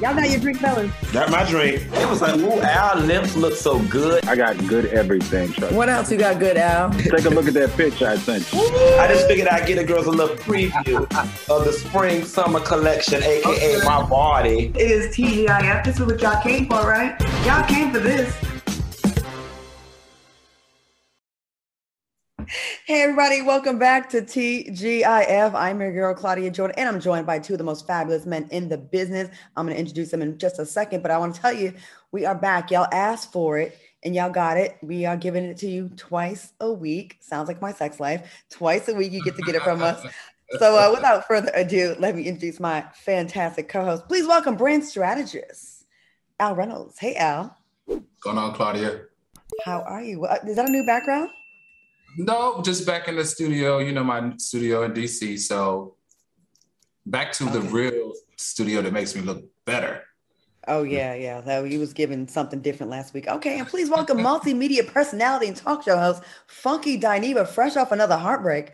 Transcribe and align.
Y'all 0.00 0.14
got 0.14 0.30
your 0.30 0.40
drink, 0.40 0.58
fellas. 0.58 0.90
Got 1.12 1.30
my 1.30 1.44
drink. 1.44 1.82
It 1.92 2.08
was 2.08 2.22
like, 2.22 2.36
ooh, 2.40 2.60
our 2.60 2.96
lips 2.96 3.36
look 3.36 3.54
so 3.54 3.78
good. 3.84 4.24
I 4.26 4.34
got 4.34 4.56
good 4.66 4.86
everything, 4.86 5.52
trust 5.52 5.74
What 5.74 5.90
else 5.90 6.10
you 6.10 6.16
got 6.16 6.38
good, 6.38 6.56
Al? 6.56 6.90
Take 6.90 7.26
a 7.26 7.28
look 7.28 7.46
at 7.46 7.54
that 7.54 7.76
picture 7.76 8.08
I 8.08 8.16
sent 8.16 8.50
you. 8.50 8.60
I 8.98 9.08
just 9.08 9.26
figured 9.26 9.48
I'd 9.48 9.66
get 9.66 9.76
the 9.76 9.84
girls 9.84 10.06
a 10.06 10.10
little 10.10 10.36
preview 10.36 11.02
of 11.50 11.64
the 11.64 11.72
spring 11.72 12.24
summer 12.24 12.60
collection, 12.60 13.22
aka 13.22 13.76
okay. 13.76 13.80
my 13.84 14.02
body. 14.08 14.72
It 14.74 14.90
is 14.90 15.14
TGIF. 15.14 15.84
This 15.84 16.00
is 16.00 16.06
what 16.06 16.20
y'all 16.22 16.42
came 16.42 16.66
for, 16.66 16.86
right? 16.86 17.20
Y'all 17.44 17.66
came 17.66 17.92
for 17.92 18.00
this. 18.00 18.34
Hey, 22.84 23.02
everybody, 23.02 23.42
welcome 23.42 23.78
back 23.78 24.08
to 24.10 24.22
TGIF. 24.22 25.54
I'm 25.54 25.80
your 25.80 25.92
girl, 25.92 26.12
Claudia 26.14 26.50
Jordan, 26.50 26.74
and 26.78 26.88
I'm 26.88 27.00
joined 27.00 27.24
by 27.24 27.38
two 27.38 27.54
of 27.54 27.58
the 27.58 27.64
most 27.64 27.86
fabulous 27.86 28.26
men 28.26 28.48
in 28.50 28.68
the 28.68 28.76
business. 28.76 29.28
I'm 29.56 29.66
going 29.66 29.76
to 29.76 29.80
introduce 29.80 30.10
them 30.10 30.20
in 30.20 30.36
just 30.36 30.58
a 30.58 30.66
second, 30.66 31.00
but 31.02 31.12
I 31.12 31.18
want 31.18 31.36
to 31.36 31.40
tell 31.40 31.52
you, 31.52 31.72
we 32.10 32.26
are 32.26 32.34
back. 32.34 32.72
Y'all 32.72 32.88
asked 32.90 33.30
for 33.30 33.58
it 33.58 33.78
and 34.02 34.16
y'all 34.16 34.30
got 34.30 34.56
it. 34.56 34.76
We 34.82 35.06
are 35.06 35.16
giving 35.16 35.44
it 35.44 35.58
to 35.58 35.68
you 35.68 35.90
twice 35.96 36.52
a 36.58 36.72
week. 36.72 37.18
Sounds 37.20 37.46
like 37.46 37.62
my 37.62 37.72
sex 37.72 38.00
life. 38.00 38.44
Twice 38.50 38.88
a 38.88 38.94
week, 38.94 39.12
you 39.12 39.22
get 39.22 39.36
to 39.36 39.42
get 39.42 39.54
it 39.54 39.62
from 39.62 39.80
us. 39.80 40.04
So, 40.58 40.76
uh, 40.76 40.90
without 40.92 41.28
further 41.28 41.52
ado, 41.54 41.94
let 42.00 42.16
me 42.16 42.24
introduce 42.24 42.58
my 42.58 42.84
fantastic 42.94 43.68
co 43.68 43.84
host. 43.84 44.08
Please 44.08 44.26
welcome 44.26 44.56
brand 44.56 44.82
strategist, 44.82 45.84
Al 46.40 46.56
Reynolds. 46.56 46.98
Hey, 46.98 47.14
Al. 47.14 47.56
What's 47.84 48.02
going 48.20 48.38
on, 48.38 48.54
Claudia? 48.54 49.02
How 49.64 49.82
are 49.82 50.02
you? 50.02 50.26
Is 50.26 50.56
that 50.56 50.68
a 50.68 50.72
new 50.72 50.84
background? 50.84 51.30
No, 52.16 52.62
just 52.62 52.86
back 52.86 53.08
in 53.08 53.16
the 53.16 53.24
studio. 53.24 53.78
You 53.78 53.92
know 53.92 54.04
my 54.04 54.32
studio 54.36 54.82
in 54.82 54.92
DC. 54.92 55.38
So 55.38 55.94
back 57.06 57.32
to 57.32 57.44
okay. 57.44 57.52
the 57.52 57.60
real 57.60 58.12
studio 58.36 58.82
that 58.82 58.92
makes 58.92 59.14
me 59.14 59.22
look 59.22 59.44
better. 59.64 60.04
Oh 60.68 60.82
yeah, 60.82 61.14
yeah. 61.14 61.40
That 61.40 61.66
he 61.66 61.78
was 61.78 61.92
given 61.92 62.28
something 62.28 62.60
different 62.60 62.90
last 62.90 63.14
week. 63.14 63.26
Okay, 63.28 63.58
and 63.58 63.66
please 63.66 63.88
welcome 63.88 64.18
multimedia 64.18 64.86
personality 64.86 65.48
and 65.48 65.56
talk 65.56 65.84
show 65.84 65.96
host 65.96 66.22
Funky 66.46 67.00
Dineva, 67.00 67.46
fresh 67.46 67.76
off 67.76 67.92
another 67.92 68.16
heartbreak. 68.16 68.72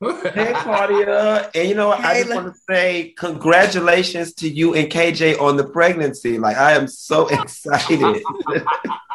hey 0.00 0.52
Claudia, 0.54 1.50
and 1.54 1.68
you 1.68 1.74
know 1.74 1.88
what? 1.88 2.00
Hey, 2.00 2.08
I 2.08 2.22
just 2.22 2.34
want 2.34 2.54
to 2.54 2.60
say 2.68 3.14
congratulations 3.18 4.32
to 4.34 4.48
you 4.48 4.74
and 4.74 4.90
KJ 4.90 5.38
on 5.38 5.58
the 5.58 5.64
pregnancy. 5.64 6.38
Like 6.38 6.56
I 6.56 6.72
am 6.72 6.88
so 6.88 7.28
excited. 7.40 8.22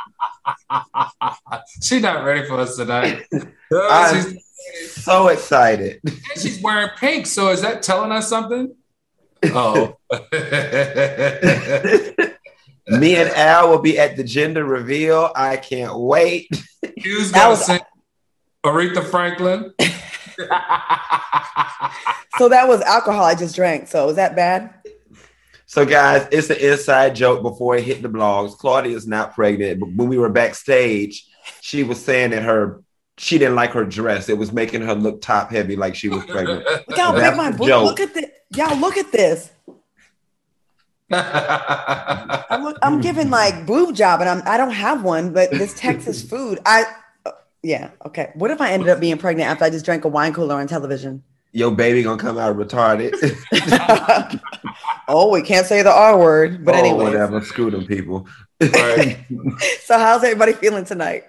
she's 1.82 2.02
not 2.02 2.24
ready 2.24 2.48
for 2.48 2.60
us 2.60 2.76
tonight. 2.76 3.26
I'm 3.74 4.38
so 4.90 5.30
excited. 5.30 6.02
And 6.06 6.42
she's 6.42 6.62
wearing 6.62 6.90
pink. 6.98 7.28
So 7.28 7.50
is 7.50 7.62
that 7.62 7.82
telling 7.84 8.12
us 8.12 8.28
something? 8.28 8.76
Oh. 9.46 9.98
Me 12.88 13.16
and 13.16 13.30
Al 13.30 13.70
will 13.70 13.82
be 13.82 13.98
at 14.00 14.16
the 14.16 14.24
gender 14.24 14.64
reveal. 14.64 15.32
I 15.36 15.58
can't 15.58 15.98
wait. 15.98 16.50
Who's 17.04 17.32
gonna 17.32 17.56
sing 17.56 17.80
Aretha 18.64 19.04
Franklin? 19.04 19.74
so 22.38 22.50
that 22.50 22.68
was 22.68 22.82
alcohol 22.82 23.24
I 23.24 23.36
just 23.36 23.56
drank. 23.56 23.88
So 23.88 24.06
was 24.06 24.16
that 24.18 24.36
bad? 24.36 24.74
So, 25.68 25.86
guys, 25.86 26.28
it's 26.32 26.50
an 26.50 26.58
inside 26.58 27.16
joke 27.16 27.42
before 27.42 27.76
it 27.76 27.84
hit 27.84 28.02
the 28.02 28.10
blogs. 28.10 28.58
Claudia 28.58 28.96
is 28.96 29.08
not 29.08 29.34
pregnant, 29.34 29.80
but 29.80 29.90
when 29.94 30.08
we 30.08 30.18
were 30.18 30.30
backstage, 30.30 31.28
she 31.62 31.84
was 31.84 32.04
saying 32.04 32.32
that 32.32 32.44
her 32.44 32.84
she 33.18 33.38
didn't 33.38 33.56
like 33.56 33.72
her 33.72 33.86
dress. 33.86 34.30
It 34.30 34.38
was 34.38 34.52
making 34.52 34.82
her 34.82 34.94
look 34.94 35.22
top 35.22 35.50
heavy, 35.50 35.76
like 35.76 35.96
she 35.96 36.10
was 36.10 36.26
pregnant. 36.26 36.66
Look 36.66 36.98
how 36.98 37.14
big 37.14 37.38
my 37.38 37.52
boob. 37.52 37.68
Look 37.68 38.00
at 38.00 38.14
this, 38.14 38.30
y'all. 38.56 38.78
Look 38.78 38.98
at 38.98 39.12
this. 39.12 39.52
I'm, 41.12 42.64
look, 42.64 42.78
I'm 42.82 43.00
giving 43.00 43.30
like 43.30 43.66
boob 43.66 43.96
job, 43.96 44.22
and 44.22 44.30
I'm 44.30 44.42
I 44.46 44.58
don't 44.58 44.72
have 44.72 45.04
one, 45.04 45.34
but 45.34 45.52
this 45.52 45.74
Texas 45.80 46.22
food. 46.28 46.60
I 46.66 46.86
uh, 47.26 47.32
yeah 47.64 47.92
okay. 48.06 48.32
What 48.34 48.52
if 48.52 48.60
I 48.60 48.72
ended 48.72 48.90
up 48.90 49.00
being 49.00 49.18
pregnant 49.18 49.50
after 49.50 49.66
I 49.66 49.70
just 49.70 49.86
drank 49.86 50.04
a 50.04 50.08
wine 50.10 50.34
cooler 50.34 50.56
on 50.56 50.68
television? 50.68 51.24
Your 51.56 51.72
baby 51.72 52.04
gonna 52.04 52.22
come 52.22 52.38
out 52.38 52.58
retarded. 52.58 53.14
oh, 55.08 55.32
we 55.32 55.42
can't 55.42 55.66
say 55.66 55.82
the 55.84 55.90
R 55.90 56.20
word, 56.20 56.66
but 56.66 56.76
oh, 56.76 56.78
anyway, 56.78 57.06
whatever. 57.06 57.42
Screw 57.42 57.72
them 57.72 57.86
people. 57.86 58.28
Right. 58.62 59.26
so, 59.80 59.98
how's 59.98 60.22
everybody 60.26 60.52
feeling 60.52 60.84
tonight? 60.84 61.24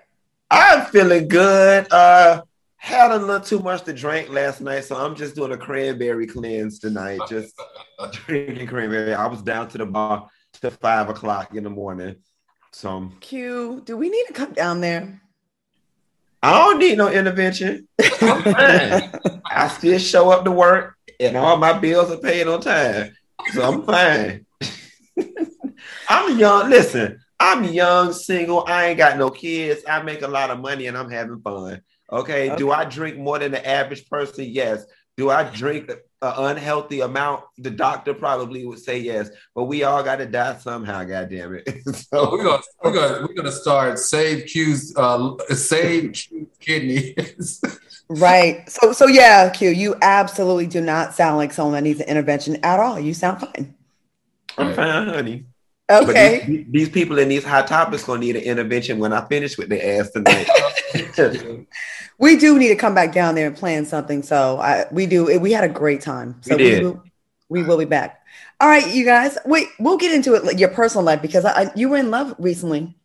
I'm 0.50 0.86
feeling 0.86 1.28
good. 1.28 1.86
Uh, 1.92 2.42
had 2.76 3.12
a 3.12 3.18
little 3.18 3.40
too 3.40 3.60
much 3.60 3.84
to 3.84 3.92
drink 3.92 4.28
last 4.28 4.60
night, 4.60 4.82
so 4.82 4.96
I'm 4.96 5.14
just 5.14 5.36
doing 5.36 5.52
a 5.52 5.56
cranberry 5.56 6.26
cleanse 6.26 6.80
tonight. 6.80 7.20
Just 7.28 7.54
drinking 8.10 8.66
cranberry. 8.66 9.14
I 9.14 9.28
was 9.28 9.42
down 9.42 9.68
to 9.68 9.78
the 9.78 9.86
bar 9.86 10.28
to 10.54 10.72
five 10.72 11.08
o'clock 11.08 11.54
in 11.54 11.62
the 11.62 11.70
morning. 11.70 12.16
So, 12.72 13.12
Q, 13.20 13.80
do 13.84 13.96
we 13.96 14.08
need 14.08 14.24
to 14.26 14.32
come 14.32 14.54
down 14.54 14.80
there? 14.80 15.22
I 16.42 16.52
don't 16.52 16.78
need 16.78 16.98
no 16.98 17.08
intervention. 17.08 17.88
I'm 18.20 18.42
fine. 18.42 19.42
I 19.50 19.68
still 19.68 19.98
show 19.98 20.30
up 20.30 20.44
to 20.44 20.52
work 20.52 20.96
and 21.20 21.36
all 21.36 21.56
my 21.56 21.72
bills 21.78 22.10
are 22.10 22.18
paid 22.18 22.46
on 22.46 22.60
time. 22.60 23.16
So 23.52 23.62
I'm 23.62 23.82
fine. 23.82 24.46
I'm 26.08 26.38
young. 26.38 26.70
Listen, 26.70 27.20
I'm 27.38 27.64
young, 27.64 28.12
single. 28.12 28.64
I 28.66 28.86
ain't 28.86 28.98
got 28.98 29.18
no 29.18 29.30
kids. 29.30 29.82
I 29.88 30.02
make 30.02 30.22
a 30.22 30.28
lot 30.28 30.50
of 30.50 30.60
money 30.60 30.86
and 30.86 30.96
I'm 30.96 31.10
having 31.10 31.40
fun. 31.40 31.82
Okay. 32.12 32.50
okay. 32.50 32.56
Do 32.56 32.70
I 32.70 32.84
drink 32.84 33.18
more 33.18 33.38
than 33.38 33.52
the 33.52 33.66
average 33.66 34.08
person? 34.08 34.44
Yes. 34.44 34.84
Do 35.16 35.30
I 35.30 35.44
drink 35.44 35.88
an 35.88 35.98
unhealthy 36.20 37.00
amount? 37.00 37.44
The 37.56 37.70
doctor 37.70 38.12
probably 38.12 38.66
would 38.66 38.78
say 38.78 38.98
yes, 38.98 39.30
but 39.54 39.64
we 39.64 39.82
all 39.82 40.02
got 40.02 40.16
to 40.16 40.26
die 40.26 40.58
somehow. 40.58 41.04
God 41.04 41.30
damn 41.30 41.54
it! 41.54 41.66
so 41.94 42.30
we're 42.30 42.44
gonna 42.44 42.62
we're 42.84 42.92
gonna 42.92 43.26
we're 43.26 43.34
gonna 43.34 43.50
start 43.50 43.98
save 43.98 44.46
Q's 44.46 44.94
uh, 44.96 45.36
save 45.54 46.12
Q's 46.12 46.48
kidneys. 46.60 47.62
right. 48.10 48.68
So 48.68 48.92
so 48.92 49.06
yeah, 49.06 49.48
Q, 49.48 49.70
you 49.70 49.96
absolutely 50.02 50.66
do 50.66 50.82
not 50.82 51.14
sound 51.14 51.38
like 51.38 51.52
someone 51.52 51.72
that 51.74 51.82
needs 51.82 52.00
an 52.00 52.08
intervention 52.08 52.58
at 52.62 52.78
all. 52.78 53.00
You 53.00 53.14
sound 53.14 53.40
fine. 53.40 53.74
I'm 54.58 54.74
fine, 54.74 55.08
honey. 55.08 55.46
Okay. 55.88 56.44
These, 56.46 56.66
these, 56.68 56.88
people 56.88 57.18
in 57.18 57.28
these 57.28 57.44
hot 57.44 57.68
topics 57.68 58.04
gonna 58.04 58.18
need 58.18 58.34
an 58.34 58.42
intervention 58.42 58.98
when 58.98 59.12
I 59.12 59.24
finish 59.26 59.56
with 59.56 59.68
their 59.68 60.00
ass 60.00 60.10
tonight. 60.10 60.48
we 62.18 62.36
do 62.36 62.58
need 62.58 62.68
to 62.68 62.76
come 62.76 62.94
back 62.94 63.12
down 63.12 63.36
there 63.36 63.46
and 63.46 63.56
plan 63.56 63.84
something. 63.84 64.22
So 64.22 64.58
I, 64.58 64.86
we 64.90 65.06
do. 65.06 65.38
We 65.38 65.52
had 65.52 65.62
a 65.62 65.68
great 65.68 66.00
time. 66.00 66.40
So 66.40 66.56
we 66.56 66.62
did. 66.62 66.82
We 66.82 66.88
will, 66.88 67.02
we 67.48 67.62
will 67.62 67.78
be 67.78 67.84
back. 67.84 68.20
All 68.60 68.68
right, 68.68 68.92
you 68.92 69.04
guys. 69.04 69.38
Wait, 69.44 69.68
we'll 69.78 69.98
get 69.98 70.12
into 70.12 70.34
it, 70.34 70.58
your 70.58 70.70
personal 70.70 71.04
life, 71.04 71.22
because 71.22 71.44
I, 71.44 71.70
you 71.76 71.88
were 71.88 71.98
in 71.98 72.10
love 72.10 72.34
recently. 72.38 72.96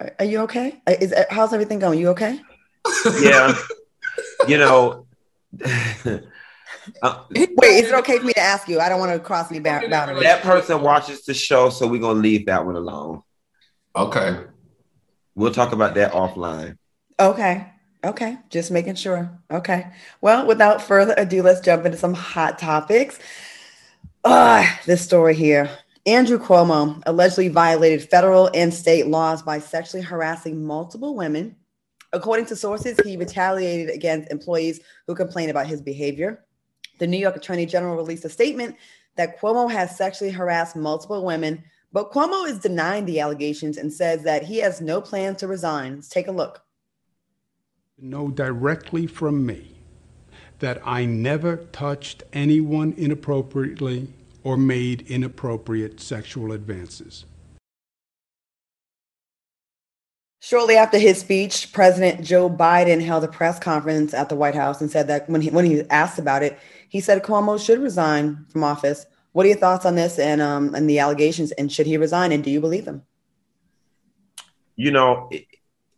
Are, 0.00 0.14
are 0.18 0.24
you 0.24 0.40
okay? 0.40 0.82
Uh, 0.86 0.94
is 1.00 1.12
uh, 1.12 1.24
how's 1.30 1.54
everything 1.54 1.78
going? 1.78 1.98
You 1.98 2.08
okay? 2.10 2.40
Yeah. 3.20 3.56
you 4.46 4.58
know. 4.58 5.06
Uh, 7.02 7.24
Wait, 7.30 7.50
is 7.62 7.88
it 7.88 7.94
okay 7.94 8.18
for 8.18 8.24
me 8.24 8.32
to 8.32 8.40
ask 8.40 8.68
you? 8.68 8.80
I 8.80 8.88
don't 8.88 9.00
want 9.00 9.12
to 9.12 9.18
cross 9.18 9.50
any 9.50 9.60
boundaries. 9.60 9.90
That 9.90 10.42
person 10.42 10.82
watches 10.82 11.24
the 11.24 11.34
show, 11.34 11.70
so 11.70 11.86
we're 11.86 12.00
gonna 12.00 12.20
leave 12.20 12.46
that 12.46 12.64
one 12.64 12.76
alone. 12.76 13.22
Okay. 13.94 14.44
We'll 15.34 15.52
talk 15.52 15.72
about 15.72 15.94
that 15.94 16.12
offline. 16.12 16.76
Okay. 17.18 17.66
Okay. 18.04 18.38
Just 18.50 18.70
making 18.70 18.94
sure. 18.94 19.30
Okay. 19.50 19.86
Well, 20.20 20.46
without 20.46 20.82
further 20.82 21.14
ado, 21.16 21.42
let's 21.42 21.60
jump 21.60 21.84
into 21.84 21.98
some 21.98 22.14
hot 22.14 22.58
topics. 22.58 23.18
Ah, 24.24 24.80
this 24.86 25.02
story 25.02 25.34
here. 25.34 25.70
Andrew 26.06 26.38
Cuomo 26.38 27.02
allegedly 27.06 27.48
violated 27.48 28.08
federal 28.08 28.50
and 28.54 28.72
state 28.72 29.06
laws 29.06 29.42
by 29.42 29.58
sexually 29.58 30.02
harassing 30.02 30.64
multiple 30.64 31.14
women. 31.14 31.54
According 32.12 32.46
to 32.46 32.56
sources, 32.56 32.98
he 33.04 33.16
retaliated 33.16 33.94
against 33.94 34.30
employees 34.30 34.80
who 35.06 35.14
complained 35.14 35.50
about 35.50 35.66
his 35.66 35.82
behavior. 35.82 36.44
The 36.98 37.06
New 37.06 37.18
York 37.18 37.36
Attorney 37.36 37.66
General 37.66 37.96
released 37.96 38.24
a 38.24 38.28
statement 38.28 38.76
that 39.16 39.40
Cuomo 39.40 39.70
has 39.70 39.96
sexually 39.96 40.30
harassed 40.30 40.76
multiple 40.76 41.24
women, 41.24 41.64
but 41.92 42.12
Cuomo 42.12 42.46
is 42.48 42.58
denying 42.58 43.04
the 43.04 43.20
allegations 43.20 43.76
and 43.76 43.92
says 43.92 44.22
that 44.24 44.44
he 44.44 44.58
has 44.58 44.80
no 44.80 45.00
plans 45.00 45.38
to 45.38 45.48
resign. 45.48 45.96
Let's 45.96 46.08
take 46.08 46.28
a 46.28 46.32
look. 46.32 46.62
Know 47.98 48.28
directly 48.28 49.06
from 49.06 49.44
me 49.44 49.76
that 50.60 50.80
I 50.84 51.04
never 51.04 51.56
touched 51.56 52.22
anyone 52.32 52.94
inappropriately 52.96 54.08
or 54.44 54.56
made 54.56 55.02
inappropriate 55.08 56.00
sexual 56.00 56.52
advances. 56.52 57.24
Shortly 60.40 60.76
after 60.76 60.98
his 60.98 61.18
speech, 61.18 61.72
President 61.72 62.24
Joe 62.24 62.48
Biden 62.48 63.04
held 63.04 63.24
a 63.24 63.28
press 63.28 63.58
conference 63.58 64.14
at 64.14 64.28
the 64.28 64.36
White 64.36 64.54
House 64.54 64.80
and 64.80 64.90
said 64.90 65.08
that 65.08 65.28
when 65.28 65.40
he 65.40 65.50
when 65.50 65.64
he 65.64 65.82
asked 65.90 66.18
about 66.18 66.42
it, 66.42 66.58
he 66.88 67.00
said 67.00 67.24
Cuomo 67.24 67.62
should 67.64 67.80
resign 67.80 68.46
from 68.50 68.62
office. 68.62 69.04
What 69.32 69.46
are 69.46 69.48
your 69.48 69.58
thoughts 69.58 69.84
on 69.84 69.96
this 69.96 70.18
and 70.18 70.40
um 70.40 70.74
and 70.74 70.88
the 70.88 71.00
allegations? 71.00 71.50
And 71.52 71.72
should 71.72 71.86
he 71.86 71.96
resign? 71.96 72.30
And 72.30 72.44
do 72.44 72.50
you 72.50 72.60
believe 72.60 72.86
him? 72.86 73.02
You 74.76 74.92
know, 74.92 75.28
it, 75.32 75.46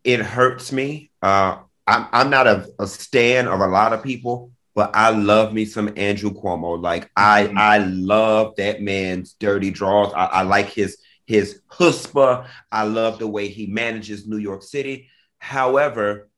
it 0.04 0.20
hurts 0.20 0.72
me. 0.72 1.10
Uh, 1.20 1.58
I'm 1.86 2.06
I'm 2.10 2.30
not 2.30 2.46
a, 2.46 2.66
a 2.78 2.86
stan 2.86 3.46
of 3.46 3.60
a 3.60 3.66
lot 3.66 3.92
of 3.92 4.02
people, 4.02 4.52
but 4.74 4.90
I 4.94 5.10
love 5.10 5.52
me 5.52 5.66
some 5.66 5.92
Andrew 5.96 6.30
Cuomo. 6.30 6.80
Like 6.80 7.10
I 7.14 7.44
mm-hmm. 7.44 7.58
I 7.58 7.78
love 7.78 8.56
that 8.56 8.80
man's 8.80 9.34
dirty 9.34 9.70
draws. 9.70 10.14
I, 10.14 10.24
I 10.24 10.42
like 10.42 10.70
his 10.70 10.96
his 11.30 11.62
chutzpah. 11.70 12.48
I 12.72 12.82
love 12.82 13.20
the 13.20 13.28
way 13.28 13.46
he 13.46 13.68
manages 13.68 14.26
New 14.26 14.38
York 14.38 14.64
City. 14.64 15.08
However, 15.38 16.28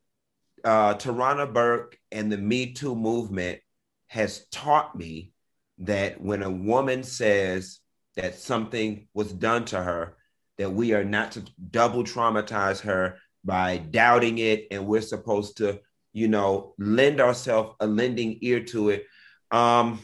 uh, 0.62 0.94
Tarana 0.96 1.50
Burke 1.50 1.98
and 2.12 2.30
the 2.30 2.36
Me 2.36 2.74
Too 2.74 2.94
movement 2.94 3.60
has 4.08 4.46
taught 4.50 4.94
me 4.94 5.32
that 5.78 6.20
when 6.20 6.42
a 6.42 6.50
woman 6.50 7.02
says 7.04 7.80
that 8.16 8.38
something 8.38 9.08
was 9.14 9.32
done 9.32 9.64
to 9.64 9.82
her, 9.82 10.18
that 10.58 10.70
we 10.70 10.92
are 10.92 11.04
not 11.04 11.32
to 11.32 11.44
double 11.70 12.04
traumatize 12.04 12.82
her 12.82 13.16
by 13.42 13.78
doubting 13.78 14.36
it, 14.36 14.66
and 14.70 14.86
we're 14.86 15.00
supposed 15.00 15.56
to, 15.56 15.80
you 16.12 16.28
know, 16.28 16.74
lend 16.78 17.18
ourselves 17.18 17.74
a 17.80 17.86
lending 17.86 18.36
ear 18.42 18.62
to 18.64 18.90
it. 18.90 19.06
Um, 19.50 20.00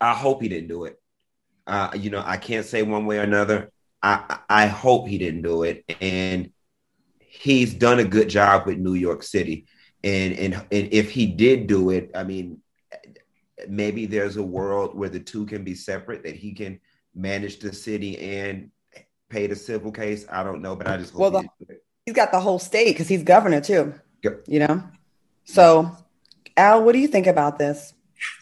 I 0.00 0.14
hope 0.14 0.42
he 0.42 0.48
didn't 0.48 0.68
do 0.68 0.84
it. 0.86 1.00
Uh, 1.66 1.90
you 1.96 2.10
know, 2.10 2.22
I 2.24 2.36
can't 2.36 2.66
say 2.66 2.82
one 2.82 3.06
way 3.06 3.18
or 3.18 3.22
another. 3.22 3.70
I 4.02 4.38
I 4.48 4.66
hope 4.66 5.08
he 5.08 5.18
didn't 5.18 5.42
do 5.42 5.62
it, 5.64 5.84
and 6.00 6.52
he's 7.18 7.74
done 7.74 7.98
a 7.98 8.04
good 8.04 8.28
job 8.28 8.66
with 8.66 8.78
New 8.78 8.94
York 8.94 9.22
City. 9.22 9.66
And 10.04 10.34
and 10.34 10.54
and 10.54 10.88
if 10.92 11.10
he 11.10 11.26
did 11.26 11.66
do 11.66 11.90
it, 11.90 12.10
I 12.14 12.24
mean, 12.24 12.60
maybe 13.68 14.06
there's 14.06 14.36
a 14.36 14.42
world 14.42 14.96
where 14.96 15.08
the 15.08 15.20
two 15.20 15.46
can 15.46 15.64
be 15.64 15.74
separate. 15.74 16.22
That 16.22 16.36
he 16.36 16.52
can 16.52 16.80
manage 17.14 17.58
the 17.58 17.72
city 17.72 18.18
and 18.18 18.70
pay 19.28 19.46
the 19.46 19.56
civil 19.56 19.90
case. 19.90 20.26
I 20.30 20.44
don't 20.44 20.62
know, 20.62 20.76
but 20.76 20.86
I 20.86 20.98
just 20.98 21.14
well, 21.14 21.30
the, 21.30 21.42
he 21.42 21.74
he's 22.06 22.14
got 22.14 22.30
the 22.30 22.40
whole 22.40 22.58
state 22.58 22.92
because 22.92 23.08
he's 23.08 23.22
governor 23.22 23.60
too. 23.60 23.94
Yep. 24.22 24.44
You 24.46 24.60
know, 24.60 24.84
so 25.44 25.96
Al, 26.56 26.84
what 26.84 26.92
do 26.92 26.98
you 26.98 27.08
think 27.08 27.26
about 27.26 27.58
this? 27.58 27.92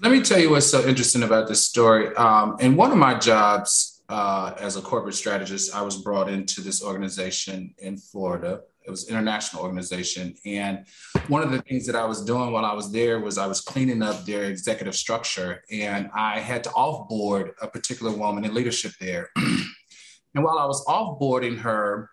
Let 0.03 0.13
me 0.13 0.21
tell 0.21 0.39
you 0.39 0.51
what's 0.51 0.67
so 0.67 0.87
interesting 0.87 1.23
about 1.23 1.49
this 1.49 1.65
story. 1.65 2.15
Um, 2.17 2.57
in 2.61 2.77
one 2.77 2.91
of 2.91 2.99
my 2.99 3.19
jobs 3.19 4.03
uh, 4.09 4.55
as 4.59 4.77
a 4.77 4.83
corporate 4.83 5.15
strategist, 5.15 5.75
I 5.75 5.83
was 5.83 5.97
brought 5.97 6.29
into 6.29 6.61
this 6.61 6.83
organization 6.83 7.75
in 7.79 7.97
Florida. 7.97 8.61
It 8.87 8.91
was 8.91 9.09
an 9.09 9.15
international 9.15 9.63
organization. 9.63 10.35
And 10.45 10.87
one 11.29 11.43
of 11.43 11.51
the 11.51 11.63
things 11.63 11.87
that 11.87 11.97
I 11.97 12.05
was 12.05 12.23
doing 12.23 12.53
while 12.53 12.67
I 12.67 12.75
was 12.75 12.93
there 12.93 13.21
was 13.21 13.39
I 13.39 13.47
was 13.47 13.61
cleaning 13.61 14.03
up 14.03 14.25
their 14.25 14.45
executive 14.45 14.95
structure. 14.95 15.65
And 15.71 16.11
I 16.15 16.39
had 16.39 16.63
to 16.65 16.71
offboard 16.71 17.53
a 17.63 17.69
particular 17.69 18.13
woman 18.13 18.45
in 18.45 18.53
leadership 18.53 18.93
there. 19.01 19.31
and 19.37 20.45
while 20.45 20.59
I 20.59 20.67
was 20.67 20.85
offboarding 20.87 21.59
her, 21.61 22.11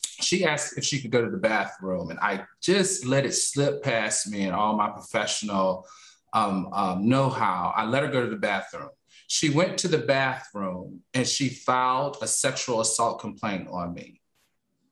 she 0.00 0.44
asked 0.44 0.78
if 0.78 0.84
she 0.84 1.00
could 1.00 1.10
go 1.10 1.24
to 1.24 1.30
the 1.30 1.36
bathroom. 1.36 2.10
And 2.10 2.20
I 2.20 2.44
just 2.62 3.04
let 3.04 3.26
it 3.26 3.34
slip 3.34 3.82
past 3.82 4.30
me 4.30 4.44
and 4.44 4.54
all 4.54 4.76
my 4.76 4.88
professional 4.88 5.86
um, 6.36 6.68
um, 6.72 7.08
know 7.08 7.30
how. 7.30 7.72
I 7.74 7.86
let 7.86 8.02
her 8.02 8.10
go 8.10 8.20
to 8.20 8.28
the 8.28 8.36
bathroom. 8.36 8.90
She 9.26 9.48
went 9.48 9.78
to 9.78 9.88
the 9.88 9.98
bathroom 9.98 11.00
and 11.14 11.26
she 11.26 11.48
filed 11.48 12.18
a 12.20 12.28
sexual 12.28 12.80
assault 12.80 13.20
complaint 13.20 13.68
on 13.70 13.94
me 13.94 14.20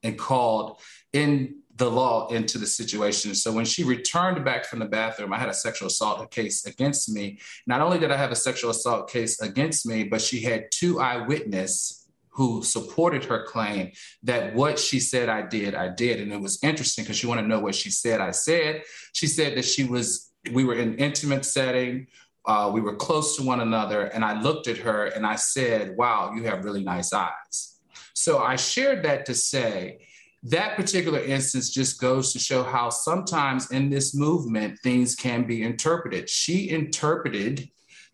and 0.03 0.17
called 0.17 0.79
in 1.13 1.61
the 1.75 1.89
law 1.89 2.27
into 2.29 2.57
the 2.57 2.65
situation. 2.65 3.35
So 3.35 3.51
when 3.51 3.65
she 3.65 3.83
returned 3.83 4.43
back 4.43 4.65
from 4.65 4.79
the 4.79 4.85
bathroom, 4.85 5.33
I 5.33 5.37
had 5.37 5.49
a 5.49 5.53
sexual 5.53 5.87
assault 5.87 6.31
case 6.31 6.65
against 6.65 7.09
me. 7.09 7.39
Not 7.67 7.81
only 7.81 7.99
did 7.99 8.11
I 8.11 8.17
have 8.17 8.31
a 8.31 8.35
sexual 8.35 8.71
assault 8.71 9.09
case 9.09 9.39
against 9.39 9.85
me, 9.85 10.03
but 10.05 10.21
she 10.21 10.41
had 10.41 10.71
two 10.71 10.99
eyewitnesses 10.99 12.07
who 12.29 12.63
supported 12.63 13.23
her 13.23 13.45
claim 13.45 13.91
that 14.23 14.53
what 14.55 14.77
she 14.77 14.99
said 14.99 15.29
I 15.29 15.41
did, 15.43 15.73
I 15.73 15.89
did. 15.89 16.19
And 16.19 16.33
it 16.33 16.41
was 16.41 16.59
interesting 16.63 17.03
because 17.03 17.23
you 17.23 17.29
want 17.29 17.39
to 17.39 17.47
know 17.47 17.59
what 17.59 17.75
she 17.75 17.89
said 17.89 18.19
I 18.19 18.31
said. 18.31 18.83
She 19.13 19.27
said 19.27 19.57
that 19.57 19.63
she 19.63 19.85
was 19.85 20.24
we 20.51 20.63
were 20.63 20.75
in 20.75 20.95
intimate 20.95 21.45
setting. 21.45 22.07
Uh, 22.45 22.69
we 22.73 22.81
were 22.81 22.95
close 22.95 23.35
to 23.37 23.43
one 23.43 23.61
another. 23.61 24.05
And 24.05 24.23
I 24.23 24.39
looked 24.39 24.67
at 24.67 24.77
her 24.77 25.05
and 25.07 25.25
I 25.25 25.35
said, 25.35 25.97
wow, 25.97 26.33
you 26.35 26.43
have 26.43 26.63
really 26.63 26.83
nice 26.83 27.11
eyes. 27.11 27.79
So 28.13 28.39
I 28.39 28.55
shared 28.55 29.03
that 29.03 29.25
to 29.25 29.35
say 29.35 29.99
that 30.43 30.75
particular 30.75 31.19
instance 31.19 31.71
just 31.71 31.99
goes 31.99 32.31
to 32.33 32.39
show 32.39 32.63
how 32.63 32.91
sometimes 32.91 33.71
in 33.71 33.89
this 33.89 34.13
movement, 34.13 34.79
things 34.83 35.15
can 35.15 35.47
be 35.47 35.63
interpreted. 35.63 36.29
She 36.29 36.69
interpreted 36.69 37.67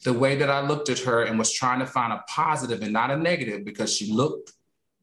the 0.06 0.14
way 0.14 0.36
that 0.38 0.50
I 0.50 0.66
looked 0.66 0.90
at 0.90 1.00
her 1.00 1.24
and 1.24 1.38
was 1.38 1.52
trying 1.52 1.80
to 1.80 1.86
find 1.86 2.14
a 2.14 2.24
positive 2.30 2.82
and 2.82 2.94
not 2.94 3.12
a 3.12 3.18
negative 3.18 3.66
because 3.66 3.94
she 3.94 4.14
looked 4.14 4.54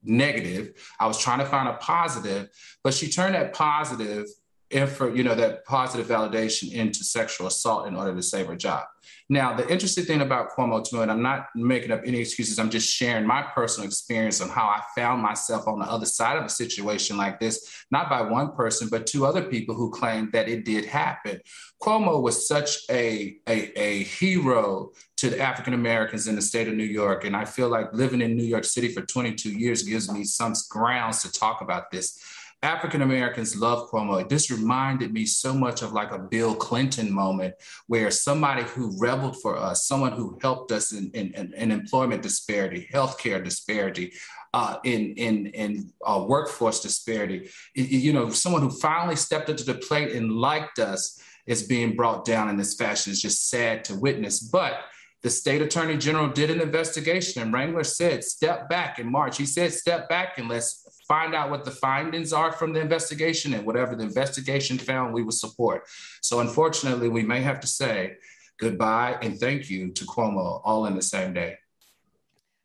negative. 0.03 0.73
I 0.99 1.07
was 1.07 1.19
trying 1.19 1.41
to 1.41 1.45
find 1.45 1.69
a 1.69 1.75
positive, 1.75 2.49
but 2.83 2.95
she 2.95 3.11
turned 3.11 3.35
that 3.35 3.53
positive 3.53 4.25
for 4.87 5.15
you 5.15 5.23
know 5.25 5.35
that 5.35 5.65
positive 5.65 6.07
validation 6.07 6.73
into 6.73 7.05
sexual 7.05 7.47
assault 7.47 7.87
in 7.87 7.97
order 7.97 8.15
to 8.15 8.23
save 8.23 8.47
her 8.47 8.57
job. 8.57 8.85
Now, 9.31 9.55
the 9.55 9.71
interesting 9.71 10.05
thing 10.05 10.23
about 10.23 10.51
Cuomo 10.53 10.83
to 10.83 10.97
me, 10.97 11.03
and 11.03 11.11
I'm 11.11 11.23
not 11.23 11.49
making 11.55 11.91
up 11.91 12.01
any 12.07 12.19
excuses, 12.19 12.59
I'm 12.59 12.71
just 12.71 12.91
sharing 12.91 13.27
my 13.27 13.43
personal 13.43 13.87
experience 13.87 14.41
on 14.41 14.49
how 14.49 14.65
I 14.65 14.83
found 14.97 15.23
myself 15.23 15.69
on 15.69 15.79
the 15.79 15.85
other 15.85 16.07
side 16.07 16.39
of 16.39 16.45
a 16.45 16.49
situation 16.49 17.19
like 17.19 17.39
this, 17.39 17.85
not 17.91 18.09
by 18.09 18.23
one 18.23 18.53
person, 18.53 18.89
but 18.91 19.07
two 19.07 19.27
other 19.27 19.43
people 19.43 19.75
who 19.75 19.91
claimed 19.91 20.33
that 20.33 20.49
it 20.49 20.65
did 20.65 20.87
happen. 20.87 21.41
Cuomo 21.83 22.23
was 22.23 22.49
such 22.49 22.79
a, 22.91 23.37
a, 23.47 23.79
a 23.79 24.03
hero 24.05 24.93
to 25.19 25.29
the 25.29 25.41
African 25.41 25.75
Americans 25.75 26.27
in 26.27 26.35
the 26.35 26.43
state 26.43 26.69
of 26.69 26.75
New 26.75 26.85
York. 26.85 27.25
And 27.25 27.37
I 27.37 27.45
feel 27.45 27.69
like 27.69 27.93
living 27.93 28.23
in 28.23 28.37
New 28.37 28.45
York 28.45 28.65
City 28.65 28.89
for 28.89 29.03
22 29.03 29.51
years 29.51 29.83
gives 29.83 30.11
me 30.11 30.25
some 30.25 30.55
grounds 30.71 31.23
to 31.23 31.33
talk 31.33 31.61
about 31.61 31.91
this. 31.91 32.19
African 32.63 33.03
Americans 33.03 33.57
love 33.57 33.89
Cuomo. 33.89 34.29
This 34.29 34.51
reminded 34.51 35.13
me 35.13 35.27
so 35.27 35.55
much 35.55 35.83
of 35.83 35.93
like 35.93 36.11
a 36.11 36.19
Bill 36.19 36.57
Clinton 36.57 37.13
moment 37.13 37.55
where 37.87 38.11
somebody 38.11 38.65
who 38.65 38.99
rebelled 38.99 39.41
for 39.41 39.57
us, 39.57 39.87
someone 39.87 40.13
who 40.13 40.39
helped 40.43 40.73
us 40.73 40.93
in, 40.93 41.11
in, 41.13 41.55
in 41.55 41.71
employment 41.71 42.23
disparity, 42.23 42.89
healthcare 42.93 43.43
disparity, 43.43 44.13
uh, 44.55 44.79
in 44.85 45.15
in 45.15 45.47
in 45.49 45.93
uh, 46.05 46.25
workforce 46.27 46.81
disparity. 46.81 47.49
you 47.75 48.13
know, 48.13 48.31
someone 48.31 48.63
who 48.63 48.71
finally 48.71 49.17
stepped 49.17 49.51
up 49.51 49.57
to 49.57 49.65
the 49.65 49.75
plate 49.75 50.13
and 50.13 50.33
liked 50.33 50.79
us 50.79 51.21
is 51.47 51.63
being 51.63 51.95
brought 51.95 52.25
down 52.25 52.49
in 52.49 52.57
this 52.57 52.75
fashion. 52.75 53.13
It's 53.13 53.23
just 53.23 53.49
sad 53.49 53.85
to 53.85 53.95
witness, 53.95 54.41
but. 54.41 54.81
The 55.21 55.31
state 55.31 55.61
attorney 55.61 55.97
general 55.97 56.29
did 56.29 56.49
an 56.49 56.61
investigation, 56.61 57.43
and 57.43 57.53
Wrangler 57.53 57.83
said, 57.83 58.23
"Step 58.23 58.69
back." 58.69 59.01
In 59.01 59.11
March, 59.11 59.37
he 59.37 59.47
said, 59.47 59.73
"Step 59.73 60.09
back 60.09 60.39
and 60.39 60.49
let's 60.49 60.87
find 61.09 61.35
out 61.35 61.51
what 61.51 61.65
the 61.65 61.71
findings 61.71 62.33
are 62.33 62.53
from 62.53 62.73
the 62.73 62.81
investigation, 62.81 63.55
and 63.55 63.67
whatever 63.67 63.97
the 63.97 64.05
investigation 64.05 64.79
found, 64.79 65.15
we 65.15 65.23
will 65.23 65.33
support. 65.33 65.85
So, 66.21 66.41
unfortunately, 66.41 67.09
we 67.09 67.23
may 67.23 67.41
have 67.41 67.61
to 67.61 67.67
say 67.67 68.19
goodbye 68.61 69.17
and 69.23 69.41
thank 69.41 69.71
you 69.71 69.91
to 69.93 70.05
Cuomo 70.05 70.61
all 70.65 70.87
in 70.87 70.95
the 70.95 71.03
same 71.03 71.33
day. 71.33 71.57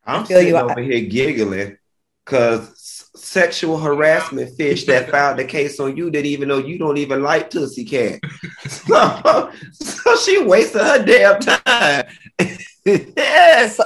I'm 0.06 0.26
sitting 0.26 0.48
you, 0.48 0.56
over 0.56 0.80
here 0.80 1.00
giggling 1.00 1.78
because 2.24 3.10
sexual 3.14 3.78
harassment 3.78 4.54
fish 4.56 4.84
that 4.84 5.10
filed 5.10 5.38
the 5.38 5.44
case 5.44 5.78
on 5.80 5.96
you 5.96 6.10
didn't 6.10 6.26
even 6.26 6.48
know 6.48 6.58
you 6.58 6.78
don't 6.78 6.98
even 6.98 7.22
like 7.22 7.50
Tootsie 7.50 7.84
Cat. 7.84 8.20
so, 8.68 9.52
so 9.72 10.16
she 10.16 10.42
wasted 10.42 10.82
her 10.82 11.04
damn 11.04 11.40
time. 11.40 12.04
yeah. 12.84 13.68
So, 13.68 13.84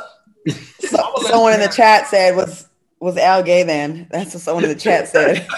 so, 0.80 1.12
someone 1.26 1.52
in 1.52 1.60
the 1.60 1.68
chat 1.68 2.06
said 2.06 2.34
was 2.34 2.67
was 3.00 3.16
Al 3.16 3.42
gay 3.42 3.62
then? 3.62 4.08
That's 4.10 4.34
what 4.34 4.42
someone 4.42 4.64
in 4.64 4.70
the 4.70 4.76
chat 4.76 5.08
said. 5.08 5.46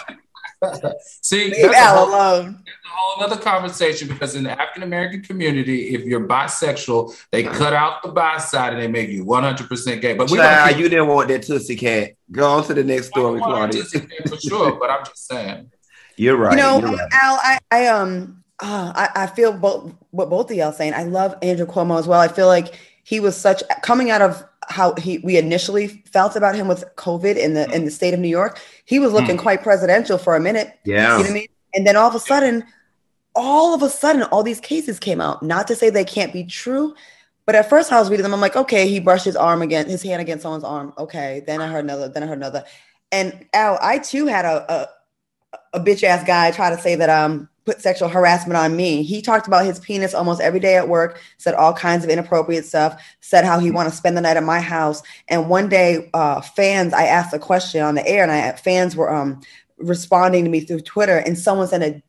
See, 1.23 1.50
leave 1.50 1.73
Al 1.73 2.09
alone. 2.09 2.62
That's 2.66 2.76
a 2.87 2.88
whole 2.88 3.25
other 3.25 3.40
conversation 3.40 4.09
because 4.09 4.35
in 4.35 4.44
the 4.44 4.50
African 4.50 4.82
American 4.82 5.23
community, 5.23 5.94
if 5.94 6.04
you're 6.04 6.26
bisexual, 6.26 7.16
they 7.30 7.42
cut 7.42 7.73
out 7.73 8.02
the 8.02 8.11
bi 8.11 8.38
side 8.38 8.75
and 8.75 8.82
they 8.82 8.88
make 8.88 9.09
you 9.09 9.25
100% 9.25 10.00
gay. 10.00 10.14
But 10.14 10.30
we 10.30 10.38
Child, 10.38 10.68
keep- 10.68 10.78
you 10.78 10.88
didn't 10.88 11.09
want 11.09 11.28
that 11.28 11.42
Tootsie 11.42 11.76
Cat. 11.76 12.12
Go 12.30 12.47
on 12.47 12.64
to 12.64 12.75
the 12.75 12.85
next 12.85 13.09
story, 13.09 13.40
Claudia. 13.40 13.85
for 13.85 14.37
sure, 14.37 14.73
but 14.73 14.90
I'm 14.90 15.04
just 15.04 15.26
saying. 15.26 15.70
You're 16.16 16.37
right. 16.37 16.52
You 16.52 16.59
know, 16.59 16.80
right. 16.82 17.09
Al, 17.12 17.40
I, 17.42 17.59
I 17.70 17.87
um, 17.87 18.44
uh, 18.61 18.92
I, 18.94 19.23
I 19.23 19.26
feel 19.28 19.54
both 19.54 19.94
what 20.11 20.28
both 20.28 20.50
of 20.50 20.56
y'all 20.56 20.73
saying. 20.73 20.92
I 20.92 21.04
love 21.04 21.35
Andrew 21.40 21.64
Cuomo 21.64 21.99
as 21.99 22.06
well. 22.06 22.20
I 22.20 22.28
feel 22.28 22.47
like 22.47 22.78
he 23.04 23.20
was 23.20 23.37
such 23.37 23.62
coming 23.82 24.11
out 24.11 24.20
of 24.20 24.44
how 24.71 24.95
he 24.95 25.19
we 25.19 25.37
initially 25.37 25.89
felt 25.89 26.37
about 26.37 26.55
him 26.55 26.69
with 26.69 26.85
COVID 26.97 27.37
in 27.37 27.55
the 27.55 27.71
in 27.75 27.85
the 27.85 27.91
state 27.91 28.15
of 28.15 28.21
New 28.21 28.29
York. 28.29 28.61
He 28.85 28.99
was 28.99 29.12
looking 29.12 29.37
mm. 29.37 29.41
quite 29.41 29.62
presidential 29.62 30.17
for 30.17 30.37
a 30.37 30.41
minute. 30.41 30.79
Yeah. 30.85 31.19
You 31.19 31.25
know 31.25 31.31
I 31.31 31.33
mean? 31.33 31.47
And 31.75 31.87
then 31.87 31.97
all 31.97 32.09
of 32.09 32.15
a 32.15 32.21
sudden, 32.21 32.65
all 33.35 33.75
of 33.75 33.83
a 33.83 33.91
sudden, 33.91 34.23
all 34.25 34.43
these 34.43 34.61
cases 34.61 34.99
came 34.99 35.21
out. 35.21 35.43
Not 35.43 35.69
to 35.69 35.77
say 35.77 35.91
they 35.91 36.05
can't 36.05 36.33
be 36.33 36.45
true, 36.45 36.95
But 37.50 37.57
at 37.57 37.69
first, 37.69 37.91
I 37.91 37.99
was 37.99 38.11
reading 38.11 38.23
them. 38.23 38.33
I'm 38.33 38.41
like, 38.41 38.55
okay, 38.55 38.87
he 38.87 39.00
brushed 39.00 39.25
his 39.25 39.35
arm 39.35 39.61
again, 39.61 39.89
his 39.89 40.05
hand 40.05 40.23
against 40.23 40.43
someone's 40.43 40.62
arm. 40.62 40.95
Okay. 40.97 41.43
Then 41.45 41.61
I 41.61 41.67
heard 41.67 41.85
another. 41.85 42.09
Then 42.09 42.23
I 42.23 42.27
heard 42.27 42.39
another. 42.39 42.65
And 43.11 43.45
Al, 43.53 43.77
I 43.83 43.99
too 43.99 44.27
had 44.27 44.45
a 44.45 44.73
a, 44.73 44.89
a 45.75 45.81
bitch 45.81 46.05
ass 46.05 46.25
guy 46.25 46.53
try 46.53 46.71
to 46.71 46.79
say 46.79 46.95
that 46.95 47.11
um 47.11 47.49
put 47.64 47.81
sexual 47.81 48.09
harassment 48.09 48.57
on 48.57 48.76
me. 48.76 49.02
He 49.02 49.21
talked 49.21 49.47
about 49.47 49.64
his 49.64 49.79
penis 49.81 50.14
almost 50.14 50.40
every 50.40 50.61
day 50.61 50.76
at 50.76 50.88
work, 50.88 51.21
said 51.38 51.55
all 51.55 51.73
kinds 51.73 52.05
of 52.05 52.11
inappropriate 52.11 52.64
stuff, 52.64 53.02
said 53.21 53.45
how 53.45 53.59
he 53.59 53.71
want 53.71 53.88
to 53.88 53.95
spend 53.95 54.17
the 54.17 54.21
night 54.21 54.37
at 54.37 54.43
my 54.43 54.61
house. 54.61 55.02
And 55.29 55.49
one 55.49 55.69
day, 55.69 56.11
uh, 56.14 56.40
fans, 56.40 56.93
I 56.93 57.05
asked 57.05 57.35
a 57.35 57.38
question 57.38 57.83
on 57.83 57.95
the 57.95 58.07
air, 58.07 58.23
and 58.23 58.33
I 58.33 58.52
fans 58.52 58.97
were 58.97 59.12
um 59.12 59.40
responding 59.79 60.45
to 60.45 60.50
me 60.50 60.61
through 60.61 60.81
Twitter, 60.81 61.19
and 61.19 61.38
someone 61.38 61.69
sent 61.69 61.85
a 61.85 62.02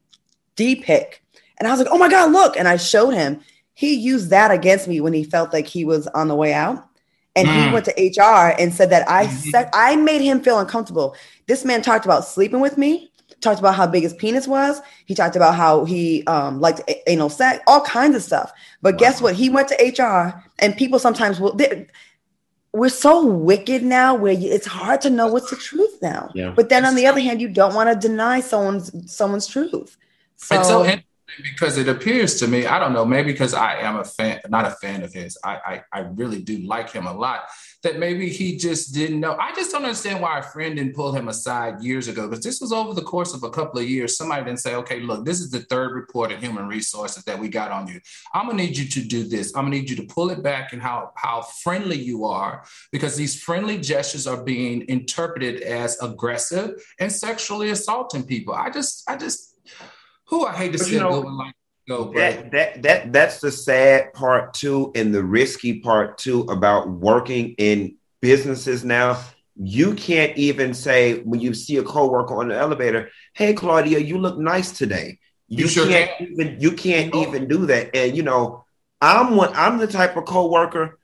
D 0.55 0.75
pic, 0.75 1.23
and 1.57 1.67
I 1.67 1.71
was 1.71 1.79
like, 1.79 1.89
oh 1.91 1.97
my 1.97 2.09
god, 2.09 2.31
look! 2.31 2.57
And 2.57 2.67
I 2.67 2.77
showed 2.77 3.11
him. 3.11 3.41
He 3.73 3.95
used 3.95 4.29
that 4.29 4.51
against 4.51 4.87
me 4.87 5.01
when 5.01 5.13
he 5.13 5.23
felt 5.23 5.53
like 5.53 5.67
he 5.67 5.85
was 5.85 6.07
on 6.07 6.27
the 6.27 6.35
way 6.35 6.53
out. 6.53 6.87
And 7.35 7.47
mm. 7.47 7.65
he 7.65 7.73
went 7.73 7.85
to 7.85 8.21
HR 8.21 8.53
and 8.59 8.73
said 8.73 8.89
that 8.89 9.09
I 9.09 9.25
mm-hmm. 9.25 9.49
said 9.49 9.69
I 9.73 9.95
made 9.95 10.21
him 10.21 10.41
feel 10.41 10.59
uncomfortable. 10.59 11.15
This 11.47 11.63
man 11.63 11.81
talked 11.81 12.05
about 12.05 12.25
sleeping 12.25 12.59
with 12.59 12.77
me 12.77 13.10
talked 13.41 13.59
about 13.59 13.75
how 13.75 13.87
big 13.87 14.03
his 14.03 14.13
penis 14.13 14.47
was. 14.47 14.81
He 15.05 15.15
talked 15.15 15.35
about 15.35 15.55
how 15.55 15.85
he 15.85 16.23
um, 16.25 16.61
liked 16.61 16.81
anal 17.07 17.29
sex, 17.29 17.61
all 17.67 17.81
kinds 17.81 18.15
of 18.15 18.23
stuff. 18.23 18.51
But 18.81 18.93
wow. 18.93 18.99
guess 18.99 19.21
what? 19.21 19.35
He 19.35 19.49
went 19.49 19.67
to 19.69 19.75
HR, 19.75 20.41
and 20.59 20.77
people 20.77 20.99
sometimes 20.99 21.39
will. 21.39 21.59
We're 22.73 22.89
so 22.89 23.25
wicked 23.25 23.83
now, 23.83 24.15
where 24.15 24.31
you, 24.31 24.49
it's 24.49 24.67
hard 24.67 25.01
to 25.01 25.09
know 25.09 25.27
what's 25.27 25.49
the 25.49 25.57
truth 25.57 26.01
now. 26.01 26.31
Yeah. 26.33 26.53
But 26.55 26.69
then 26.69 26.85
on 26.85 26.95
the 26.95 27.05
other 27.05 27.19
hand, 27.19 27.41
you 27.41 27.49
don't 27.49 27.73
want 27.73 27.89
to 27.89 28.07
deny 28.07 28.39
someone's 28.39 29.13
someone's 29.13 29.47
truth. 29.47 29.97
So, 30.37 30.55
it's 30.57 30.67
so 30.69 30.83
interesting 30.83 31.05
because 31.43 31.77
it 31.77 31.87
appears 31.87 32.39
to 32.39 32.47
me, 32.47 32.65
I 32.65 32.79
don't 32.79 32.93
know, 32.93 33.05
maybe 33.05 33.31
because 33.31 33.53
I 33.53 33.75
am 33.79 33.97
a 33.97 34.03
fan, 34.03 34.39
not 34.49 34.65
a 34.65 34.71
fan 34.71 35.03
of 35.03 35.13
his. 35.13 35.37
I, 35.43 35.55
I, 35.91 35.99
I 35.99 35.99
really 36.01 36.41
do 36.41 36.59
like 36.59 36.91
him 36.91 37.07
a 37.07 37.13
lot. 37.13 37.41
That 37.83 37.97
maybe 37.97 38.29
he 38.29 38.57
just 38.57 38.93
didn't 38.93 39.19
know. 39.19 39.35
I 39.39 39.53
just 39.53 39.71
don't 39.71 39.83
understand 39.83 40.21
why 40.21 40.37
a 40.37 40.43
friend 40.43 40.75
didn't 40.75 40.93
pull 40.93 41.13
him 41.13 41.29
aside 41.29 41.81
years 41.81 42.07
ago 42.07 42.27
because 42.27 42.43
this 42.43 42.61
was 42.61 42.71
over 42.71 42.93
the 42.93 43.01
course 43.01 43.33
of 43.33 43.41
a 43.43 43.49
couple 43.49 43.79
of 43.79 43.89
years. 43.89 44.17
Somebody 44.17 44.45
didn't 44.45 44.59
say, 44.59 44.75
okay, 44.75 44.99
look, 44.99 45.25
this 45.25 45.39
is 45.39 45.49
the 45.49 45.61
third 45.61 45.93
report 45.93 46.31
of 46.31 46.39
human 46.39 46.67
resources 46.67 47.23
that 47.23 47.39
we 47.39 47.49
got 47.49 47.71
on 47.71 47.87
you. 47.87 47.99
I'm 48.33 48.45
gonna 48.45 48.61
need 48.61 48.77
you 48.77 48.87
to 48.87 49.01
do 49.07 49.23
this. 49.23 49.55
I'm 49.55 49.65
gonna 49.65 49.77
need 49.77 49.89
you 49.89 49.95
to 49.95 50.03
pull 50.03 50.29
it 50.29 50.43
back 50.43 50.73
and 50.73 50.81
how 50.81 51.11
how 51.15 51.41
friendly 51.41 51.97
you 51.97 52.25
are 52.25 52.63
because 52.91 53.15
these 53.15 53.41
friendly 53.41 53.79
gestures 53.79 54.27
are 54.27 54.43
being 54.43 54.87
interpreted 54.87 55.61
as 55.61 55.99
aggressive 56.01 56.83
and 56.99 57.11
sexually 57.11 57.71
assaulting 57.71 58.23
people. 58.23 58.53
I 58.53 58.69
just 58.69 59.09
I 59.09 59.17
just 59.17 59.55
who 60.27 60.45
I 60.45 60.53
hate 60.53 60.71
to 60.73 60.77
but 60.77 60.87
see 60.87 60.93
you 60.93 60.99
know, 60.99 61.19
like 61.19 61.55
go, 61.87 62.13
that, 62.13 62.51
that 62.51 62.81
that 62.83 63.13
that's 63.13 63.39
the 63.39 63.51
sad 63.51 64.13
part 64.13 64.53
too, 64.53 64.91
and 64.95 65.13
the 65.13 65.23
risky 65.23 65.79
part 65.79 66.17
too 66.17 66.41
about 66.41 66.89
working 66.89 67.55
in 67.57 67.95
businesses 68.21 68.83
now. 68.83 69.21
You 69.55 69.93
can't 69.93 70.35
even 70.37 70.73
say 70.73 71.19
when 71.21 71.39
you 71.39 71.53
see 71.53 71.77
a 71.77 71.83
coworker 71.83 72.35
on 72.39 72.47
the 72.47 72.57
elevator, 72.57 73.09
"Hey, 73.33 73.53
Claudia, 73.53 73.99
you 73.99 74.17
look 74.17 74.37
nice 74.37 74.71
today." 74.71 75.19
You, 75.47 75.65
you 75.65 75.67
sure 75.67 75.87
can't 75.87 76.17
can. 76.17 76.27
even 76.31 76.61
you 76.61 76.71
can't 76.71 77.13
oh. 77.13 77.23
even 77.23 77.47
do 77.47 77.65
that. 77.65 77.93
And 77.93 78.15
you 78.15 78.23
know, 78.23 78.63
I'm 79.01 79.35
one. 79.35 79.51
I'm 79.53 79.77
the 79.77 79.87
type 79.87 80.15
of 80.15 80.25
coworker. 80.25 80.97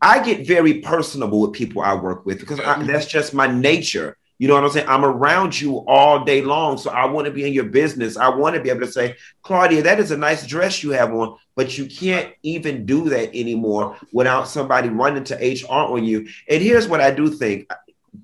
I 0.00 0.22
get 0.24 0.46
very 0.46 0.80
personable 0.80 1.42
with 1.42 1.52
people 1.52 1.82
I 1.82 1.94
work 1.94 2.24
with 2.24 2.40
because 2.40 2.60
I, 2.60 2.76
mm-hmm. 2.76 2.86
that's 2.86 3.06
just 3.06 3.34
my 3.34 3.46
nature. 3.46 4.16
You 4.40 4.48
know 4.48 4.54
what 4.54 4.64
I'm 4.64 4.70
saying? 4.70 4.88
I'm 4.88 5.04
around 5.04 5.60
you 5.60 5.84
all 5.86 6.24
day 6.24 6.40
long. 6.40 6.78
So 6.78 6.90
I 6.90 7.04
want 7.04 7.26
to 7.26 7.30
be 7.30 7.46
in 7.46 7.52
your 7.52 7.64
business. 7.66 8.16
I 8.16 8.30
want 8.30 8.54
to 8.54 8.62
be 8.62 8.70
able 8.70 8.80
to 8.80 8.90
say, 8.90 9.16
Claudia, 9.42 9.82
that 9.82 10.00
is 10.00 10.12
a 10.12 10.16
nice 10.16 10.46
dress 10.46 10.82
you 10.82 10.92
have 10.92 11.12
on, 11.12 11.36
but 11.56 11.76
you 11.76 11.84
can't 11.84 12.32
even 12.42 12.86
do 12.86 13.10
that 13.10 13.36
anymore 13.36 13.98
without 14.14 14.48
somebody 14.48 14.88
running 14.88 15.24
to 15.24 15.34
HR 15.34 15.70
on 15.70 16.04
you. 16.04 16.26
And 16.48 16.62
here's 16.62 16.88
what 16.88 17.02
I 17.02 17.10
do 17.10 17.28
think 17.28 17.70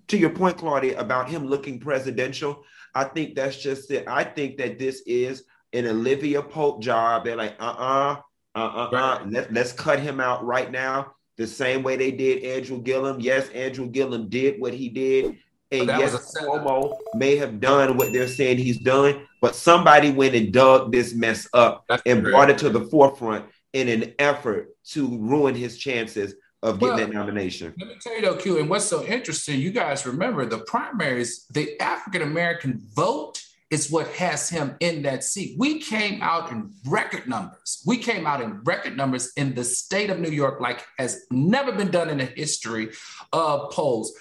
to 0.08 0.16
your 0.16 0.30
point, 0.30 0.56
Claudia, 0.56 0.99
about 0.99 1.28
him 1.28 1.46
looking 1.46 1.78
presidential. 1.78 2.64
I 2.94 3.04
think 3.04 3.35
that's 3.35 3.58
just 3.58 3.90
it. 3.90 4.08
I 4.08 4.25
think 4.25 4.56
that 4.56 4.78
this 4.78 5.02
is 5.04 5.44
an 5.75 5.87
Olivia 5.87 6.40
Pope 6.40 6.80
job. 6.80 7.26
They're 7.26 7.37
like, 7.37 7.56
uh 7.61 7.75
uh-uh, 7.76 8.23
uh, 8.54 8.58
uh, 8.58 8.88
uh. 8.90 9.26
Let, 9.28 9.52
let's 9.52 9.73
cut 9.73 10.00
him 10.00 10.20
out 10.20 10.46
right 10.46 10.70
now. 10.70 11.12
The 11.37 11.46
same 11.46 11.82
way 11.82 11.96
they 11.96 12.11
did 12.11 12.42
Andrew 12.42 12.80
Gillum. 12.80 13.20
Yes, 13.20 13.50
Andrew 13.50 13.87
Gillum 13.87 14.30
did 14.30 14.58
what 14.58 14.73
he 14.73 14.88
did 14.88 15.37
and 15.73 15.87
yes, 15.87 16.37
Cuomo 16.37 16.96
may 17.14 17.37
have 17.37 17.61
done 17.61 17.96
what 17.96 18.12
they're 18.12 18.28
saying 18.28 18.58
he's 18.58 18.78
done, 18.78 19.26
but 19.40 19.54
somebody 19.54 20.11
went 20.11 20.35
and 20.35 20.52
dug 20.52 20.92
this 20.92 21.14
mess 21.14 21.49
up 21.52 21.85
That's 21.88 22.02
and 22.06 22.23
great. 22.23 22.32
brought 22.32 22.50
it 22.50 22.58
to 22.58 22.68
the 22.68 22.82
forefront 22.82 23.46
in 23.73 23.88
an 23.88 24.14
effort 24.18 24.68
to 24.90 25.18
ruin 25.18 25.54
his 25.54 25.76
chances 25.76 26.35
of 26.62 26.78
getting 26.78 26.96
well, 26.96 27.06
that 27.06 27.12
nomination. 27.12 27.75
Let 27.78 27.88
me 27.88 27.96
tell 28.00 28.14
you 28.14 28.23
though, 28.23 28.37
Q, 28.37 28.58
and 28.58 28.70
what's 28.70 28.85
so 28.85 29.04
interesting, 29.04 29.61
you 29.61 29.70
guys 29.70 30.06
remember 30.06 30.46
the 30.46 30.58
primaries, 30.58 31.46
the 31.50 31.80
African 31.80 32.23
American 32.23 32.80
vote 32.94 33.42
is 33.70 33.90
what 33.90 34.06
has 34.08 34.49
him 34.49 34.76
in 34.78 35.02
that 35.02 35.25
seat. 35.25 35.56
We 35.58 35.80
came 35.80 36.23
out 36.23 36.52
in 36.52 36.73
record 36.87 37.26
numbers. 37.26 37.82
We 37.85 37.99
came 37.99 38.26
out 38.26 38.40
in 38.40 38.62
record 38.62 38.96
numbers 38.96 39.32
in 39.37 39.54
the 39.54 39.64
state 39.64 40.08
of 40.08 40.20
New 40.20 40.30
York, 40.30 40.61
like 40.61 40.85
has 40.99 41.26
never 41.32 41.73
been 41.73 41.90
done 41.90 42.08
in 42.08 42.18
the 42.18 42.26
history 42.26 42.90
of 43.32 43.73
polls. 43.73 44.12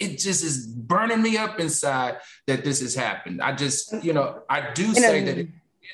It 0.00 0.18
just 0.18 0.42
is 0.42 0.66
burning 0.66 1.22
me 1.22 1.36
up 1.36 1.60
inside 1.60 2.18
that 2.46 2.64
this 2.64 2.80
has 2.80 2.94
happened. 2.94 3.42
I 3.42 3.52
just, 3.52 3.92
mm-hmm. 3.92 4.06
you 4.06 4.12
know, 4.12 4.42
I 4.48 4.72
do 4.72 4.94
say 4.94 5.24
that 5.24 5.48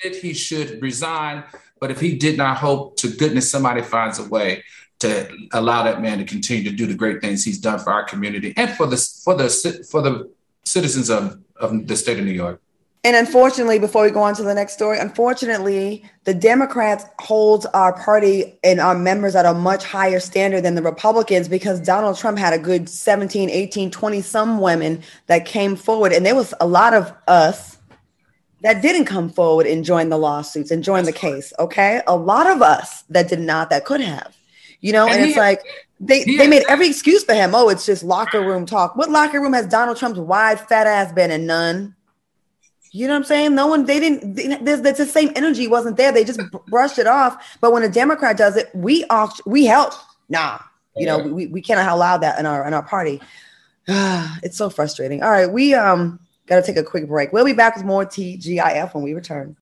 if 0.04 0.22
he 0.22 0.34
should 0.34 0.80
resign, 0.80 1.44
but 1.80 1.90
if 1.90 2.00
he 2.00 2.16
did 2.16 2.36
not 2.36 2.58
hope 2.58 2.96
to 2.98 3.08
goodness 3.08 3.50
somebody 3.50 3.82
finds 3.82 4.18
a 4.18 4.24
way 4.28 4.62
to 5.00 5.28
allow 5.52 5.82
that 5.82 6.00
man 6.00 6.18
to 6.18 6.24
continue 6.24 6.62
to 6.62 6.70
do 6.70 6.86
the 6.86 6.94
great 6.94 7.20
things 7.20 7.44
he's 7.44 7.58
done 7.58 7.78
for 7.80 7.92
our 7.92 8.04
community 8.04 8.54
and 8.56 8.70
for 8.70 8.86
the 8.86 8.96
for 9.24 9.34
the 9.34 9.48
for 9.90 10.00
the 10.00 10.30
citizens 10.64 11.10
of, 11.10 11.40
of 11.56 11.88
the 11.88 11.96
state 11.96 12.18
of 12.20 12.24
New 12.24 12.32
York. 12.32 12.60
And 13.04 13.16
unfortunately, 13.16 13.80
before 13.80 14.04
we 14.04 14.10
go 14.10 14.22
on 14.22 14.34
to 14.36 14.44
the 14.44 14.54
next 14.54 14.74
story, 14.74 14.98
unfortunately, 14.98 16.04
the 16.22 16.32
Democrats 16.32 17.04
hold 17.18 17.66
our 17.74 17.92
party 17.92 18.56
and 18.62 18.78
our 18.78 18.96
members 18.96 19.34
at 19.34 19.44
a 19.44 19.54
much 19.54 19.84
higher 19.84 20.20
standard 20.20 20.62
than 20.62 20.76
the 20.76 20.82
Republicans 20.82 21.48
because 21.48 21.80
Donald 21.80 22.16
Trump 22.16 22.38
had 22.38 22.52
a 22.52 22.58
good 22.58 22.88
17, 22.88 23.50
18, 23.50 23.90
20 23.90 24.20
some 24.20 24.60
women 24.60 25.02
that 25.26 25.46
came 25.46 25.74
forward. 25.74 26.12
And 26.12 26.24
there 26.24 26.36
was 26.36 26.54
a 26.60 26.66
lot 26.66 26.94
of 26.94 27.12
us 27.26 27.76
that 28.60 28.82
didn't 28.82 29.06
come 29.06 29.28
forward 29.28 29.66
and 29.66 29.84
join 29.84 30.08
the 30.08 30.18
lawsuits 30.18 30.70
and 30.70 30.84
join 30.84 31.04
the 31.04 31.12
case. 31.12 31.52
Okay. 31.58 32.02
A 32.06 32.16
lot 32.16 32.48
of 32.48 32.62
us 32.62 33.02
that 33.10 33.28
did 33.28 33.40
not, 33.40 33.68
that 33.70 33.84
could 33.84 34.00
have, 34.00 34.36
you 34.80 34.92
know, 34.92 35.06
and, 35.06 35.14
and 35.14 35.24
it's 35.24 35.36
like, 35.36 35.60
they, 35.98 36.22
they 36.22 36.46
made 36.46 36.62
every 36.68 36.88
excuse 36.88 37.24
for 37.24 37.34
him. 37.34 37.52
Oh, 37.52 37.68
it's 37.68 37.84
just 37.84 38.04
locker 38.04 38.40
room 38.40 38.64
talk. 38.64 38.94
What 38.94 39.10
locker 39.10 39.40
room 39.40 39.52
has 39.54 39.66
Donald 39.66 39.96
Trump's 39.96 40.20
wide 40.20 40.60
fat 40.60 40.86
ass 40.86 41.12
been 41.12 41.32
in? 41.32 41.46
None. 41.46 41.96
You 42.92 43.06
know 43.06 43.14
what 43.14 43.20
I'm 43.20 43.24
saying? 43.24 43.54
No 43.54 43.66
one, 43.66 43.86
they 43.86 43.98
didn't, 43.98 44.34
there's, 44.64 44.82
there's 44.82 44.98
the 44.98 45.06
same 45.06 45.32
energy 45.34 45.66
wasn't 45.66 45.96
there. 45.96 46.12
They 46.12 46.24
just 46.24 46.40
brushed 46.66 46.98
it 46.98 47.06
off. 47.06 47.58
But 47.60 47.72
when 47.72 47.82
a 47.82 47.88
Democrat 47.88 48.36
does 48.36 48.56
it, 48.56 48.68
we 48.74 49.04
off, 49.06 49.40
we 49.46 49.64
help. 49.64 49.94
Nah, 50.28 50.58
you 50.94 51.06
know, 51.06 51.18
we, 51.18 51.46
we 51.46 51.62
cannot 51.62 51.90
allow 51.90 52.18
that 52.18 52.38
in 52.38 52.44
our, 52.44 52.66
in 52.66 52.74
our 52.74 52.82
party. 52.82 53.20
it's 53.88 54.58
so 54.58 54.68
frustrating. 54.68 55.22
All 55.22 55.30
right. 55.30 55.50
We, 55.50 55.74
um, 55.74 56.20
got 56.46 56.56
to 56.56 56.62
take 56.62 56.76
a 56.76 56.86
quick 56.86 57.08
break. 57.08 57.32
We'll 57.32 57.44
be 57.44 57.52
back 57.52 57.76
with 57.76 57.84
more 57.84 58.04
TGIF 58.04 58.94
when 58.94 59.04
we 59.04 59.14
return. 59.14 59.56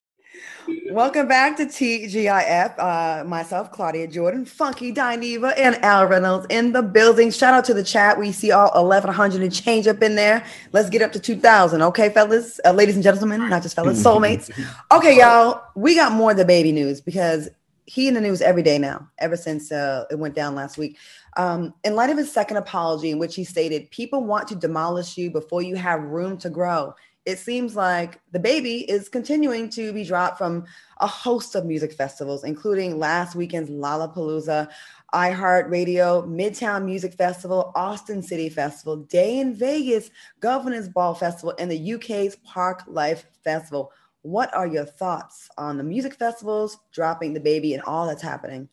Welcome 0.91 1.27
back 1.27 1.57
to 1.57 1.65
TGIF. 1.65 2.77
Uh, 2.77 3.23
myself, 3.25 3.71
Claudia 3.71 4.07
Jordan, 4.07 4.45
Funky 4.45 4.93
Dineva, 4.93 5.53
and 5.57 5.75
Al 5.83 6.05
Reynolds 6.05 6.45
in 6.49 6.71
the 6.71 6.81
building. 6.81 7.31
Shout 7.31 7.53
out 7.53 7.65
to 7.65 7.73
the 7.73 7.83
chat. 7.83 8.17
We 8.17 8.31
see 8.31 8.51
all 8.51 8.71
1,100 8.73 9.41
and 9.41 9.53
change 9.53 9.87
up 9.87 10.01
in 10.01 10.15
there. 10.15 10.45
Let's 10.71 10.89
get 10.89 11.01
up 11.01 11.11
to 11.13 11.19
2,000. 11.19 11.81
Okay, 11.81 12.09
fellas, 12.09 12.59
uh, 12.65 12.71
ladies 12.71 12.95
and 12.95 13.03
gentlemen, 13.03 13.49
not 13.49 13.63
just 13.63 13.75
fellas, 13.75 14.01
soulmates. 14.05 14.51
Okay, 14.91 15.17
y'all, 15.17 15.61
we 15.75 15.95
got 15.95 16.11
more 16.11 16.33
DaBaby 16.33 16.73
news 16.73 17.01
because 17.01 17.49
he 17.85 18.07
in 18.07 18.13
the 18.13 18.21
news 18.21 18.41
every 18.41 18.63
day 18.63 18.77
now, 18.77 19.09
ever 19.17 19.35
since 19.35 19.71
uh, 19.71 20.05
it 20.09 20.19
went 20.19 20.35
down 20.35 20.55
last 20.55 20.77
week. 20.77 20.97
Um, 21.37 21.73
in 21.83 21.95
light 21.95 22.09
of 22.09 22.17
his 22.17 22.31
second 22.31 22.57
apology, 22.57 23.11
in 23.11 23.19
which 23.19 23.35
he 23.35 23.43
stated, 23.43 23.89
People 23.91 24.23
want 24.23 24.47
to 24.49 24.55
demolish 24.55 25.17
you 25.17 25.31
before 25.31 25.61
you 25.61 25.75
have 25.75 26.01
room 26.01 26.37
to 26.37 26.49
grow 26.49 26.93
it 27.25 27.37
seems 27.37 27.75
like 27.75 28.19
DaBaby 28.33 28.85
is 28.87 29.07
continuing 29.07 29.69
to 29.69 29.93
be 29.93 30.03
dropped 30.03 30.37
from 30.37 30.65
a 30.99 31.07
host 31.07 31.55
of 31.55 31.65
music 31.65 31.93
festivals, 31.93 32.43
including 32.43 32.97
last 32.97 33.35
weekend's 33.35 33.69
Lollapalooza, 33.69 34.69
iHeartRadio, 35.13 36.27
Midtown 36.27 36.85
Music 36.85 37.13
Festival, 37.13 37.71
Austin 37.75 38.23
City 38.23 38.49
Festival, 38.49 38.97
Day 38.97 39.39
N 39.39 39.53
Vegas, 39.53 40.09
Governor's 40.39 40.89
Ball 40.89 41.13
Festival, 41.13 41.53
and 41.59 41.69
the 41.69 41.93
UK's 41.93 42.37
Parklife 42.37 43.23
Festival. 43.43 43.91
What 44.23 44.53
are 44.55 44.67
your 44.67 44.85
thoughts 44.85 45.49
on 45.57 45.77
the 45.77 45.83
music 45.83 46.15
festivals, 46.15 46.77
dropping 46.91 47.35
DaBaby, 47.35 47.73
and 47.73 47.83
all 47.83 48.07
that's 48.07 48.21
happening? 48.21 48.67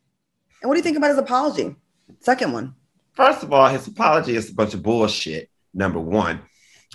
And 0.62 0.69
what 0.69 0.75
do 0.75 0.78
you 0.78 0.85
think 0.85 0.97
about 0.97 1.11
his 1.11 1.19
apology? 1.19 1.75
Second 2.21 2.52
one. 2.52 2.75
First 3.12 3.43
of 3.43 3.52
all, 3.52 3.69
his 3.69 3.87
apology 3.87 4.37
is 4.37 4.50
a 4.50 4.55
bunch 4.55 4.75
of 4.75 4.83
bullshit. 4.83 5.50
Number 5.75 6.00
one. 6.00 6.40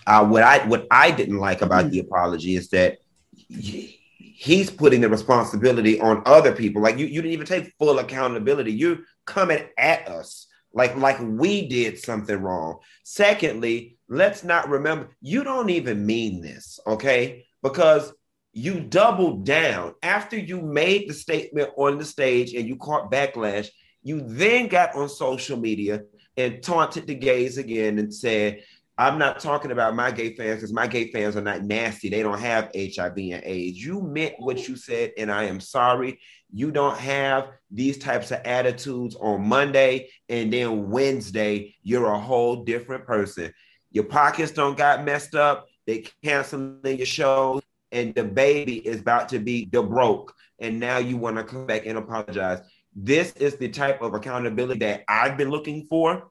Uh, 0.05 0.25
what 0.25 0.43
I 0.43 0.65
what 0.67 0.87
I 0.91 1.11
didn't 1.11 1.37
like 1.37 1.61
about 1.61 1.89
the 1.89 1.99
apology 1.99 2.55
is 2.55 2.69
that 2.69 2.99
he's 3.47 4.69
putting 4.69 5.01
the 5.01 5.09
responsibility 5.09 5.99
on 6.01 6.23
other 6.25 6.51
people. 6.53 6.81
Like 6.81 6.97
you, 6.97 7.05
you 7.05 7.21
didn't 7.21 7.33
even 7.33 7.45
take 7.45 7.73
full 7.79 7.99
accountability. 7.99 8.73
You're 8.73 8.99
coming 9.25 9.65
at 9.77 10.07
us 10.07 10.47
like 10.73 10.95
like 10.97 11.19
we 11.21 11.67
did 11.67 11.99
something 11.99 12.41
wrong. 12.41 12.79
Secondly, 13.03 13.97
let's 14.09 14.43
not 14.43 14.69
remember 14.69 15.09
you 15.21 15.43
don't 15.43 15.69
even 15.69 16.05
mean 16.05 16.41
this, 16.41 16.79
okay? 16.85 17.45
Because 17.61 18.11
you 18.51 18.79
doubled 18.81 19.45
down 19.45 19.93
after 20.03 20.37
you 20.37 20.61
made 20.61 21.09
the 21.09 21.13
statement 21.13 21.69
on 21.77 21.97
the 21.97 22.05
stage 22.05 22.53
and 22.53 22.67
you 22.67 22.75
caught 22.75 23.11
backlash. 23.11 23.69
You 24.03 24.21
then 24.21 24.67
got 24.67 24.95
on 24.95 25.09
social 25.09 25.57
media 25.57 26.03
and 26.35 26.61
taunted 26.61 27.07
the 27.07 27.15
gays 27.15 27.57
again 27.57 27.99
and 27.99 28.13
said, 28.13 28.63
I'm 28.97 29.17
not 29.17 29.39
talking 29.39 29.71
about 29.71 29.95
my 29.95 30.11
gay 30.11 30.35
fans 30.35 30.57
because 30.57 30.71
my 30.71 30.85
gay 30.85 31.11
fans 31.11 31.35
are 31.35 31.41
not 31.41 31.63
nasty. 31.63 32.09
They 32.09 32.21
don't 32.21 32.39
have 32.39 32.69
HIV 32.75 33.17
and 33.17 33.43
AIDS. 33.43 33.83
You 33.83 34.01
meant 34.01 34.35
what 34.37 34.67
you 34.67 34.75
said, 34.75 35.13
and 35.17 35.31
I 35.31 35.45
am 35.45 35.59
sorry. 35.59 36.19
You 36.53 36.71
don't 36.71 36.97
have 36.97 37.49
these 37.71 37.97
types 37.97 38.29
of 38.29 38.41
attitudes 38.45 39.15
on 39.15 39.47
Monday, 39.47 40.09
and 40.29 40.53
then 40.53 40.91
Wednesday, 40.91 41.75
you're 41.81 42.05
a 42.05 42.19
whole 42.19 42.63
different 42.63 43.05
person. 43.05 43.51
Your 43.89 44.03
pockets 44.03 44.51
don't 44.51 44.77
got 44.77 45.03
messed 45.03 45.33
up. 45.33 45.65
They 45.87 46.05
canceling 46.23 46.79
your 46.83 47.07
shows, 47.07 47.63
and 47.91 48.13
DaBaby 48.13 48.83
is 48.83 48.99
about 48.99 49.29
to 49.29 49.39
be 49.39 49.65
the 49.71 49.81
broke. 49.81 50.35
And 50.59 50.79
now 50.79 50.99
you 50.99 51.17
want 51.17 51.37
to 51.37 51.43
come 51.43 51.65
back 51.65 51.87
and 51.87 51.97
apologize. 51.97 52.61
This 52.95 53.33
is 53.33 53.57
the 53.57 53.69
type 53.69 54.03
of 54.03 54.13
accountability 54.13 54.79
that 54.81 55.03
I've 55.07 55.35
been 55.35 55.49
looking 55.49 55.87
for 55.89 56.29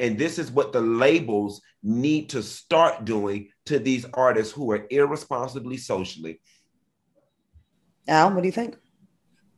and 0.00 0.18
this 0.18 0.38
is 0.38 0.50
what 0.50 0.72
the 0.72 0.80
labels 0.80 1.60
need 1.82 2.30
to 2.30 2.42
start 2.42 3.04
doing 3.04 3.48
to 3.66 3.78
these 3.78 4.06
artists 4.14 4.52
who 4.52 4.72
are 4.72 4.86
irresponsibly 4.90 5.76
socially. 5.76 6.40
Al, 8.08 8.32
what 8.32 8.42
do 8.42 8.48
you 8.48 8.52
think? 8.52 8.76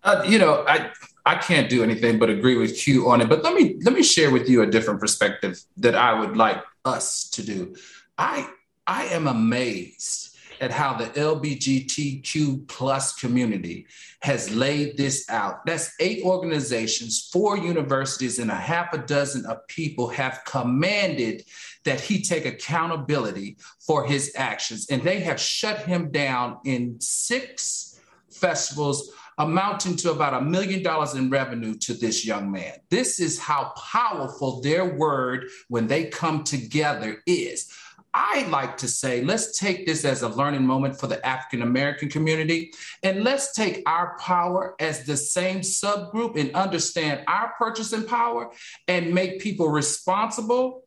Uh, 0.02 0.25
you 0.26 0.38
know, 0.38 0.64
I 0.66 0.90
I 1.25 1.37
can't 1.37 1.70
do 1.70 1.82
anything 1.82 2.18
but 2.18 2.28
agree 2.28 2.56
with 2.56 2.76
Q 2.76 3.08
on 3.08 3.20
it. 3.20 3.28
But 3.28 3.44
let 3.44 3.54
me 3.54 3.76
let 3.82 3.94
me 3.94 4.02
share 4.02 4.30
with 4.30 4.49
you 4.49 4.62
a 4.62 4.66
different 4.66 5.00
perspective 5.00 5.61
that 5.76 5.94
I 5.94 6.18
would 6.18 6.37
like 6.37 6.62
us 6.84 7.30
to 7.30 7.42
do. 7.42 7.76
I 8.18 8.49
I 8.87 9.04
am 9.06 9.28
amazed 9.28 10.31
at 10.62 10.71
how 10.71 10.95
the 10.95 11.07
LGBTQ 11.07 12.69
plus 12.69 13.14
community 13.16 13.85
has 14.21 14.54
laid 14.54 14.97
this 14.97 15.28
out. 15.28 15.66
That's 15.66 15.92
eight 15.99 16.25
organizations, 16.25 17.28
four 17.33 17.59
universities, 17.59 18.38
and 18.38 18.49
a 18.49 18.54
half 18.54 18.95
a 18.95 18.99
dozen 18.99 19.45
of 19.47 19.66
people 19.66 20.07
have 20.11 20.40
commanded 20.47 21.45
that 21.83 22.00
he 22.00 22.23
take 22.23 22.47
accountability 22.47 23.57
for 23.81 24.07
his 24.07 24.33
actions. 24.37 24.87
And 24.88 25.02
they 25.02 25.19
have 25.21 25.40
shut 25.40 25.81
him 25.81 26.12
down 26.12 26.59
in 26.64 26.97
six 27.00 28.00
festivals 28.31 29.12
amounting 29.38 29.97
to 29.97 30.12
about 30.12 30.40
a 30.40 30.45
million 30.45 30.83
dollars 30.85 31.14
in 31.14 31.28
revenue 31.28 31.75
to 31.75 31.95
this 31.95 32.25
young 32.25 32.52
man. 32.52 32.75
This 32.90 33.19
is 33.19 33.40
how 33.40 33.73
powerful 33.76 34.61
their 34.61 34.95
word 34.95 35.49
when 35.69 35.88
they 35.88 36.04
come 36.04 36.45
together 36.45 37.21
is. 37.26 37.73
I 38.14 38.47
like 38.49 38.76
to 38.78 38.88
say, 38.88 39.23
let's 39.23 39.59
take 39.59 39.87
this 39.87 40.04
as 40.04 40.23
a 40.23 40.28
learning 40.28 40.66
moment 40.66 41.00
for 41.00 41.07
the 41.07 41.25
African 41.26 41.62
American 41.62 42.11
community. 42.11 42.73
And 43.02 43.25
let's 43.25 43.54
take 43.54 43.83
our 43.87 44.19
power 44.19 44.75
as 44.78 45.04
the 45.04 45.16
same 45.16 45.61
subgroup 45.61 46.38
and 46.38 46.54
understand 46.54 47.25
our 47.26 47.54
purchasing 47.59 48.04
power 48.04 48.50
and 48.87 49.14
make 49.14 49.40
people 49.40 49.69
responsible 49.69 50.85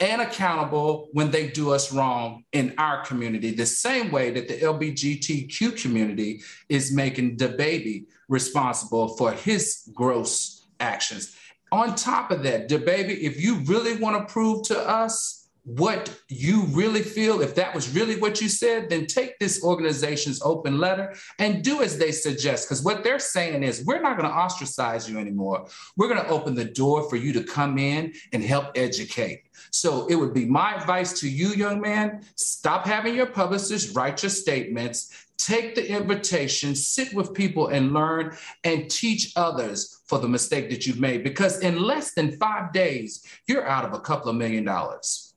and 0.00 0.22
accountable 0.22 1.08
when 1.12 1.30
they 1.30 1.48
do 1.48 1.72
us 1.72 1.92
wrong 1.92 2.44
in 2.52 2.72
our 2.78 3.04
community, 3.04 3.50
the 3.50 3.66
same 3.66 4.12
way 4.12 4.30
that 4.30 4.46
the 4.46 4.58
LGBTQ 4.58 5.80
community 5.80 6.42
is 6.68 6.92
making 6.92 7.36
DaBaby 7.36 8.06
responsible 8.28 9.16
for 9.16 9.32
his 9.32 9.90
gross 9.94 10.66
actions. 10.78 11.36
On 11.72 11.94
top 11.96 12.30
of 12.30 12.44
that, 12.44 12.68
DaBaby, 12.68 13.18
if 13.18 13.42
you 13.42 13.56
really 13.64 13.96
want 13.96 14.16
to 14.16 14.32
prove 14.32 14.62
to 14.68 14.78
us 14.78 15.37
what 15.68 16.18
you 16.28 16.62
really 16.70 17.02
feel, 17.02 17.42
if 17.42 17.54
that 17.54 17.74
was 17.74 17.94
really 17.94 18.18
what 18.18 18.40
you 18.40 18.48
said, 18.48 18.88
then 18.88 19.06
take 19.06 19.38
this 19.38 19.62
organization's 19.62 20.40
open 20.40 20.78
letter 20.78 21.14
and 21.38 21.62
do 21.62 21.82
as 21.82 21.98
they 21.98 22.10
suggest. 22.10 22.66
Because 22.66 22.82
what 22.82 23.04
they're 23.04 23.18
saying 23.18 23.62
is, 23.62 23.84
we're 23.84 24.00
not 24.00 24.16
going 24.16 24.28
to 24.28 24.34
ostracize 24.34 25.08
you 25.08 25.18
anymore. 25.18 25.66
We're 25.96 26.08
going 26.08 26.24
to 26.24 26.30
open 26.30 26.54
the 26.54 26.64
door 26.64 27.08
for 27.10 27.16
you 27.16 27.34
to 27.34 27.44
come 27.44 27.76
in 27.76 28.14
and 28.32 28.42
help 28.42 28.72
educate. 28.76 29.42
So 29.70 30.06
it 30.06 30.14
would 30.14 30.32
be 30.32 30.46
my 30.46 30.74
advice 30.74 31.20
to 31.20 31.28
you, 31.28 31.48
young 31.48 31.80
man 31.80 32.22
stop 32.36 32.86
having 32.86 33.14
your 33.14 33.26
publicist 33.26 33.94
write 33.94 34.22
your 34.22 34.30
statements. 34.30 35.26
Take 35.36 35.76
the 35.76 35.88
invitation, 35.88 36.74
sit 36.74 37.14
with 37.14 37.32
people 37.32 37.68
and 37.68 37.92
learn 37.92 38.36
and 38.64 38.90
teach 38.90 39.32
others 39.36 40.00
for 40.06 40.18
the 40.18 40.28
mistake 40.28 40.68
that 40.70 40.86
you've 40.86 40.98
made. 40.98 41.22
Because 41.22 41.60
in 41.60 41.80
less 41.80 42.12
than 42.12 42.36
five 42.38 42.72
days, 42.72 43.24
you're 43.46 43.66
out 43.66 43.84
of 43.84 43.92
a 43.92 44.00
couple 44.00 44.30
of 44.30 44.36
million 44.36 44.64
dollars. 44.64 45.27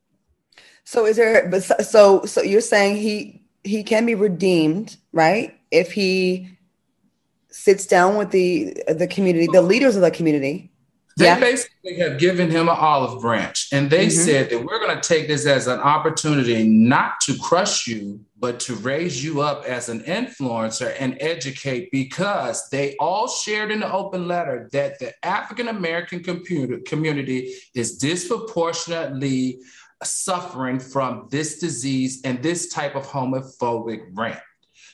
So 0.92 1.06
is 1.06 1.16
there 1.16 1.48
but 1.48 1.64
so 1.86 2.26
so 2.26 2.42
you're 2.42 2.60
saying 2.60 2.98
he 2.98 3.42
he 3.64 3.82
can 3.82 4.06
be 4.06 4.14
redeemed, 4.14 4.98
right? 5.14 5.58
If 5.72 5.94
he 5.94 6.50
sits 7.50 7.86
down 7.86 8.18
with 8.18 8.32
the 8.32 8.76
the 8.90 9.08
community, 9.08 9.48
the 9.50 9.62
leaders 9.62 9.96
of 9.96 10.02
the 10.02 10.12
community. 10.12 10.70
They 11.16 11.26
yeah. 11.26 11.40
basically 11.40 11.98
have 12.00 12.20
given 12.20 12.50
him 12.50 12.68
an 12.68 12.76
olive 12.78 13.22
branch 13.22 13.70
and 13.72 13.90
they 13.90 14.08
mm-hmm. 14.08 14.26
said 14.26 14.50
that 14.50 14.66
we're 14.66 14.80
going 14.80 14.96
to 14.96 15.08
take 15.08 15.28
this 15.28 15.46
as 15.46 15.68
an 15.68 15.80
opportunity 15.80 16.68
not 16.68 17.20
to 17.22 17.38
crush 17.38 17.86
you, 17.88 18.22
but 18.40 18.60
to 18.62 18.76
raise 18.76 19.24
you 19.24 19.42
up 19.42 19.64
as 19.66 19.88
an 19.88 20.02
influencer 20.02 20.96
and 21.00 21.18
educate 21.20 21.90
because 21.92 22.70
they 22.70 22.96
all 22.98 23.28
shared 23.28 23.72
in 23.72 23.82
the 23.82 23.92
open 23.92 24.28
letter 24.28 24.70
that 24.72 25.00
the 25.00 25.14
African 25.26 25.68
American 25.68 26.22
community 26.86 27.54
is 27.76 27.98
disproportionately 27.98 29.60
suffering 30.04 30.80
from 30.80 31.28
this 31.30 31.60
disease 31.60 32.22
and 32.24 32.42
this 32.42 32.70
type 32.70 32.96
of 32.96 33.06
homophobic 33.06 34.08
rant. 34.14 34.40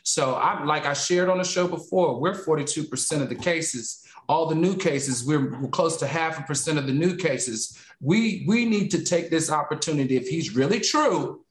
So 0.04 0.36
I 0.36 0.64
like 0.64 0.86
I 0.86 0.94
shared 0.94 1.30
on 1.30 1.38
the 1.38 1.44
show 1.44 1.68
before, 1.68 2.20
we're 2.20 2.34
42% 2.34 3.22
of 3.22 3.30
the 3.30 3.36
cases. 3.36 4.06
All 4.30 4.46
the 4.48 4.56
new 4.56 4.76
cases, 4.76 5.26
we're, 5.26 5.60
we're 5.60 5.70
close 5.70 5.98
to 5.98 6.08
half 6.08 6.40
a 6.40 6.44
percent 6.44 6.78
of 6.78 6.88
the 6.88 6.94
new 6.94 7.16
cases. 7.16 7.78
We 8.02 8.46
we 8.48 8.66
need 8.66 8.92
to 8.92 9.04
take 9.04 9.30
this 9.30 9.50
opportunity 9.50 10.16
if 10.16 10.28
he's 10.28 10.56
really 10.56 10.80
true, 10.80 11.46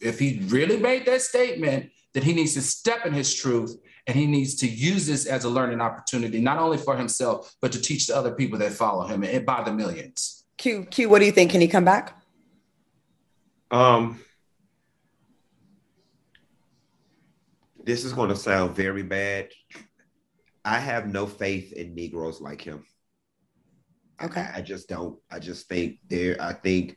if 0.00 0.18
he 0.18 0.42
really 0.46 0.76
made 0.76 1.06
that 1.06 1.22
statement, 1.22 1.90
that 2.14 2.24
he 2.24 2.32
needs 2.32 2.54
to 2.54 2.62
step 2.62 3.06
in 3.06 3.12
his 3.12 3.34
truth 3.34 3.76
and 4.06 4.16
he 4.16 4.26
needs 4.26 4.56
to 4.56 4.68
use 4.68 5.06
this 5.06 5.26
as 5.26 5.44
a 5.44 5.48
learning 5.48 5.80
opportunity, 5.80 6.40
not 6.40 6.58
only 6.58 6.78
for 6.78 6.96
himself, 6.96 7.54
but 7.60 7.70
to 7.72 7.80
teach 7.80 8.06
the 8.06 8.16
other 8.16 8.32
people 8.32 8.58
that 8.58 8.72
follow 8.72 9.06
him 9.06 9.22
and 9.22 9.46
by 9.46 9.62
the 9.62 9.72
millions. 9.72 10.44
Q, 10.56 10.84
Q, 10.90 11.08
what 11.08 11.20
do 11.20 11.26
you 11.26 11.32
think? 11.32 11.52
Can 11.52 11.60
he 11.60 11.68
come 11.68 11.84
back? 11.84 12.19
Um, 13.70 14.20
this 17.84 18.04
is 18.04 18.12
going 18.12 18.30
to 18.30 18.36
sound 18.36 18.74
very 18.74 19.02
bad. 19.02 19.48
I 20.64 20.78
have 20.78 21.06
no 21.06 21.26
faith 21.26 21.72
in 21.72 21.94
Negroes 21.94 22.40
like 22.40 22.60
him. 22.60 22.84
Okay. 24.22 24.46
I 24.54 24.60
just 24.60 24.88
don't. 24.88 25.18
I 25.30 25.38
just 25.38 25.68
think 25.68 25.98
there. 26.08 26.36
I 26.40 26.52
think. 26.52 26.96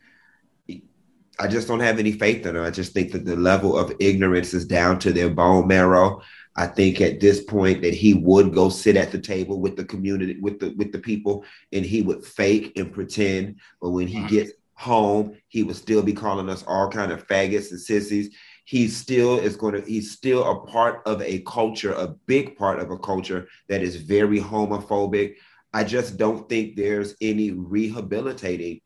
I 1.40 1.48
just 1.48 1.68
don't 1.68 1.80
have 1.80 1.98
any 1.98 2.12
faith 2.12 2.46
in 2.46 2.54
them. 2.54 2.64
I 2.64 2.70
just 2.70 2.94
think 2.94 3.12
that 3.12 3.26
the 3.26 3.36
level 3.36 3.76
of 3.76 3.92
ignorance 4.00 4.54
is 4.54 4.66
down 4.66 5.00
to 5.00 5.12
their 5.12 5.32
bone 5.32 5.68
marrow. 5.68 6.22
I 6.56 6.68
think 6.68 7.02
at 7.02 7.20
this 7.20 7.44
point 7.44 7.82
that 7.82 7.96
he 7.96 8.14
would 8.14 8.54
go 8.54 8.70
sit 8.70 8.96
at 8.96 9.12
the 9.12 9.18
table 9.18 9.60
with 9.60 9.76
the 9.76 9.86
community, 9.86 10.40
with 10.40 10.60
the 10.60 10.76
with 10.78 10.92
the 10.92 11.00
people, 11.00 11.44
and 11.72 11.84
he 11.84 12.04
would 12.04 12.24
fake 12.24 12.74
and 12.76 12.94
pretend. 12.94 13.60
But 13.82 13.90
when 13.90 14.08
he 14.08 14.20
mm-hmm. 14.20 14.28
gets 14.28 14.52
home, 14.84 15.38
he 15.48 15.64
would 15.64 15.76
still 15.76 16.04
be 16.04 16.14
calling 16.14 16.50
us 16.50 16.64
all 16.68 16.90
kind 16.90 17.12
of 17.12 17.28
faggots 17.28 17.72
and 17.72 17.80
sissies. 17.80 18.36
He 18.66 18.88
still 18.88 19.40
is 19.40 19.56
going 19.56 19.76
to, 19.76 19.82
he's 19.82 20.12
still 20.12 20.44
a 20.50 20.66
part 20.68 21.02
of 21.06 21.22
a 21.22 21.40
culture, 21.40 21.94
a 21.94 22.08
big 22.26 22.58
part 22.58 22.80
of 22.80 22.92
a 22.92 22.98
culture 22.98 23.48
that 23.70 23.82
is 23.82 23.96
very 23.96 24.40
homophobic. 24.40 25.36
I 25.74 25.84
just 25.84 26.18
don't 26.18 26.48
think 26.50 26.76
there's 26.76 27.16
any 27.22 27.52
rehabilitating 27.52 28.82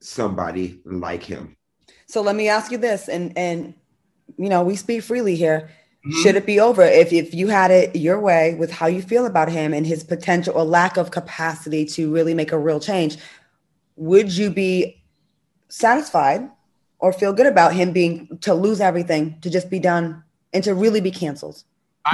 somebody 0.00 0.80
like 0.84 1.22
him. 1.22 1.56
So 2.06 2.22
let 2.22 2.36
me 2.36 2.48
ask 2.48 2.70
you 2.70 2.78
this, 2.78 3.08
and 3.08 3.36
and 3.36 3.74
you 4.36 4.48
know, 4.48 4.62
we 4.62 4.76
speak 4.76 5.02
freely 5.02 5.34
here. 5.36 5.70
Mm-hmm. 6.06 6.22
Should 6.22 6.36
it 6.36 6.46
be 6.46 6.60
over 6.60 6.82
if 6.82 7.12
if 7.12 7.34
you 7.34 7.48
had 7.48 7.70
it 7.70 7.96
your 7.96 8.20
way 8.20 8.54
with 8.54 8.70
how 8.70 8.86
you 8.86 9.02
feel 9.02 9.26
about 9.26 9.50
him 9.50 9.74
and 9.74 9.86
his 9.86 10.04
potential 10.04 10.54
or 10.54 10.64
lack 10.64 10.96
of 10.96 11.10
capacity 11.10 11.84
to 11.86 12.12
really 12.12 12.34
make 12.34 12.52
a 12.52 12.58
real 12.58 12.80
change? 12.80 13.16
Would 13.96 14.30
you 14.36 14.50
be 14.50 15.02
satisfied 15.68 16.50
or 16.98 17.12
feel 17.12 17.32
good 17.32 17.46
about 17.46 17.74
him 17.74 17.92
being 17.92 18.38
to 18.40 18.54
lose 18.54 18.80
everything, 18.80 19.38
to 19.40 19.50
just 19.50 19.70
be 19.70 19.78
done, 19.78 20.22
and 20.52 20.64
to 20.64 20.74
really 20.74 21.00
be 21.00 21.10
canceled. 21.10 21.62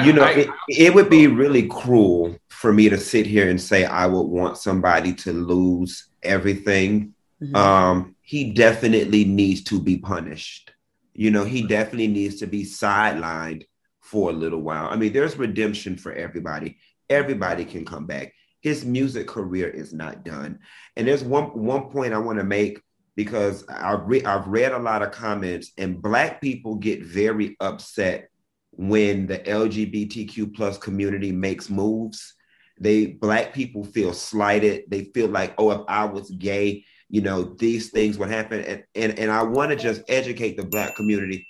You 0.05 0.15
know, 0.15 0.25
it, 0.25 0.49
it 0.69 0.95
would 0.95 1.11
be 1.11 1.27
really 1.27 1.69
cruel 1.69 2.37
for 2.49 2.73
me 2.73 2.89
to 2.89 2.97
sit 2.97 3.27
here 3.27 3.51
and 3.51 3.61
say 3.61 3.85
I 3.85 4.07
would 4.07 4.23
want 4.23 4.57
somebody 4.57 5.13
to 5.15 5.33
lose 5.33 6.07
everything. 6.23 7.15
Mm-hmm. 7.43 7.55
Um, 7.55 8.17
he 8.23 8.53
definitely 8.53 9.25
needs 9.25 9.63
to 9.65 9.79
be 9.79 9.99
punished. 9.99 10.73
You 11.13 11.31
know, 11.31 11.45
he 11.45 11.67
definitely 11.67 12.09
needs 12.09 12.37
to 12.37 12.47
be 12.47 12.65
sidelined 12.65 13.67
for 14.01 14.31
a 14.31 14.33
little 14.33 14.61
while. 14.61 14.89
I 14.89 14.97
mean, 14.97 15.13
there's 15.13 15.37
redemption 15.37 15.97
for 15.97 16.13
everybody. 16.13 16.79
Everybody 17.11 17.67
can 17.67 17.85
come 17.85 18.07
back. 18.07 18.33
His 18.61 18.87
music 18.87 19.27
career 19.27 19.69
is 19.69 19.93
not 19.93 20.25
done. 20.25 20.61
And 20.97 21.07
there's 21.07 21.25
one 21.25 21.47
one 21.47 21.91
point 21.91 22.15
I 22.15 22.19
want 22.19 22.39
to 22.39 22.45
make 22.45 22.81
because 23.17 23.65
I've, 23.69 24.07
re- 24.07 24.25
I've 24.25 24.47
read 24.47 24.73
a 24.73 24.79
lot 24.79 25.03
of 25.03 25.13
comments, 25.13 25.73
and 25.79 26.01
Black 26.01 26.41
people 26.41 26.77
get 26.77 27.05
very 27.05 27.57
upset 27.61 28.31
when 28.73 29.27
the 29.27 29.39
LGBTQ 29.39 30.55
plus 30.55 30.79
community 30.79 31.33
makes 31.33 31.69
moves. 31.69 32.35
They 32.81 33.07
Black 33.07 33.53
people 33.53 33.85
feel 33.85 34.13
slighted. 34.13 34.85
They 34.89 35.05
feel 35.05 35.29
like, 35.29 35.55
oh, 35.59 35.71
if 35.71 35.83
I 35.89 36.07
was 36.07 36.31
gay, 36.31 36.85
you 37.09 37.21
know, 37.21 37.43
these 37.43 37.91
things 37.91 38.19
would 38.19 38.31
happen. 38.31 38.61
And 38.65 38.85
and, 38.95 39.19
and 39.19 39.31
I 39.31 39.43
want 39.43 39.71
to 39.71 39.77
just 39.77 40.03
educate 40.09 40.57
the 40.57 40.65
Black 40.65 40.97
community. 40.97 41.47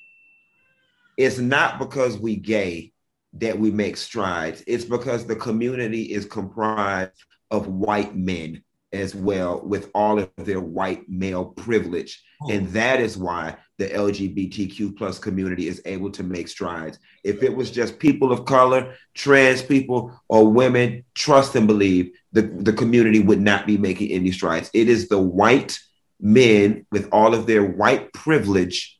It's 1.16 1.38
not 1.38 1.78
because 1.78 2.18
we 2.18 2.36
gay 2.36 2.92
that 3.34 3.58
we 3.58 3.70
make 3.70 3.96
strides. 3.96 4.62
It's 4.66 4.84
because 4.84 5.26
the 5.26 5.36
community 5.36 6.12
is 6.12 6.24
comprised 6.24 7.12
of 7.50 7.68
white 7.68 8.16
men 8.16 8.62
as 8.92 9.14
well 9.14 9.60
with 9.64 9.90
all 9.94 10.18
of 10.18 10.30
their 10.36 10.60
white 10.60 11.08
male 11.08 11.46
privilege. 11.46 12.22
Oh. 12.42 12.50
and 12.50 12.68
that 12.70 13.00
is 13.00 13.16
why 13.16 13.56
the 13.78 13.88
lgbtq 13.88 14.96
plus 14.96 15.18
community 15.18 15.68
is 15.68 15.80
able 15.84 16.10
to 16.10 16.22
make 16.22 16.48
strides. 16.48 16.98
If 17.24 17.42
it 17.42 17.54
was 17.54 17.70
just 17.70 17.98
people 17.98 18.32
of 18.32 18.44
color 18.44 18.94
trans 19.14 19.62
people 19.62 20.18
or 20.28 20.48
women 20.48 21.04
trust 21.14 21.54
and 21.56 21.66
believe 21.66 22.12
the, 22.32 22.42
the 22.42 22.72
community 22.72 23.20
would 23.20 23.40
not 23.40 23.66
be 23.66 23.78
making 23.78 24.10
any 24.10 24.30
strides. 24.32 24.70
It 24.74 24.88
is 24.88 25.08
the 25.08 25.20
white 25.20 25.78
men 26.20 26.86
with 26.92 27.08
all 27.12 27.34
of 27.34 27.46
their 27.46 27.64
white 27.64 28.12
privilege 28.12 28.98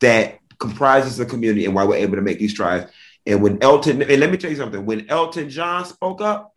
that 0.00 0.38
comprises 0.58 1.16
the 1.16 1.26
community 1.26 1.64
and 1.64 1.74
why 1.74 1.84
we're 1.84 1.96
able 1.96 2.16
to 2.16 2.22
make 2.22 2.38
these 2.38 2.52
strides. 2.52 2.90
And 3.26 3.42
when 3.42 3.62
elton 3.62 4.02
and 4.02 4.20
let 4.20 4.30
me 4.30 4.36
tell 4.36 4.50
you 4.50 4.56
something 4.56 4.84
when 4.84 5.08
elton 5.08 5.48
john 5.48 5.84
spoke 5.86 6.20
up 6.20 6.54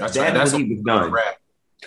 that's 0.00 0.14
that. 0.14 0.34
That's 0.34 0.52
what 0.52 0.62
he 0.62 0.74
was 0.74 0.82
done. 0.82 1.10
Rap. 1.10 1.36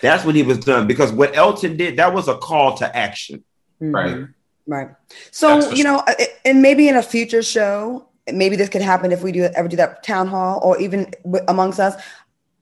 That's 0.01 0.25
what 0.25 0.35
he 0.35 0.43
was 0.43 0.59
done 0.59 0.87
because 0.87 1.11
what 1.11 1.35
Elton 1.35 1.77
did, 1.77 1.97
that 1.97 2.13
was 2.13 2.27
a 2.27 2.37
call 2.37 2.75
to 2.77 2.95
action. 2.95 3.43
Mm-hmm. 3.81 3.95
Right. 3.95 4.27
Right. 4.65 4.89
So, 5.31 5.71
you 5.71 5.83
know, 5.83 6.03
and 6.45 6.61
maybe 6.61 6.87
in 6.87 6.95
a 6.95 7.03
future 7.03 7.43
show, 7.43 8.07
maybe 8.31 8.55
this 8.55 8.69
could 8.69 8.81
happen 8.81 9.11
if 9.11 9.21
we 9.21 9.31
do 9.31 9.43
ever 9.43 9.67
do 9.67 9.75
that 9.75 10.03
town 10.03 10.27
hall 10.27 10.61
or 10.63 10.79
even 10.79 11.13
amongst 11.47 11.79
us. 11.79 12.01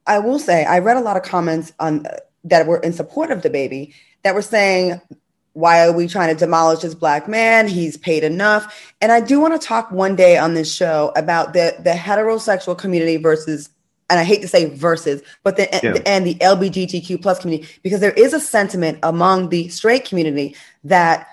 I 0.07 0.17
will 0.17 0.39
say, 0.39 0.65
I 0.65 0.79
read 0.79 0.97
a 0.97 1.01
lot 1.01 1.15
of 1.15 1.23
comments 1.23 1.71
on 1.79 2.07
that 2.43 2.65
were 2.65 2.79
in 2.79 2.91
support 2.91 3.29
of 3.29 3.41
DaBaby 3.41 3.93
that 4.23 4.33
were 4.33 4.41
saying, 4.41 4.99
why 5.53 5.85
are 5.85 5.91
we 5.91 6.07
trying 6.07 6.33
to 6.33 6.39
demolish 6.39 6.79
this 6.79 6.95
black 6.95 7.27
man? 7.27 7.67
He's 7.67 7.97
paid 7.97 8.23
enough. 8.23 8.93
And 8.99 9.11
I 9.11 9.19
do 9.19 9.39
want 9.39 9.59
to 9.59 9.67
talk 9.67 9.91
one 9.91 10.15
day 10.15 10.37
on 10.37 10.53
this 10.53 10.73
show 10.73 11.11
about 11.15 11.53
the, 11.53 11.75
the 11.83 11.91
heterosexual 11.91 12.77
community 12.77 13.17
versus 13.17 13.69
and 14.11 14.19
I 14.19 14.25
hate 14.25 14.41
to 14.41 14.47
say 14.47 14.65
versus, 14.65 15.21
but 15.41 15.55
the 15.55 15.69
yeah. 15.81 16.01
and 16.05 16.27
the 16.27 16.35
LGBTQ 16.35 17.21
plus 17.21 17.39
community, 17.39 17.71
because 17.81 18.01
there 18.01 18.11
is 18.11 18.33
a 18.33 18.41
sentiment 18.41 18.99
among 19.03 19.49
the 19.49 19.69
straight 19.69 20.03
community 20.03 20.55
that 20.83 21.29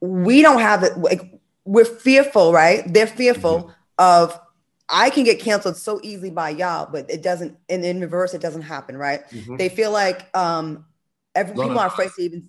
we 0.00 0.42
don't 0.42 0.60
have 0.60 0.84
it. 0.84 0.96
Like, 0.96 1.40
we're 1.64 1.84
fearful, 1.84 2.52
right? 2.52 2.84
They're 2.86 3.08
fearful 3.08 3.64
mm-hmm. 3.64 3.72
of 3.98 4.40
I 4.88 5.10
can 5.10 5.24
get 5.24 5.40
canceled 5.40 5.76
so 5.76 5.98
easily 6.04 6.30
by 6.30 6.50
y'all, 6.50 6.88
but 6.90 7.10
it 7.10 7.20
doesn't. 7.20 7.58
In, 7.68 7.82
in 7.82 8.00
reverse, 8.00 8.32
it 8.32 8.40
doesn't 8.40 8.62
happen, 8.62 8.96
right? 8.96 9.28
Mm-hmm. 9.30 9.56
They 9.56 9.68
feel 9.68 9.90
like 9.90 10.34
um, 10.36 10.84
every 11.34 11.56
Little 11.56 11.70
people 11.70 11.80
are 11.80 11.88
afraid 11.88 12.10
to 12.16 12.22
even. 12.22 12.48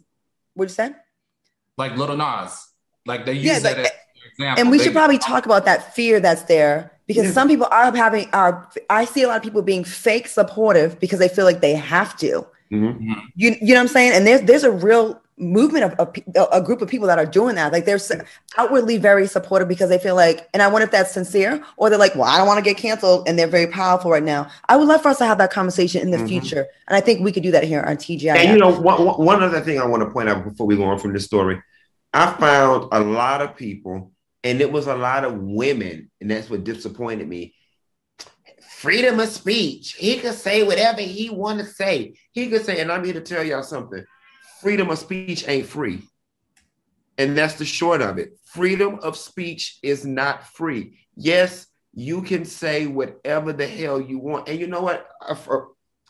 What 0.54 0.66
you 0.66 0.70
say? 0.70 0.92
Like 1.76 1.98
Lil 1.98 2.16
Nas, 2.16 2.68
like 3.08 3.26
they 3.26 3.34
use 3.34 3.46
yeah, 3.46 3.60
that 3.60 3.78
like, 3.78 3.88
as 3.88 3.92
example. 4.32 4.62
And 4.62 4.70
we 4.70 4.78
they, 4.78 4.84
should 4.84 4.94
probably 4.94 5.18
talk 5.18 5.48
about 5.48 5.66
that 5.66 5.96
fear 5.96 6.20
that's 6.20 6.44
there 6.44 6.93
because 7.08 7.26
yeah. 7.26 7.32
some 7.32 7.48
people 7.48 7.68
are 7.70 7.96
having 7.96 8.30
are 8.34 8.70
I 8.90 9.06
see 9.06 9.24
a 9.24 9.28
lot 9.28 9.38
of 9.38 9.44
people 9.44 9.62
being 9.62 9.84
fake 9.84 10.28
supportive 10.28 11.00
because 11.00 11.20
they 11.20 11.30
feel 11.30 11.46
like 11.46 11.62
they 11.62 11.74
have 11.74 12.18
to. 12.18 12.46
Mm-hmm. 12.72 13.14
You 13.36 13.56
you 13.62 13.74
know 13.74 13.76
what 13.76 13.82
I'm 13.82 13.88
saying? 13.88 14.14
And 14.14 14.26
there's 14.26 14.42
there's 14.42 14.64
a 14.64 14.72
real 14.72 15.22
movement 15.38 15.84
of, 15.84 15.94
of, 15.94 16.16
a 16.52 16.62
group 16.62 16.82
of 16.82 16.88
people 16.88 17.08
that 17.08 17.18
are 17.18 17.26
doing 17.26 17.56
that. 17.56 17.72
Like 17.72 17.86
they're 17.86 18.00
outwardly 18.58 18.98
very 18.98 19.28
supportive 19.28 19.68
because 19.68 19.90
they 19.90 19.98
feel 19.98 20.16
like, 20.16 20.48
and 20.54 20.62
I 20.62 20.68
wonder 20.68 20.86
if 20.86 20.92
that's 20.92 21.12
sincere 21.12 21.64
or 21.78 21.90
they're 21.90 22.00
like, 22.00 22.16
well, 22.16 22.26
I 22.26 22.38
don't 22.38 22.48
want 22.48 22.60
to 22.60 22.64
get 22.64 22.78
canceled, 22.78 23.28
and 23.28 23.38
they're 23.38 23.48
very 23.48 23.68
powerful 23.68 24.12
right 24.12 24.24
now. 24.24 24.50
I 24.70 24.78
would 24.78 24.88
love 24.88 25.02
for 25.02 25.10
us 25.10 25.18
to 25.20 25.26
have 25.26 25.40
that 25.40 25.52
conversation 25.52 26.02
in 26.02 26.12
the 26.12 26.18
mm-hmm. 26.18 26.28
future, 26.28 26.68
and 26.88 26.96
I 26.96 27.02
think 27.02 27.22
we 27.22 27.32
could 27.32 27.44
do 27.44 27.52
that 27.52 27.64
here 27.64 27.82
on 27.82 27.98
TGI. 27.98 28.36
And 28.36 28.50
you 28.52 28.58
know, 28.58 28.72
one, 28.72 29.02
one 29.02 29.44
other 29.44 29.62
thing 29.62 29.80
I 29.80 29.86
want 29.86 30.04
to 30.04 30.10
point 30.10 30.30
out 30.30 30.44
before 30.44 30.68
we 30.68 30.78
go 30.78 30.86
on 30.86 31.00
from 31.00 31.14
this 31.14 31.26
story, 31.26 31.62
I 32.14 32.32
found 32.34 32.90
a 32.92 33.02
lot 33.02 33.42
of 33.42 33.56
people 33.56 34.13
and 34.44 34.60
it 34.60 34.72
was 34.72 34.88
a 34.88 34.96
lot 34.96 35.24
of 35.24 35.38
women, 35.38 36.12
and 36.20 36.30
that's 36.30 36.50
what 36.50 36.64
disappointed 36.64 37.28
me. 37.28 37.56
Freedom 38.78 39.20
of 39.20 39.30
speech. 39.30 39.94
He 39.94 40.18
could 40.18 40.34
say 40.34 40.64
whatever 40.64 41.02
he 41.02 41.30
want 41.30 41.60
to 41.60 41.66
say. 41.66 42.16
He 42.34 42.50
could 42.50 42.66
say, 42.66 42.82
and 42.82 42.92
I'm 42.92 43.06
here 43.06 43.14
to 43.14 43.22
tell 43.22 43.44
y'all 43.44 43.64
something. 43.64 44.04
Freedom 44.62 44.90
of 44.90 45.00
speech 45.00 45.48
ain't 45.48 45.68
free. 45.68 46.02
And 47.18 47.38
that's 47.38 47.54
the 47.56 47.66
short 47.66 48.02
of 48.02 48.18
it. 48.18 48.38
Freedom 48.44 49.00
of 49.02 49.16
speech 49.16 49.80
is 49.84 50.06
not 50.06 50.48
free. 50.48 51.00
Yes, 51.16 51.68
you 51.94 52.24
can 52.24 52.44
say 52.44 52.88
whatever 52.88 53.54
the 53.54 53.68
hell 53.68 54.02
you 54.02 54.20
want. 54.20 54.50
And 54.50 54.60
you 54.60 54.68
know 54.68 54.82
what? 54.82 55.08
A, 55.22 55.38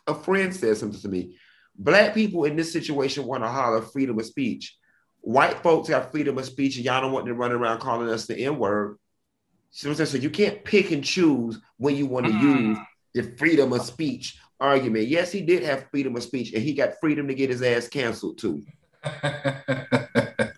a 0.07 0.15
friend 0.15 0.55
said 0.55 0.77
something 0.77 1.01
to 1.01 1.09
me. 1.09 1.37
Black 1.75 2.13
people 2.13 2.45
in 2.45 2.55
this 2.55 2.73
situation 2.73 3.25
want 3.25 3.43
to 3.43 3.49
holler 3.49 3.81
freedom 3.81 4.17
of 4.17 4.25
speech 4.25 4.75
white 5.23 5.63
folks 5.63 5.87
have 5.87 6.11
freedom 6.11 6.37
of 6.37 6.45
speech 6.45 6.75
and 6.75 6.85
y'all 6.85 7.01
don't 7.01 7.13
want 7.13 7.25
to 7.25 7.33
run 7.33 7.53
around 7.53 7.79
calling 7.79 8.09
us 8.09 8.27
the 8.27 8.37
N 8.37 8.59
word. 8.59 8.97
So, 9.71 9.93
so 9.93 10.17
you 10.17 10.29
can't 10.29 10.63
pick 10.63 10.91
and 10.91 11.03
choose 11.03 11.59
when 11.77 11.95
you 11.95 12.05
want 12.05 12.27
to 12.27 12.31
mm. 12.31 12.41
use 12.41 12.77
the 13.13 13.23
freedom 13.37 13.73
of 13.73 13.81
speech 13.81 14.37
argument. 14.59 15.07
Yes, 15.07 15.31
he 15.31 15.41
did 15.41 15.63
have 15.63 15.87
freedom 15.89 16.15
of 16.15 16.23
speech 16.23 16.53
and 16.53 16.61
he 16.61 16.73
got 16.73 16.99
freedom 16.99 17.27
to 17.29 17.33
get 17.33 17.49
his 17.49 17.63
ass 17.63 17.87
canceled 17.87 18.37
too. 18.37 18.63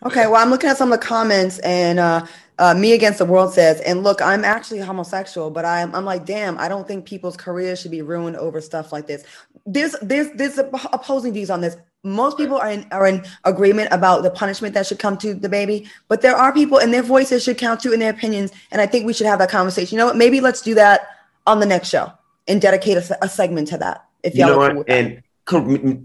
okay, 0.06 0.28
well, 0.28 0.36
I'm 0.36 0.50
looking 0.50 0.70
at 0.70 0.78
some 0.78 0.92
of 0.92 1.00
the 1.00 1.06
comments, 1.06 1.58
and 1.60 1.98
uh, 1.98 2.26
uh, 2.60 2.76
me 2.76 2.94
against 2.94 3.18
the 3.18 3.26
world 3.26 3.54
says, 3.54 3.82
and 3.82 4.04
look, 4.04 4.22
I'm 4.22 4.46
actually 4.46 4.80
homosexual, 4.80 5.50
but 5.50 5.66
I'm, 5.66 5.96
I'm 5.96 6.06
like, 6.06 6.26
damn, 6.26 6.58
I 6.60 6.68
don't 6.68 6.88
think 6.88 7.06
people's 7.06 7.36
careers 7.36 7.82
should 7.82 7.90
be 7.90 8.04
ruined 8.04 8.36
over 8.36 8.62
stuff 8.62 8.92
like 8.92 9.08
this. 9.08 9.24
There's 9.66 9.96
there's 10.02 10.30
there's 10.36 10.60
opposing 10.60 11.34
views 11.34 11.50
on 11.50 11.62
this 11.62 11.76
most 12.06 12.38
people 12.38 12.58
are 12.58 12.70
in 12.70 12.88
are 12.92 13.08
in 13.08 13.26
agreement 13.44 13.90
about 13.92 14.24
the 14.24 14.30
punishment 14.30 14.74
that 14.76 14.86
should 14.86 15.00
come 15.00 15.18
to 15.18 15.36
DaBaby, 15.36 15.90
but 16.08 16.22
there 16.22 16.36
are 16.36 16.54
people 16.54 16.78
and 16.78 16.94
their 16.94 17.02
voices 17.02 17.44
should 17.44 17.58
count 17.58 17.82
too 17.82 17.92
in 17.92 18.00
their 18.00 18.12
opinions. 18.12 18.52
And 18.72 18.80
I 18.80 18.86
think 18.86 19.06
we 19.06 19.14
should 19.14 19.26
have 19.26 19.40
that 19.40 19.50
conversation. 19.50 19.96
You 19.96 20.00
know 20.00 20.06
what? 20.06 20.16
Maybe 20.16 20.40
let's 20.40 20.62
do 20.62 20.76
that 20.76 21.08
on 21.48 21.60
the 21.60 21.66
next 21.66 21.90
show 21.90 22.12
and 22.48 22.62
dedicate 22.62 22.98
a, 22.98 23.18
a 23.24 23.28
segment 23.28 23.68
to 23.70 23.78
that. 23.80 24.06
If 24.24 24.36
y'all 24.36 24.50
you 24.50 24.54
know 24.54 24.76
what? 24.80 24.90
and 24.90 25.24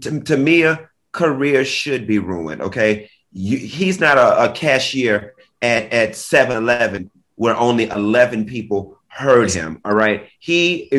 to, 0.01 0.21
to 0.21 0.37
Mia, 0.37 0.89
career 1.11 1.63
should 1.63 2.07
be 2.07 2.19
ruined. 2.19 2.61
Okay, 2.61 3.09
you, 3.31 3.57
he's 3.57 3.99
not 3.99 4.17
a, 4.17 4.49
a 4.49 4.51
cashier 4.51 5.35
at 5.61 5.93
at 5.93 6.11
7-Eleven 6.11 7.11
where 7.35 7.55
only 7.55 7.89
eleven 7.89 8.45
people 8.45 8.97
heard 9.07 9.51
him. 9.51 9.81
All 9.85 9.93
right, 9.93 10.29
he 10.39 10.89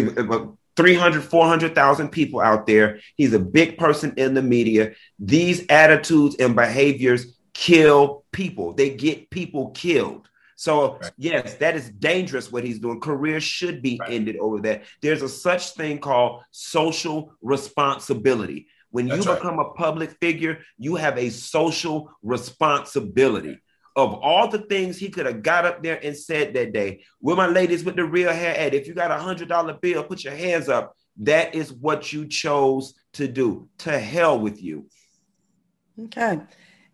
300, 0.76 1.22
400,000 1.22 2.08
people 2.08 2.40
out 2.40 2.66
there. 2.66 3.00
He's 3.16 3.32
a 3.32 3.38
big 3.38 3.76
person 3.76 4.14
in 4.16 4.34
the 4.34 4.42
media. 4.42 4.92
These 5.18 5.66
attitudes 5.68 6.36
and 6.38 6.54
behaviors 6.54 7.38
kill 7.54 8.24
people, 8.32 8.72
they 8.72 8.90
get 8.90 9.30
people 9.30 9.70
killed. 9.70 10.28
So, 10.56 10.98
right. 10.98 11.12
yes, 11.18 11.54
that 11.54 11.74
is 11.74 11.90
dangerous 11.90 12.52
what 12.52 12.62
he's 12.62 12.78
doing. 12.78 13.00
Careers 13.00 13.42
should 13.42 13.82
be 13.82 13.98
right. 14.00 14.12
ended 14.12 14.36
over 14.36 14.60
that. 14.60 14.84
There's 15.00 15.22
a 15.22 15.28
such 15.28 15.70
thing 15.72 15.98
called 15.98 16.42
social 16.52 17.34
responsibility. 17.42 18.68
When 18.90 19.08
That's 19.08 19.26
you 19.26 19.34
become 19.34 19.58
right. 19.58 19.66
a 19.66 19.74
public 19.74 20.10
figure, 20.20 20.60
you 20.78 20.94
have 20.96 21.18
a 21.18 21.30
social 21.30 22.12
responsibility 22.22 23.58
of 23.94 24.14
all 24.14 24.48
the 24.48 24.58
things 24.58 24.98
he 24.98 25.10
could 25.10 25.26
have 25.26 25.42
got 25.42 25.64
up 25.64 25.82
there 25.82 26.00
and 26.02 26.16
said 26.16 26.54
that 26.54 26.72
day. 26.72 27.04
Where 27.20 27.36
my 27.36 27.46
ladies 27.46 27.84
with 27.84 27.96
the 27.96 28.04
real 28.04 28.32
hair 28.32 28.56
at? 28.56 28.74
If 28.74 28.86
you 28.86 28.94
got 28.94 29.10
a 29.10 29.18
hundred 29.18 29.48
dollar 29.48 29.74
bill, 29.74 30.04
put 30.04 30.24
your 30.24 30.34
hands 30.34 30.68
up. 30.68 30.96
That 31.18 31.54
is 31.54 31.72
what 31.72 32.12
you 32.12 32.26
chose 32.26 32.94
to 33.14 33.28
do. 33.28 33.68
To 33.78 33.98
hell 33.98 34.38
with 34.38 34.62
you. 34.62 34.86
Okay. 36.04 36.40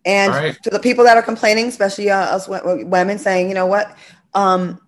And 0.04 0.32
right. 0.32 0.62
to 0.62 0.70
the 0.70 0.78
people 0.80 1.04
that 1.04 1.16
are 1.16 1.22
complaining, 1.22 1.66
especially 1.66 2.10
uh, 2.10 2.16
us 2.18 2.48
women, 2.48 3.18
saying, 3.18 3.48
you 3.48 3.54
know 3.54 3.66
what, 3.66 3.96
um, 4.34 4.80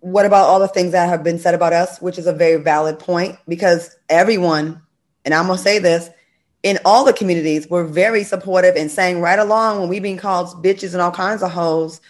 what 0.00 0.26
about 0.26 0.44
all 0.44 0.60
the 0.60 0.68
things 0.68 0.92
that 0.92 1.08
have 1.08 1.22
been 1.22 1.38
said 1.38 1.54
about 1.54 1.72
us, 1.72 2.00
which 2.00 2.18
is 2.18 2.26
a 2.26 2.32
very 2.32 2.62
valid 2.62 2.98
point 2.98 3.36
because 3.48 3.96
everyone, 4.08 4.82
and 5.24 5.34
I'm 5.34 5.46
gonna 5.46 5.58
say 5.58 5.78
this, 5.78 6.10
in 6.62 6.78
all 6.84 7.04
the 7.04 7.12
communities 7.12 7.68
were 7.68 7.84
very 7.84 8.24
supportive 8.24 8.76
and 8.76 8.90
saying 8.90 9.20
right 9.20 9.38
along 9.38 9.80
when 9.80 9.88
we 9.88 10.00
being 10.00 10.16
called 10.16 10.62
bitches 10.62 10.92
and 10.92 11.00
all 11.00 11.10
kinds 11.10 11.42
of 11.42 11.50
hoes. 11.50 12.00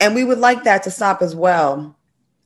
And 0.00 0.14
we 0.14 0.24
would 0.24 0.38
like 0.38 0.64
that 0.64 0.82
to 0.84 0.90
stop 0.90 1.22
as 1.22 1.34
well. 1.34 1.94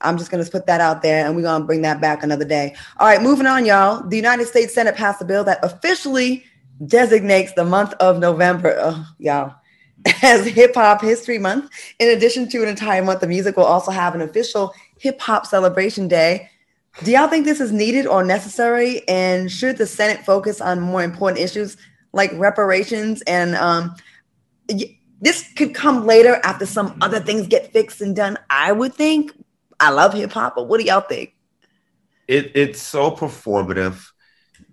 I'm 0.01 0.19
just 0.19 0.31
going 0.31 0.45
to 0.45 0.51
put 0.51 0.67
that 0.67 0.81
out 0.81 1.03
there 1.03 1.25
and 1.25 1.37
we're 1.37 1.43
going 1.43 1.61
to 1.61 1.67
bring 1.67 1.83
that 1.83 2.01
back 2.01 2.23
another 2.23 2.45
day. 2.45 2.75
All 2.99 3.07
right, 3.07 3.23
moving 3.23 3.47
on, 3.47 3.65
y'all. 3.65 4.07
The 4.07 4.17
United 4.17 4.47
States 4.49 4.75
Senate 4.75 4.97
passed 4.97 5.23
a 5.23 5.25
bill 5.25 5.45
that 5.45 5.65
officially 5.65 6.45
designates 6.85 7.53
the 7.53 7.65
month 7.65 7.93
of 7.95 8.19
November. 8.19 8.77
Oh, 8.81 9.07
y'all. 9.19 9.55
as 10.23 10.47
Hip 10.47 10.75
Hop 10.75 11.01
History 11.01 11.39
Month. 11.39 11.71
In 11.99 12.09
addition 12.17 12.49
to 12.51 12.63
an 12.63 12.69
entire 12.69 13.05
month 13.05 13.23
of 13.23 13.29
music, 13.29 13.57
we'll 13.57 13.67
also 13.67 13.91
have 13.91 14.15
an 14.15 14.21
official 14.21 14.75
Hip 14.99 15.21
Hop 15.21 15.47
Celebration 15.47 16.09
Day. 16.09 16.51
Do 17.03 17.11
y'all 17.11 17.29
think 17.29 17.47
this 17.47 17.61
is 17.61 17.73
needed 17.73 18.07
or 18.07 18.23
necessary? 18.23 19.07
And 19.09 19.51
should 19.51 19.79
the 19.79 19.87
Senate 19.87 20.25
focus 20.25 20.61
on 20.61 20.81
more 20.81 21.03
important 21.03 21.41
issues 21.41 21.77
like 22.13 22.31
reparations? 22.35 23.23
And 23.23 23.55
um, 23.57 23.97
this 25.21 25.53
could 25.57 25.75
come 25.75 26.07
later 26.07 26.39
after 26.45 26.67
some 26.67 26.97
other 27.01 27.19
things 27.19 27.47
get 27.47 27.73
fixed 27.73 28.01
and 28.01 28.15
done. 28.15 28.39
I 28.51 28.73
would 28.73 28.95
think. 28.95 29.33
I 29.81 29.91
love 29.91 30.13
hip 30.15 30.31
hop, 30.31 30.55
but 30.55 30.69
what 30.69 30.79
do 30.79 30.87
y'all 30.87 31.01
think? 31.01 31.35
It, 32.29 32.53
it's 32.55 32.81
so 32.81 33.11
performative. 33.11 34.05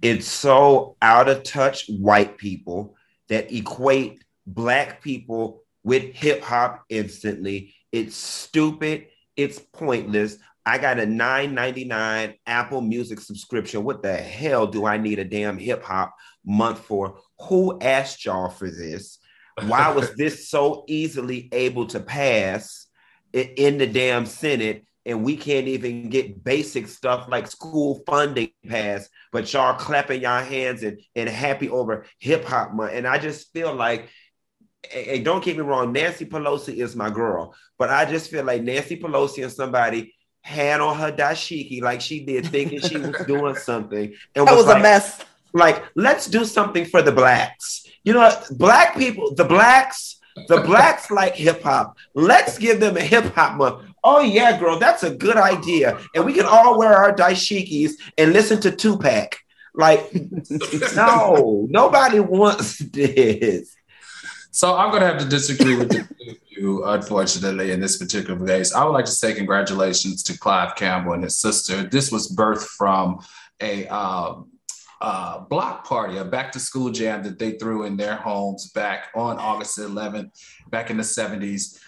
It's 0.01 0.27
so 0.27 0.97
out 1.01 1.29
of 1.29 1.43
touch 1.43 1.87
white 1.87 2.37
people 2.37 2.95
that 3.27 3.51
equate 3.51 4.23
black 4.45 5.01
people 5.01 5.63
with 5.83 6.03
hip 6.13 6.41
hop 6.43 6.83
instantly. 6.89 7.73
It's 7.91 8.15
stupid. 8.15 9.07
It's 9.35 9.59
pointless. 9.59 10.37
I 10.65 10.77
got 10.77 10.99
a 10.99 11.03
$9.99 11.03 12.35
Apple 12.45 12.81
Music 12.81 13.19
subscription. 13.19 13.83
What 13.83 14.03
the 14.03 14.15
hell 14.15 14.67
do 14.67 14.85
I 14.85 14.97
need 14.97 15.19
a 15.19 15.25
damn 15.25 15.57
hip 15.57 15.83
hop 15.83 16.13
month 16.45 16.79
for? 16.79 17.19
Who 17.47 17.79
asked 17.81 18.25
y'all 18.25 18.49
for 18.49 18.69
this? 18.69 19.19
Why 19.65 19.91
was 19.91 20.13
this 20.17 20.49
so 20.49 20.83
easily 20.87 21.49
able 21.51 21.87
to 21.87 21.99
pass 21.99 22.87
in 23.33 23.77
the 23.77 23.87
damn 23.87 24.25
Senate? 24.25 24.85
And 25.05 25.23
we 25.23 25.37
can't 25.37 25.67
even 25.67 26.09
get 26.09 26.43
basic 26.43 26.87
stuff 26.87 27.27
like 27.29 27.47
school 27.47 28.01
funding 28.05 28.51
passed, 28.67 29.09
but 29.31 29.51
y'all 29.51 29.73
clapping 29.73 30.21
y'all 30.21 30.43
hands 30.43 30.83
and, 30.83 30.99
and 31.15 31.27
happy 31.27 31.69
over 31.69 32.05
hip 32.19 32.45
hop 32.45 32.73
month. 32.73 32.91
And 32.93 33.07
I 33.07 33.17
just 33.17 33.51
feel 33.53 33.73
like 33.73 34.09
and 34.93 35.25
don't 35.25 35.43
get 35.43 35.57
me 35.57 35.63
wrong, 35.63 35.91
Nancy 35.91 36.25
Pelosi 36.25 36.77
is 36.77 36.95
my 36.95 37.09
girl, 37.09 37.53
but 37.77 37.89
I 37.89 38.05
just 38.05 38.31
feel 38.31 38.45
like 38.45 38.63
Nancy 38.63 38.97
Pelosi 38.97 39.43
and 39.43 39.51
somebody 39.51 40.13
had 40.41 40.81
on 40.81 40.97
her 40.97 41.11
dashiki 41.11 41.81
like 41.81 42.01
she 42.01 42.21
did, 42.21 42.47
thinking 42.47 42.79
she 42.81 42.97
was 42.97 43.15
doing 43.25 43.55
something, 43.69 44.13
and 44.35 44.47
that 44.47 44.51
was, 44.51 44.65
was 44.65 44.67
like, 44.67 44.79
a 44.79 44.81
mess. 44.81 45.25
Like, 45.53 45.83
let's 45.95 46.27
do 46.27 46.45
something 46.45 46.85
for 46.85 47.01
the 47.01 47.11
blacks. 47.11 47.85
You 48.03 48.13
know, 48.13 48.31
black 48.51 48.95
people, 48.95 49.33
the 49.33 49.43
blacks, 49.43 50.19
the 50.47 50.61
blacks 50.61 51.11
like 51.19 51.35
hip 51.35 51.63
hop. 51.63 51.97
Let's 52.13 52.57
give 52.57 52.79
them 52.79 52.97
a 52.97 53.01
hip 53.01 53.33
hop 53.33 53.57
month. 53.57 53.85
Oh 54.03 54.21
yeah, 54.21 54.57
girl, 54.57 54.79
that's 54.79 55.03
a 55.03 55.13
good 55.13 55.37
idea, 55.37 55.99
and 56.15 56.25
we 56.25 56.33
can 56.33 56.45
all 56.45 56.77
wear 56.77 56.95
our 56.95 57.13
dashikis 57.13 57.93
and 58.17 58.33
listen 58.33 58.59
to 58.61 58.71
Tupac. 58.71 59.37
Like, 59.75 60.11
no, 60.95 61.67
nobody 61.69 62.19
wants 62.19 62.79
this. 62.79 63.75
So 64.51 64.75
I'm 64.75 64.89
going 64.89 65.01
to 65.01 65.07
have 65.07 65.19
to 65.19 65.27
disagree 65.27 65.75
with 65.75 65.93
you, 66.49 66.83
unfortunately, 66.83 67.71
in 67.71 67.79
this 67.79 67.97
particular 67.97 68.45
case. 68.45 68.73
I 68.73 68.83
would 68.83 68.91
like 68.91 69.05
to 69.05 69.11
say 69.11 69.33
congratulations 69.33 70.23
to 70.23 70.37
Clive 70.37 70.75
Campbell 70.75 71.13
and 71.13 71.23
his 71.23 71.37
sister. 71.37 71.83
This 71.83 72.11
was 72.11 72.35
birthed 72.35 72.63
from 72.63 73.19
a 73.61 73.87
uh, 75.01 75.39
block 75.49 75.85
party, 75.85 76.17
a 76.17 76.25
back 76.25 76.51
to 76.53 76.59
school 76.59 76.89
jam 76.89 77.23
that 77.23 77.37
they 77.37 77.53
threw 77.53 77.83
in 77.83 77.95
their 77.95 78.15
homes 78.15 78.71
back 78.71 79.09
on 79.15 79.37
August 79.37 79.77
11th, 79.77 80.31
back 80.69 80.89
in 80.89 80.97
the 80.97 81.03
70s. 81.03 81.79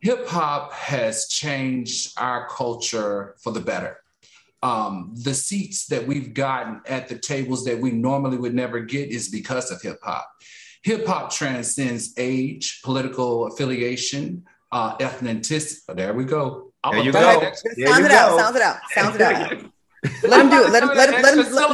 Hip 0.00 0.28
hop 0.28 0.74
has 0.74 1.28
changed 1.28 2.12
our 2.18 2.46
culture 2.48 3.34
for 3.42 3.50
the 3.50 3.60
better. 3.60 3.98
Um, 4.62 5.14
the 5.14 5.34
seats 5.34 5.86
that 5.86 6.06
we've 6.06 6.34
gotten 6.34 6.82
at 6.86 7.08
the 7.08 7.18
tables 7.18 7.64
that 7.64 7.78
we 7.78 7.90
normally 7.90 8.36
would 8.36 8.54
never 8.54 8.80
get 8.80 9.10
is 9.10 9.28
because 9.30 9.70
of 9.70 9.80
hip 9.80 10.00
hop. 10.02 10.28
Hip 10.84 11.06
hop 11.06 11.32
transcends 11.32 12.12
age, 12.18 12.82
political 12.82 13.46
affiliation, 13.46 14.44
uh, 14.70 14.98
ethnicity. 14.98 15.80
Oh, 15.88 15.94
there 15.94 16.12
we 16.12 16.24
go. 16.24 16.72
There 16.84 17.02
you 17.02 17.10
go. 17.10 17.40
There 17.40 17.54
sounds 17.86 18.04
it 18.04 18.08
go. 18.10 18.14
out. 18.14 18.38
Sounds 18.38 18.56
it 18.56 18.62
out. 18.62 18.76
Sounds 18.92 19.16
it 19.16 19.22
out. 19.22 19.50
let 20.28 20.40
him 20.42 20.50
do 20.50 20.64
it. 20.64 20.70
Let 20.70 20.82
him. 20.82 20.88
Let 20.90 21.08
him. 21.08 21.22
Let 21.22 21.34
him. 21.38 21.54
Let 21.54 21.70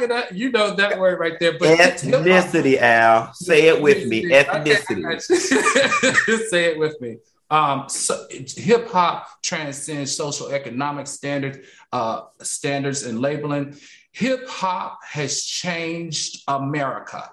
him. 0.00 0.08
Let 0.08 0.30
him. 0.30 0.36
You 0.36 0.50
know 0.50 0.74
that 0.74 0.98
word 0.98 1.20
right 1.20 1.38
there. 1.38 1.58
But 1.58 1.78
ethnicity, 1.78 2.78
Al. 2.78 3.34
Say 3.34 3.68
it 3.68 3.82
with 3.82 4.06
me. 4.06 4.24
Ethnicity. 4.24 5.20
Say 6.48 6.64
it 6.70 6.78
with 6.78 6.98
me. 7.02 7.18
Um, 7.50 7.84
so 7.90 8.26
hip 8.30 8.88
hop 8.88 9.42
transcends 9.42 10.16
social 10.16 10.48
economic 10.48 11.06
standards, 11.06 11.58
uh, 11.92 12.22
standards 12.40 13.02
and 13.02 13.20
labeling. 13.20 13.76
Hip 14.12 14.48
hop 14.48 15.00
has 15.04 15.44
changed 15.44 16.44
America. 16.48 17.30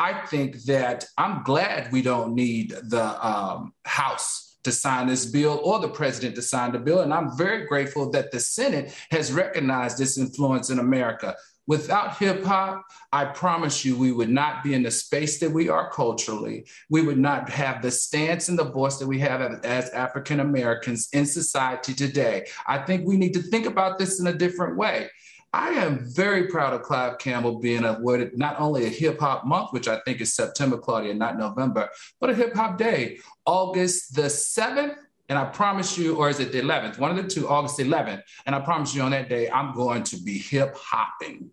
I 0.00 0.24
think 0.26 0.62
that 0.62 1.04
I'm 1.18 1.42
glad 1.42 1.92
we 1.92 2.00
don't 2.00 2.34
need 2.34 2.70
the 2.70 3.26
um, 3.26 3.74
House 3.84 4.56
to 4.64 4.72
sign 4.72 5.08
this 5.08 5.26
bill 5.26 5.60
or 5.62 5.78
the 5.78 5.90
president 5.90 6.36
to 6.36 6.42
sign 6.42 6.72
the 6.72 6.78
bill. 6.78 7.00
And 7.00 7.12
I'm 7.12 7.36
very 7.36 7.66
grateful 7.66 8.10
that 8.12 8.30
the 8.30 8.40
Senate 8.40 8.94
has 9.10 9.30
recognized 9.30 9.98
this 9.98 10.16
influence 10.16 10.70
in 10.70 10.78
America. 10.78 11.36
Without 11.66 12.16
hip 12.16 12.42
hop, 12.42 12.82
I 13.12 13.26
promise 13.26 13.84
you, 13.84 13.94
we 13.94 14.10
would 14.10 14.30
not 14.30 14.64
be 14.64 14.72
in 14.72 14.82
the 14.82 14.90
space 14.90 15.38
that 15.40 15.50
we 15.50 15.68
are 15.68 15.90
culturally. 15.90 16.66
We 16.88 17.02
would 17.02 17.18
not 17.18 17.50
have 17.50 17.82
the 17.82 17.90
stance 17.90 18.48
and 18.48 18.58
the 18.58 18.64
voice 18.64 18.96
that 18.96 19.06
we 19.06 19.18
have 19.18 19.42
as 19.64 19.90
African 19.90 20.40
Americans 20.40 21.10
in 21.12 21.26
society 21.26 21.92
today. 21.92 22.46
I 22.66 22.78
think 22.78 23.06
we 23.06 23.18
need 23.18 23.34
to 23.34 23.42
think 23.42 23.66
about 23.66 23.98
this 23.98 24.18
in 24.18 24.26
a 24.26 24.32
different 24.32 24.78
way. 24.78 25.10
I 25.52 25.70
am 25.70 25.98
very 25.98 26.46
proud 26.46 26.74
of 26.74 26.82
Clive 26.82 27.18
Campbell 27.18 27.58
being 27.58 27.84
awarded 27.84 28.38
not 28.38 28.60
only 28.60 28.86
a 28.86 28.88
hip 28.88 29.18
hop 29.18 29.44
month, 29.44 29.72
which 29.72 29.88
I 29.88 29.98
think 30.00 30.20
is 30.20 30.34
September, 30.34 30.78
Claudia, 30.78 31.12
not 31.14 31.38
November, 31.38 31.88
but 32.20 32.30
a 32.30 32.34
hip 32.34 32.54
hop 32.54 32.78
day, 32.78 33.18
August 33.44 34.14
the 34.14 34.22
7th. 34.22 34.94
And 35.28 35.38
I 35.38 35.44
promise 35.46 35.96
you, 35.96 36.16
or 36.16 36.28
is 36.28 36.40
it 36.40 36.52
the 36.52 36.60
11th? 36.60 36.98
One 36.98 37.10
of 37.10 37.16
the 37.16 37.28
two, 37.28 37.48
August 37.48 37.78
11th. 37.78 38.22
And 38.46 38.54
I 38.54 38.60
promise 38.60 38.94
you 38.94 39.02
on 39.02 39.12
that 39.12 39.28
day, 39.28 39.48
I'm 39.48 39.74
going 39.74 40.02
to 40.04 40.16
be 40.22 40.38
hip 40.38 40.76
hopping. 40.76 41.50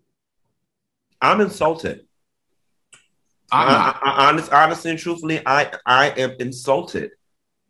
I'm 1.20 1.40
insulted. 1.40 2.06
I, 3.50 3.98
I, 4.02 4.28
honest, 4.28 4.52
honestly 4.52 4.90
and 4.90 4.98
truthfully, 4.98 5.40
I, 5.46 5.72
I 5.86 6.10
am 6.10 6.32
insulted. 6.38 7.12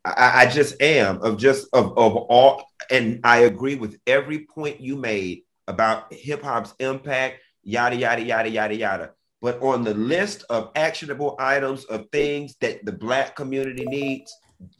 I, 0.05 0.45
I 0.45 0.47
just 0.47 0.81
am 0.81 1.23
of 1.23 1.38
just 1.38 1.69
of, 1.73 1.97
of 1.97 2.17
all, 2.17 2.64
and 2.91 3.21
I 3.23 3.41
agree 3.41 3.77
with 3.77 3.99
every 4.07 4.47
point 4.47 4.81
you 4.81 4.97
made 4.97 5.45
about 5.69 6.13
hip 6.13 6.43
hop's 6.43 6.75
impact, 6.81 7.41
yada, 7.63 7.95
yada, 7.95 8.23
yada, 8.23 8.49
yada, 8.49 8.75
yada. 8.75 9.11
But 9.41 9.63
on 9.63 9.85
the 9.85 9.95
list 9.95 10.45
of 10.51 10.73
actionable 10.75 11.37
items 11.39 11.85
of 11.85 12.07
things 12.11 12.57
that 12.61 12.85
the 12.85 12.93
Black 12.93 13.37
community 13.37 13.85
needs, 13.85 14.35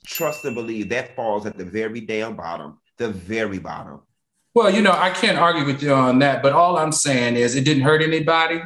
trust 0.05 0.45
and 0.45 0.55
believe 0.55 0.89
that 0.89 1.15
falls 1.15 1.47
at 1.47 1.57
the 1.57 1.65
very 1.65 2.01
damn 2.01 2.35
bottom, 2.35 2.79
the 2.97 3.09
very 3.09 3.59
bottom. 3.59 4.01
Well, 4.55 4.75
you 4.75 4.83
know, 4.83 4.93
I 4.93 5.11
can't 5.11 5.39
argue 5.39 5.65
with 5.65 5.83
you 5.83 5.93
on 5.93 6.19
that, 6.19 6.43
but 6.43 6.53
all 6.53 6.77
I'm 6.77 6.91
saying 6.91 7.37
is 7.37 7.55
it 7.55 7.65
didn't 7.65 7.85
hurt 7.85 8.03
anybody. 8.03 8.61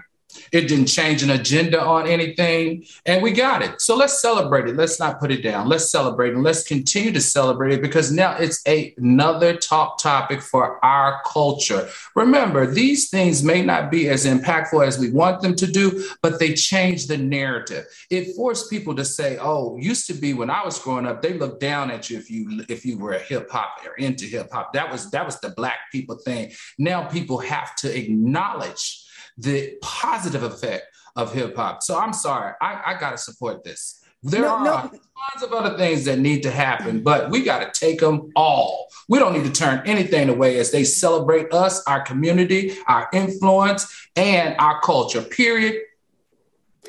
It 0.53 0.69
didn't 0.69 0.87
change 0.87 1.23
an 1.23 1.31
agenda 1.31 1.81
on 1.81 2.07
anything, 2.07 2.85
and 3.07 3.23
we 3.23 3.33
got 3.33 3.63
it. 3.63 3.81
So 3.81 3.97
let's 3.97 4.21
celebrate 4.21 4.69
it. 4.69 4.77
Let's 4.77 4.99
not 4.99 5.21
put 5.21 5.31
it 5.31 5.43
down. 5.43 5.69
Let's 5.69 5.91
celebrate 5.91 6.35
and 6.35 6.43
let's 6.43 6.63
continue 6.63 7.13
to 7.13 7.21
celebrate 7.21 7.73
it 7.73 7.83
because 7.83 8.13
now 8.13 8.37
it's 8.37 8.63
a, 8.67 8.95
another 8.99 9.57
top 9.57 10.01
topic 10.01 10.43
for 10.43 10.85
our 10.85 11.23
culture. 11.27 11.89
Remember, 12.15 12.67
these 12.67 13.11
things 13.11 13.43
may 13.43 13.63
not 13.63 13.91
be 13.91 14.09
as 14.09 14.27
impactful 14.27 14.87
as 14.87 14.99
we 14.99 15.11
want 15.11 15.41
them 15.43 15.55
to 15.57 15.67
do, 15.67 16.05
but 16.23 16.39
they 16.39 16.55
change 16.55 17.07
the 17.07 17.19
narrative. 17.19 17.87
It 18.11 18.35
forced 18.37 18.71
people 18.71 18.95
to 18.97 19.05
say, 19.05 19.39
"Oh, 19.41 19.77
used 19.79 20.07
to 20.09 20.15
be 20.15 20.35
when 20.35 20.51
I 20.51 20.65
was 20.65 20.79
growing 20.79 21.07
up, 21.07 21.23
they 21.23 21.35
looked 21.35 21.61
down 21.61 21.91
at 21.91 22.11
you 22.11 22.19
if 22.19 22.31
you 22.31 22.65
if 22.69 22.85
you 22.85 22.99
were 22.99 23.13
a 23.13 23.19
hip 23.19 23.51
hop 23.51 23.79
or 23.87 23.95
into 23.95 24.27
hip 24.27 24.51
hop. 24.53 24.73
That 24.73 24.91
was 24.91 25.11
that 25.11 25.27
was 25.27 25.41
the 25.41 25.51
black 25.51 25.91
people 25.91 26.17
thing. 26.17 26.53
Now 26.79 27.05
people 27.05 27.39
have 27.39 27.75
to 27.77 27.97
acknowledge." 27.97 29.07
The 29.39 29.77
positive 29.83 30.43
effect 30.43 30.85
of 31.17 31.33
hip 31.33 31.57
hop. 31.57 31.83
So 31.83 31.99
I'm 31.99 32.13
sorry, 32.13 32.55
I, 32.61 32.81
I 32.87 33.01
got 33.01 33.11
to 33.11 33.19
support 33.19 33.65
this. 33.65 34.01
There 34.25 34.43
no, 34.43 34.49
are 34.49 34.65
no. 34.65 34.77
tons 34.83 35.43
of 35.43 35.53
other 35.53 35.77
things 35.77 36.05
that 36.05 36.21
need 36.21 36.45
to 36.45 36.51
happen, 36.51 37.03
but 37.03 37.31
we 37.31 37.43
got 37.43 37.59
to 37.75 37.79
take 37.79 37.99
them 37.99 38.31
all. 38.37 38.87
We 39.09 39.19
don't 39.19 39.33
need 39.33 39.45
to 39.45 39.51
turn 39.53 39.83
anything 39.85 40.29
away 40.29 40.59
as 40.59 40.71
they 40.71 40.85
celebrate 40.85 41.53
us, 41.53 41.83
our 41.89 42.03
community, 42.03 42.77
our 42.87 43.09
influence, 43.13 43.93
and 44.15 44.55
our 44.59 44.81
culture, 44.81 45.23
period. 45.23 45.83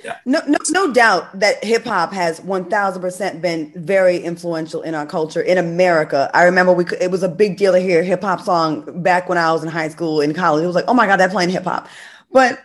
Yeah. 0.04 0.18
No, 0.26 0.42
no, 0.48 0.58
no 0.70 0.94
doubt 0.94 1.40
that 1.40 1.64
hip 1.64 1.86
hop 1.86 2.12
has 2.12 2.42
one 2.42 2.70
thousand 2.70 3.02
percent 3.02 3.42
been 3.42 3.72
very 3.76 4.18
influential 4.18 4.82
in 4.82 4.96
our 4.96 5.06
culture 5.06 5.42
in 5.42 5.58
America. 5.58 6.30
I 6.34 6.44
remember 6.44 6.74
we 6.74 6.86
it 7.00 7.10
was 7.10 7.24
a 7.24 7.30
big 7.30 7.58
deal 7.58 7.72
to 7.72 7.80
hear 7.80 8.02
a 8.02 8.04
hip 8.04 8.22
hop 8.22 8.42
song 8.42 9.02
back 9.02 9.30
when 9.30 9.38
I 9.38 9.52
was 9.54 9.64
in 9.64 9.70
high 9.70 9.88
school 9.88 10.20
in 10.20 10.34
college. 10.34 10.64
It 10.64 10.68
was 10.68 10.76
like, 10.76 10.86
oh 10.90 10.94
my 10.94 11.08
god, 11.08 11.18
they're 11.22 11.30
playing 11.30 11.52
hip 11.52 11.64
hop. 11.64 11.88
But 12.34 12.60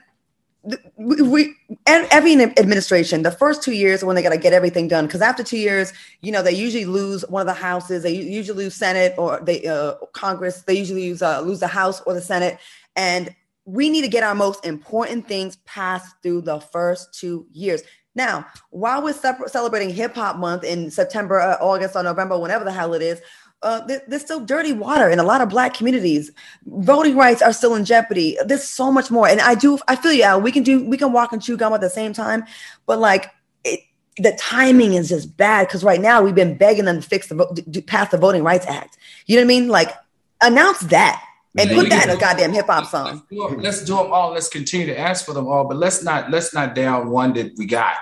we 0.96 1.54
every 1.86 2.34
administration 2.34 3.22
the 3.22 3.30
first 3.30 3.62
two 3.62 3.72
years 3.72 4.02
when 4.02 4.16
they 4.16 4.22
got 4.22 4.30
to 4.30 4.38
get 4.38 4.52
everything 4.52 4.88
done 4.88 5.06
because 5.06 5.22
after 5.22 5.42
two 5.42 5.56
years 5.56 5.92
you 6.20 6.30
know 6.30 6.42
they 6.42 6.52
usually 6.52 6.84
lose 6.84 7.24
one 7.28 7.40
of 7.40 7.46
the 7.46 7.58
houses 7.58 8.02
they 8.02 8.12
usually 8.12 8.64
lose 8.64 8.74
senate 8.74 9.14
or 9.16 9.40
they 9.40 9.64
uh, 9.66 9.94
congress 10.12 10.62
they 10.62 10.74
usually 10.74 11.10
lose, 11.10 11.22
uh, 11.22 11.40
lose 11.40 11.60
the 11.60 11.68
house 11.68 12.02
or 12.02 12.12
the 12.12 12.20
senate. 12.20 12.58
And 12.96 13.34
we 13.68 13.90
need 13.90 14.00
to 14.00 14.08
get 14.08 14.22
our 14.22 14.34
most 14.34 14.64
important 14.64 15.28
things 15.28 15.56
passed 15.66 16.16
through 16.22 16.40
the 16.40 16.58
first 16.58 17.12
two 17.12 17.46
years. 17.52 17.82
Now, 18.14 18.46
while 18.70 19.02
we're 19.02 19.12
celebrating 19.12 19.90
Hip 19.90 20.14
Hop 20.14 20.36
Month 20.36 20.64
in 20.64 20.90
September, 20.90 21.38
uh, 21.38 21.58
August, 21.60 21.94
or 21.94 22.02
November, 22.02 22.38
whenever 22.38 22.64
the 22.64 22.72
hell 22.72 22.94
it 22.94 23.02
is, 23.02 23.20
uh, 23.62 23.80
there, 23.86 24.02
there's 24.06 24.22
still 24.22 24.40
dirty 24.40 24.72
water 24.72 25.10
in 25.10 25.18
a 25.18 25.24
lot 25.24 25.40
of 25.40 25.48
black 25.48 25.74
communities. 25.74 26.30
Voting 26.66 27.16
rights 27.16 27.42
are 27.42 27.52
still 27.52 27.74
in 27.74 27.84
jeopardy. 27.84 28.38
There's 28.44 28.64
so 28.64 28.92
much 28.92 29.10
more, 29.10 29.26
and 29.26 29.40
I 29.40 29.54
do. 29.54 29.78
I 29.88 29.96
feel 29.96 30.12
you. 30.12 30.22
Al. 30.22 30.40
We 30.40 30.52
can 30.52 30.62
do. 30.62 30.84
We 30.84 30.96
can 30.96 31.12
walk 31.12 31.32
and 31.32 31.42
chew 31.42 31.56
gum 31.56 31.72
at 31.72 31.80
the 31.80 31.90
same 31.90 32.12
time, 32.12 32.44
but 32.86 32.98
like 32.98 33.30
it, 33.64 33.80
the 34.16 34.36
timing 34.38 34.94
is 34.94 35.08
just 35.08 35.36
bad 35.36 35.66
because 35.66 35.82
right 35.82 36.00
now 36.00 36.22
we've 36.22 36.34
been 36.34 36.56
begging 36.56 36.84
them 36.84 37.00
to 37.00 37.08
fix 37.08 37.28
the 37.28 37.64
to 37.72 37.82
pass 37.82 38.10
the 38.10 38.18
Voting 38.18 38.44
Rights 38.44 38.66
Act. 38.66 38.96
You 39.26 39.36
know 39.36 39.42
what 39.42 39.46
I 39.46 39.48
mean? 39.48 39.68
Like 39.68 39.92
announce 40.40 40.80
that 40.80 41.22
and 41.56 41.70
put 41.70 41.88
that 41.88 42.08
in 42.08 42.16
a 42.16 42.18
goddamn 42.18 42.52
hip 42.52 42.66
hop 42.66 42.86
song. 42.86 43.22
Let's 43.30 43.52
do, 43.52 43.60
let's 43.60 43.84
do 43.84 43.96
them 43.96 44.12
all. 44.12 44.32
Let's 44.32 44.48
continue 44.48 44.86
to 44.86 44.98
ask 44.98 45.24
for 45.24 45.32
them 45.34 45.48
all, 45.48 45.64
but 45.64 45.76
let's 45.78 46.04
not 46.04 46.30
let's 46.30 46.54
not 46.54 46.74
down 46.74 47.10
one 47.10 47.32
that 47.34 47.56
we 47.56 47.66
got. 47.66 47.96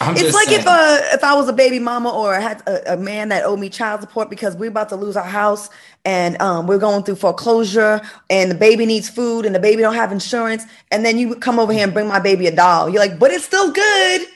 I'm 0.00 0.16
it's 0.16 0.34
like 0.34 0.48
saying. 0.48 0.60
if 0.60 0.66
uh 0.66 0.98
if 1.12 1.22
I 1.22 1.34
was 1.34 1.48
a 1.48 1.52
baby 1.52 1.78
mama 1.78 2.10
or 2.10 2.34
I 2.34 2.40
had 2.40 2.62
a, 2.66 2.94
a, 2.94 2.96
man 2.96 3.28
that 3.28 3.44
owed 3.44 3.60
me 3.60 3.68
child 3.68 4.00
support 4.00 4.30
because 4.30 4.56
we're 4.56 4.70
about 4.70 4.88
to 4.88 4.96
lose 4.96 5.14
our 5.14 5.26
house 5.26 5.68
and 6.06 6.40
um 6.40 6.66
we're 6.66 6.78
going 6.78 7.02
through 7.02 7.16
foreclosure 7.16 8.00
and 8.30 8.50
the 8.50 8.54
baby 8.54 8.86
needs 8.86 9.10
food 9.10 9.44
and 9.44 9.54
the 9.54 9.60
baby 9.60 9.82
don't 9.82 9.94
have 9.94 10.10
insurance 10.10 10.64
and 10.90 11.04
then 11.04 11.18
you 11.18 11.34
come 11.34 11.58
over 11.58 11.72
here 11.72 11.84
and 11.84 11.92
bring 11.92 12.08
my 12.08 12.18
baby 12.18 12.46
a 12.46 12.54
doll. 12.54 12.88
You're 12.88 13.00
like, 13.00 13.18
but 13.18 13.30
it's 13.30 13.44
still 13.44 13.70
good. 13.72 14.26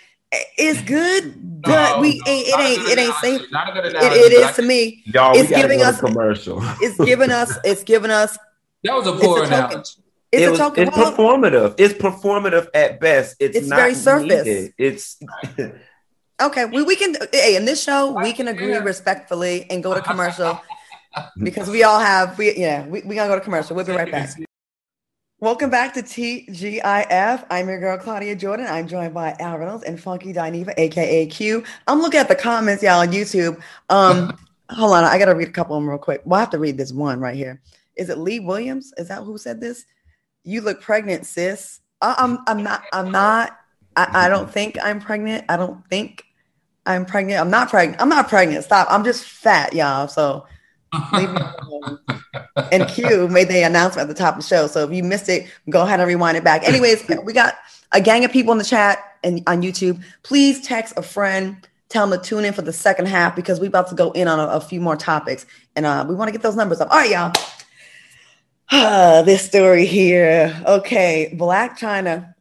It's 0.58 0.82
good, 0.82 1.34
but 1.62 1.96
no, 1.96 2.00
we 2.00 2.18
no, 2.18 2.32
ain't, 2.32 2.48
it 2.48 2.60
ain't 2.60 2.88
it 2.88 2.98
ain't 2.98 3.14
safe. 3.16 3.40
It, 3.40 3.92
it 3.94 4.32
is 4.32 4.56
to 4.56 4.62
me. 4.62 5.02
Y'all, 5.06 5.34
it's 5.34 5.48
giving 5.48 5.80
us 5.80 5.98
commercial. 5.98 6.58
it's 6.82 6.98
giving 7.02 7.30
us 7.30 7.56
it's 7.64 7.82
giving 7.82 8.10
us. 8.10 8.36
That 8.82 8.96
was 8.96 9.06
a 9.06 9.12
poor 9.12 9.44
analogy. 9.44 10.03
It's 10.34 10.42
it 10.42 10.50
was, 10.50 10.60
it's 10.76 10.96
performative. 10.96 11.74
It's 11.78 11.94
performative 11.94 12.66
at 12.74 12.98
best. 12.98 13.36
It's, 13.38 13.56
it's 13.56 13.68
very 13.68 13.94
surface. 13.94 14.44
Needed. 14.44 14.74
It's 14.76 15.20
okay. 16.42 16.64
We, 16.64 16.82
we 16.82 16.96
can 16.96 17.14
hey 17.32 17.54
in 17.54 17.64
this 17.64 17.82
show 17.82 18.20
we 18.20 18.32
can 18.32 18.48
agree 18.48 18.74
respectfully 18.76 19.66
and 19.70 19.82
go 19.82 19.94
to 19.94 20.00
commercial 20.00 20.60
because 21.42 21.70
we 21.70 21.84
all 21.84 22.00
have 22.00 22.36
we 22.36 22.56
yeah 22.56 22.84
we 22.86 23.02
we 23.02 23.14
gonna 23.14 23.28
go 23.28 23.36
to 23.36 23.40
commercial. 23.40 23.76
We'll 23.76 23.84
be 23.84 23.92
right 23.92 24.10
back. 24.10 24.30
Welcome 25.38 25.70
back 25.70 25.94
to 25.94 26.02
TGIF. 26.02 27.46
I'm 27.50 27.68
your 27.68 27.78
girl 27.78 27.98
Claudia 27.98 28.34
Jordan. 28.34 28.66
I'm 28.66 28.88
joined 28.88 29.14
by 29.14 29.36
Al 29.38 29.58
Reynolds 29.58 29.84
and 29.84 30.00
Funky 30.00 30.32
Dineva, 30.32 30.74
aka 30.76 31.26
Q. 31.26 31.62
I'm 31.86 32.00
looking 32.00 32.18
at 32.18 32.28
the 32.28 32.34
comments, 32.34 32.82
y'all, 32.82 33.00
on 33.00 33.08
YouTube. 33.08 33.60
Um, 33.88 34.36
hold 34.70 34.94
on, 34.94 35.04
I 35.04 35.16
gotta 35.16 35.34
read 35.34 35.48
a 35.48 35.52
couple 35.52 35.76
of 35.76 35.82
them 35.82 35.90
real 35.90 35.98
quick. 35.98 36.22
Well, 36.24 36.38
I 36.38 36.40
have 36.40 36.50
to 36.50 36.58
read 36.58 36.76
this 36.76 36.92
one 36.92 37.20
right 37.20 37.36
here. 37.36 37.60
Is 37.94 38.08
it 38.08 38.18
Lee 38.18 38.40
Williams? 38.40 38.92
Is 38.96 39.06
that 39.08 39.22
who 39.22 39.38
said 39.38 39.60
this? 39.60 39.84
You 40.44 40.60
look 40.60 40.80
pregnant, 40.80 41.26
sis. 41.26 41.80
I, 42.00 42.14
I'm 42.18 42.38
I'm 42.46 42.62
not 42.62 42.84
I'm 42.92 43.10
not 43.10 43.58
I, 43.96 44.26
I 44.26 44.28
don't 44.28 44.50
think 44.50 44.76
I'm 44.82 45.00
pregnant. 45.00 45.44
I 45.48 45.56
don't 45.56 45.86
think 45.88 46.24
I'm 46.86 47.06
pregnant. 47.06 47.40
I'm 47.40 47.50
not 47.50 47.70
pregnant. 47.70 48.00
I'm 48.00 48.08
not 48.08 48.28
pregnant. 48.28 48.64
Stop. 48.64 48.88
I'm 48.90 49.04
just 49.04 49.24
fat, 49.24 49.72
y'all. 49.72 50.08
So 50.08 50.46
leave 51.12 51.30
me 51.30 51.40
alone 51.62 51.98
and 52.72 52.88
Q 52.88 53.28
made 53.28 53.48
the 53.48 53.62
announcement 53.62 54.08
at 54.08 54.14
the 54.14 54.20
top 54.20 54.36
of 54.36 54.42
the 54.42 54.46
show. 54.46 54.66
So 54.66 54.84
if 54.84 54.92
you 54.92 55.02
missed 55.02 55.28
it, 55.28 55.46
go 55.70 55.82
ahead 55.82 56.00
and 56.00 56.08
rewind 56.08 56.36
it 56.36 56.44
back. 56.44 56.66
Anyways, 56.68 57.08
we 57.24 57.32
got 57.32 57.56
a 57.92 58.00
gang 58.00 58.24
of 58.24 58.32
people 58.32 58.52
in 58.52 58.58
the 58.58 58.64
chat 58.64 58.98
and 59.22 59.42
on 59.46 59.62
YouTube. 59.62 60.02
Please 60.22 60.60
text 60.60 60.94
a 60.96 61.02
friend, 61.02 61.66
tell 61.88 62.06
them 62.06 62.20
to 62.20 62.24
tune 62.24 62.44
in 62.44 62.52
for 62.52 62.62
the 62.62 62.72
second 62.72 63.06
half 63.06 63.34
because 63.34 63.60
we're 63.60 63.68
about 63.68 63.88
to 63.88 63.94
go 63.94 64.10
in 64.12 64.28
on 64.28 64.38
a, 64.40 64.46
a 64.48 64.60
few 64.60 64.80
more 64.80 64.96
topics 64.96 65.46
and 65.76 65.86
uh, 65.86 66.04
we 66.08 66.14
want 66.14 66.28
to 66.28 66.32
get 66.32 66.42
those 66.42 66.56
numbers 66.56 66.80
up. 66.80 66.90
All 66.90 66.98
right, 66.98 67.10
y'all. 67.10 67.32
This 69.24 69.44
story 69.44 69.84
here. 69.84 70.62
Okay, 70.66 71.34
Blac 71.36 71.78
Chyna 71.78 72.34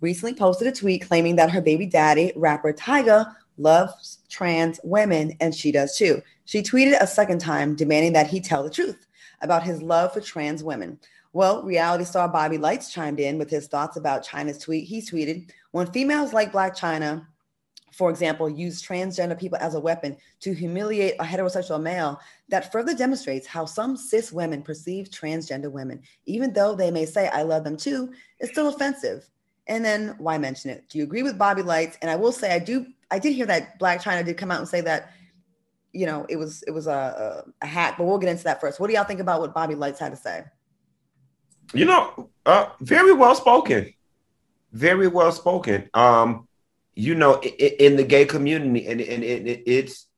recently 0.00 0.34
posted 0.34 0.66
a 0.66 0.72
tweet 0.72 1.06
claiming 1.06 1.36
that 1.36 1.50
her 1.50 1.60
baby 1.60 1.84
daddy, 1.84 2.32
rapper 2.36 2.72
Tyga, 2.72 3.34
loves 3.58 4.18
trans 4.30 4.80
women 4.82 5.32
and 5.40 5.54
she 5.54 5.70
does 5.70 5.96
too. 5.96 6.22
She 6.46 6.62
tweeted 6.62 7.00
a 7.00 7.06
second 7.06 7.40
time 7.40 7.74
demanding 7.74 8.14
that 8.14 8.28
he 8.28 8.40
tell 8.40 8.62
the 8.62 8.70
truth 8.70 9.06
about 9.42 9.62
his 9.62 9.82
love 9.82 10.12
for 10.14 10.20
trans 10.20 10.64
women. 10.64 10.98
Well, 11.34 11.62
reality 11.62 12.04
star 12.04 12.28
Bobby 12.28 12.56
Lytes 12.56 12.90
chimed 12.90 13.20
in 13.20 13.38
with 13.38 13.50
his 13.50 13.66
thoughts 13.66 13.98
about 13.98 14.24
Chyna's 14.24 14.58
tweet. 14.58 14.86
He 14.86 15.02
tweeted, 15.02 15.50
When 15.72 15.86
females 15.92 16.32
like 16.32 16.52
Blac 16.52 16.78
Chyna, 16.78 17.26
for 17.98 18.10
example, 18.10 18.48
use 18.48 18.80
transgender 18.80 19.36
people 19.36 19.58
as 19.60 19.74
a 19.74 19.80
weapon 19.80 20.16
to 20.38 20.54
humiliate 20.54 21.16
a 21.18 21.24
heterosexual 21.24 21.82
male, 21.82 22.20
that 22.48 22.70
further 22.70 22.94
demonstrates 22.94 23.44
how 23.44 23.64
some 23.64 23.96
cis 23.96 24.30
women 24.30 24.62
perceive 24.62 25.10
transgender 25.10 25.68
women. 25.68 26.00
Even 26.24 26.52
though 26.52 26.76
they 26.76 26.92
may 26.92 27.04
say, 27.04 27.26
I 27.26 27.42
love 27.42 27.64
them 27.64 27.76
too, 27.76 28.12
it's 28.38 28.52
still 28.52 28.68
offensive. 28.68 29.28
And 29.66 29.84
then 29.84 30.14
why 30.18 30.38
mention 30.38 30.70
it? 30.70 30.88
Do 30.88 30.98
you 30.98 31.02
agree 31.02 31.24
with 31.24 31.36
Bobby 31.36 31.62
Lytes? 31.62 31.98
And 32.00 32.08
I 32.08 32.14
will 32.14 32.30
say, 32.30 32.54
I 32.54 32.60
do, 32.60 32.86
I 33.10 33.18
did 33.18 33.34
hear 33.34 33.46
that 33.46 33.80
Blac 33.80 34.00
Chyna 34.00 34.24
did 34.24 34.38
come 34.38 34.52
out 34.52 34.60
and 34.60 34.68
say 34.68 34.80
that 34.82 35.10
you 35.92 36.06
know, 36.06 36.26
it 36.28 36.36
was 36.36 36.62
it 36.64 36.70
was 36.70 36.86
a, 36.86 37.44
a, 37.62 37.66
hack. 37.66 37.96
But 37.96 38.04
we'll 38.04 38.18
get 38.18 38.28
into 38.28 38.44
that 38.44 38.60
first. 38.60 38.78
What 38.78 38.88
do 38.88 38.92
y'all 38.92 39.04
think 39.04 39.20
about 39.20 39.40
what 39.40 39.54
Bobby 39.54 39.74
Lytes 39.74 39.98
had 39.98 40.10
to 40.10 40.16
say? 40.16 40.44
You 41.72 41.86
know, 41.86 42.28
uh, 42.44 42.66
very 42.80 43.14
well 43.14 43.34
spoken, 43.34 43.92
very 44.70 45.08
well 45.08 45.32
spoken. 45.32 45.88
Um, 45.94 46.47
you 46.98 47.14
know, 47.14 47.38
in, 47.40 47.70
in 47.78 47.96
the 47.96 48.02
gay 48.02 48.24
community, 48.24 48.88
and, 48.88 49.00
and 49.00 49.22
it, 49.22 49.62
it's 49.66 50.08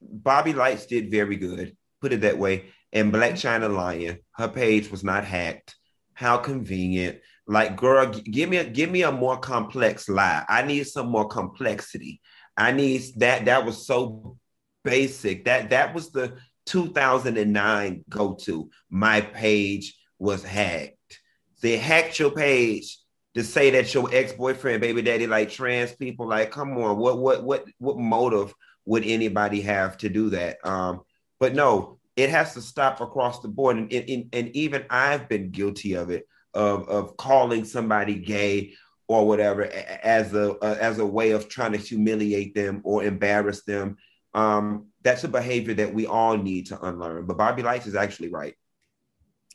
Bobby 0.00 0.54
Lytes 0.54 0.86
did 0.86 1.10
very 1.10 1.36
good. 1.36 1.76
Put 2.00 2.14
it 2.14 2.22
that 2.22 2.38
way. 2.38 2.66
And 2.90 3.12
Black 3.12 3.32
mm-hmm. 3.32 3.64
Chyna 3.64 3.74
Lion, 3.74 4.18
her 4.32 4.48
page 4.48 4.90
was 4.90 5.04
not 5.04 5.26
hacked. 5.26 5.76
How 6.14 6.38
convenient. 6.38 7.18
Like, 7.46 7.76
girl, 7.76 8.06
give 8.06 8.48
me 8.48 8.56
a 8.56 8.64
give 8.64 8.90
me 8.90 9.02
a 9.02 9.12
more 9.12 9.36
complex 9.36 10.08
lie. 10.08 10.42
I 10.48 10.62
need 10.62 10.86
some 10.86 11.08
more 11.08 11.28
complexity. 11.28 12.22
I 12.56 12.72
need 12.72 13.02
that. 13.18 13.44
That 13.44 13.66
was 13.66 13.86
so 13.86 14.38
basic. 14.84 15.44
That 15.44 15.68
that 15.70 15.94
was 15.94 16.10
the 16.12 16.38
2009 16.64 18.04
go 18.08 18.34
to. 18.44 18.70
My 18.88 19.20
page 19.20 19.94
was 20.18 20.42
hacked. 20.42 21.20
They 21.60 21.76
hacked 21.76 22.18
your 22.18 22.30
page 22.30 22.98
to 23.36 23.44
say 23.44 23.70
that 23.70 23.94
your 23.94 24.08
ex 24.12 24.32
boyfriend, 24.32 24.80
baby 24.80 25.02
daddy, 25.02 25.28
like 25.28 25.50
trans 25.50 25.92
people. 25.92 26.26
Like, 26.26 26.50
come 26.50 26.76
on, 26.78 26.98
what 26.98 27.18
what 27.18 27.44
what 27.44 27.64
what 27.78 27.98
motive 27.98 28.52
would 28.84 29.04
anybody 29.04 29.60
have 29.60 29.96
to 29.98 30.08
do 30.08 30.30
that? 30.30 30.58
Um, 30.66 31.02
but 31.38 31.54
no, 31.54 31.98
it 32.16 32.30
has 32.30 32.54
to 32.54 32.60
stop 32.60 33.00
across 33.00 33.40
the 33.40 33.48
board. 33.48 33.76
And, 33.76 33.92
and, 33.92 34.28
and 34.32 34.48
even 34.56 34.84
I've 34.90 35.28
been 35.28 35.50
guilty 35.50 35.94
of 35.94 36.10
it, 36.10 36.26
of, 36.54 36.88
of 36.88 37.16
calling 37.16 37.64
somebody 37.64 38.14
gay 38.14 38.74
or 39.08 39.26
whatever 39.26 39.64
as 39.64 40.34
a, 40.34 40.56
as 40.62 40.98
a 40.98 41.06
way 41.06 41.32
of 41.32 41.48
trying 41.48 41.72
to 41.72 41.78
humiliate 41.78 42.54
them 42.54 42.80
or 42.84 43.04
embarrass 43.04 43.62
them 43.64 43.96
um, 44.36 44.88
that's 45.02 45.24
a 45.24 45.28
behavior 45.28 45.72
that 45.74 45.94
we 45.94 46.06
all 46.06 46.36
need 46.36 46.66
to 46.66 46.80
unlearn. 46.84 47.24
But 47.24 47.38
Bobby 47.38 47.62
Lytes 47.62 47.86
is 47.86 47.94
actually 47.94 48.28
right. 48.28 48.54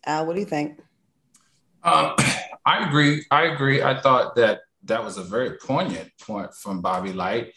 Al, 0.06 0.26
what 0.26 0.34
do 0.34 0.39
you 0.39 0.46
think? 0.46 0.82
Um, 1.84 2.15
I 2.65 2.88
agree. 2.88 3.26
I 3.32 3.43
agree. 3.45 3.82
I 3.82 4.00
thought 4.00 4.36
that 4.36 4.62
that 4.84 5.04
was 5.04 5.17
a 5.17 5.24
very 5.24 5.58
poignant 5.58 6.10
point 6.21 6.54
from 6.54 6.82
Bobby 6.82 7.13
Lyte. 7.13 7.54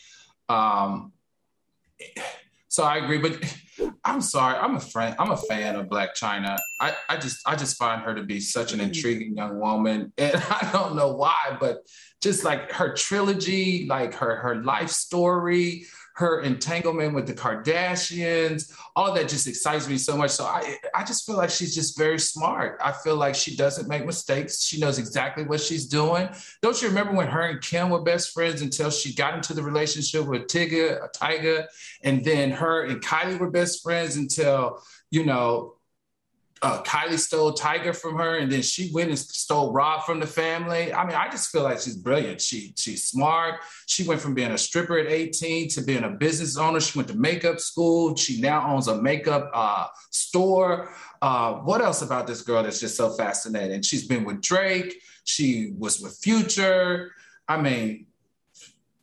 Um, 0.49 1.13
so 2.69 2.83
I 2.83 2.97
agree, 2.97 3.19
but 3.19 3.39
I'm 4.05 4.21
sorry. 4.21 4.57
I'm 4.57 4.77
a 4.77 4.81
friend. 4.81 5.15
I'm 5.19 5.31
a 5.31 5.37
fan 5.37 5.77
of 5.77 5.87
Blac 5.87 6.11
Chyna. 6.21 6.59
I, 6.81 6.95
I 7.09 7.17
just 7.17 7.39
I 7.47 7.57
just 7.57 7.77
find 7.77 8.03
her 8.03 8.15
to 8.15 8.23
be 8.23 8.41
such 8.41 8.73
an 8.73 8.81
intriguing 8.81 9.37
young 9.37 9.61
woman, 9.61 10.13
and 10.19 10.35
I 10.51 10.71
don't 10.73 10.97
know 10.97 11.15
why, 11.15 11.57
but 11.61 11.87
just 12.21 12.45
like 12.45 12.73
her 12.73 12.95
trilogy, 12.95 13.87
like 13.87 14.15
her 14.15 14.37
her 14.37 14.57
life 14.57 14.91
story, 14.91 15.87
her 16.15 16.43
entanglement 16.43 17.13
with 17.13 17.27
the 17.27 17.33
Kardashians, 17.33 18.73
all 18.95 19.13
that 19.15 19.29
just 19.29 19.49
excites 19.49 19.89
me 19.89 19.99
so 19.99 20.17
much. 20.17 20.31
So 20.31 20.45
I, 20.45 20.77
I 20.95 21.03
just 21.03 21.27
feel 21.27 21.37
like 21.37 21.51
she's 21.51 21.75
just 21.75 21.99
very 21.99 22.21
smart. 22.21 22.79
I 22.81 22.93
feel 22.93 23.17
like 23.17 23.35
she 23.35 23.57
doesn't 23.57 23.89
make 23.89 24.07
mistakes. 24.07 24.63
She 24.63 24.79
knows 24.79 24.99
exactly 24.99 25.43
what 25.43 25.61
she's 25.61 25.87
doing. 25.87 26.29
Don't 26.63 26.81
you 26.81 26.87
remember 26.89 27.15
when 27.15 27.27
her 27.27 27.43
and 27.49 27.61
Kim 27.61 27.91
were 27.91 28.03
best 28.03 28.33
friends 28.33 28.63
until 28.63 28.91
she 28.91 29.13
got 29.13 29.35
into 29.35 29.55
the 29.55 29.63
relationship 29.63 30.27
with 30.27 30.47
Tigger, 30.47 31.09
Tyga, 31.13 31.67
and 32.03 32.25
then 32.25 32.53
her 32.53 32.85
and 32.85 33.03
Kylie 33.03 33.39
were 33.39 33.51
best 33.51 33.83
friends 33.83 34.17
until 34.17 34.81
you 35.11 35.27
know 35.27 35.75
uh, 36.65 36.83
Kylie 36.83 37.19
stole 37.19 37.53
Tyga 37.53 37.95
from 37.95 38.17
her, 38.17 38.39
and 38.39 38.51
then 38.51 38.63
she 38.63 38.91
went 38.95 39.11
and 39.11 39.19
stole 39.19 39.71
Rob 39.71 40.05
from 40.05 40.19
the 40.19 40.27
family. 40.27 40.95
I 40.95 41.05
mean, 41.05 41.15
I 41.15 41.29
just 41.29 41.51
feel 41.51 41.63
like 41.63 41.79
she's 41.79 41.97
brilliant. 41.97 42.41
She 42.41 42.73
she's 42.79 43.05
smart. 43.05 43.61
She 43.85 44.03
went 44.09 44.23
from 44.23 44.33
being 44.33 44.51
a 44.51 44.57
stripper 44.57 44.97
at 44.97 45.07
18 45.07 45.69
to 45.71 45.83
being 45.83 46.05
a 46.05 46.09
business 46.09 46.57
owner. 46.57 46.81
She 46.81 46.99
went 46.99 47.09
to 47.09 47.17
makeup 47.19 47.61
school. 47.61 48.17
She 48.17 48.41
now 48.41 48.73
owns 48.73 48.89
a 48.89 49.03
makeup 49.03 49.51
uh, 49.53 49.89
store. 50.11 50.91
Uh, 51.21 51.57
what 51.57 51.83
else 51.83 52.01
about 52.01 52.27
this 52.27 52.41
girl 52.41 52.63
that's 52.63 52.81
just 52.81 52.97
so 52.97 53.11
fascinating? 53.11 53.83
She's 53.83 54.09
been 54.09 54.25
with 54.25 54.41
Drake. 54.41 54.95
She 55.25 55.75
was 55.77 56.01
with 56.01 56.17
Future. 56.23 57.13
I 57.47 57.61
mean, 57.61 58.07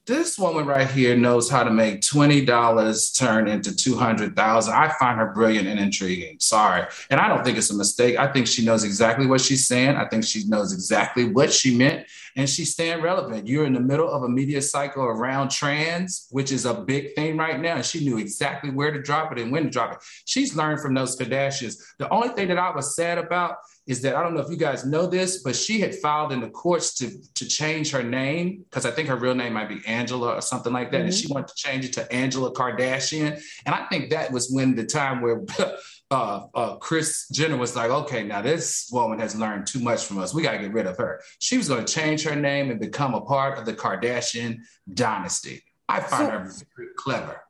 this 0.06 0.38
woman 0.38 0.66
right 0.66 0.90
here 0.90 1.16
knows 1.16 1.50
how 1.50 1.64
to 1.64 1.70
make 1.70 2.02
$20 2.02 3.18
turn 3.18 3.48
into 3.48 3.76
200,000. 3.76 4.74
I 4.74 4.92
find 5.00 5.20
her 5.20 5.32
brilliant 5.34 5.68
and 5.68 5.80
intriguing. 5.80 6.38
Sorry. 6.40 6.86
And 7.10 7.20
I 7.20 7.28
don't 7.28 7.44
think 7.44 7.58
it's 7.58 7.70
a 7.70 7.76
mistake. 7.76 8.18
I 8.18 8.32
think 8.32 8.48
she 8.48 8.66
knows 8.66 8.84
exactly 8.84 9.28
what 9.28 9.42
she's 9.42 9.68
saying. 9.68 9.96
I 9.96 10.08
think 10.08 10.24
she 10.24 10.44
knows 10.48 10.74
exactly 10.74 11.26
what 11.26 11.54
she 11.54 11.76
meant 11.76 12.08
and 12.36 12.50
she's 12.50 12.74
staying 12.74 13.02
relevant. 13.02 13.48
You're 13.48 13.66
in 13.66 13.74
the 13.74 13.80
middle 13.80 14.10
of 14.10 14.24
a 14.24 14.30
media 14.30 14.62
cycle 14.62 15.04
around 15.04 15.52
trans, 15.52 16.28
which 16.32 16.52
is 16.52 16.66
a 16.66 16.74
big 16.74 17.14
thing 17.16 17.38
right 17.38 17.60
now. 17.60 17.76
And 17.76 17.86
she 17.86 18.04
knew 18.04 18.18
exactly 18.18 18.70
where 18.70 18.92
to 18.92 19.02
drop 19.02 19.32
it 19.32 19.40
and 19.40 19.52
when 19.52 19.64
to 19.64 19.70
drop 19.70 19.94
it. 19.94 20.00
She's 20.26 20.56
learned 20.56 20.82
from 20.82 20.94
those 20.94 21.18
Kardashians. 21.18 21.76
The 21.98 22.10
only 22.10 22.30
thing 22.30 22.48
that 22.48 22.58
I 22.58 22.74
was 22.74 22.96
sad 22.96 23.18
about 23.18 23.58
is 23.88 24.02
that 24.02 24.16
I 24.16 24.22
don't 24.22 24.36
know 24.36 24.42
if 24.42 24.50
you 24.50 24.58
guys 24.58 24.86
know 24.86 25.08
this, 25.08 25.42
but 25.42 25.56
she 25.56 25.80
had 25.80 25.96
filed 25.96 26.32
in 26.32 26.40
the 26.40 26.50
courts 26.50 26.94
to, 26.96 27.12
to 27.36 27.48
change 27.48 27.92
her 27.92 28.04
name 28.04 28.64
because 28.70 28.86
I 28.86 28.92
think 28.92 29.08
her 29.10 29.16
real 29.16 29.36
name 29.36 29.54
might 29.54 29.70
be 29.70 29.82
Angela 29.88 30.36
or 30.36 30.42
something 30.42 30.72
like 30.72 30.92
that. 30.92 30.98
Mm-hmm. 30.98 31.06
And 31.06 31.14
she 31.14 31.28
wanted 31.28 31.48
to 31.48 31.56
change 31.56 31.86
it 31.86 31.94
to 31.94 32.12
Angela 32.14 32.54
Kardashian. 32.54 33.42
And 33.66 33.76
I 33.76 33.86
think 33.88 34.12
that 34.12 34.32
was 34.32 34.52
when 34.52 34.76
the 34.76 34.86
time 34.86 35.22
where 35.22 35.44
uh, 36.12 36.46
uh, 36.54 36.76
Kris 36.78 37.28
Jenner 37.30 37.58
was 37.58 37.76
like, 37.76 37.90
okay, 37.90 38.24
now 38.24 38.42
this 38.42 38.90
woman 38.92 39.20
has 39.20 39.36
learned 39.36 39.66
too 39.66 39.80
much 39.80 40.06
from 40.06 40.20
us. 40.20 40.34
We 40.34 40.44
got 40.44 40.52
to 40.52 40.60
get 40.60 40.74
rid 40.74 40.86
of 40.86 40.98
her. 40.98 41.22
She 41.40 41.58
was 41.58 41.68
going 41.68 41.84
to 41.84 41.92
change 41.92 42.24
her 42.24 42.36
name 42.36 42.70
and 42.70 42.80
become 42.80 43.16
a 43.16 43.22
part 43.22 43.58
of 43.58 43.66
the 43.66 43.74
Kardashian 43.74 44.60
dynasty. 44.94 45.64
I 45.90 46.02
find 46.02 46.28
so, 46.28 46.32
her 46.32 46.52
very 46.78 46.90
clever. 46.98 47.42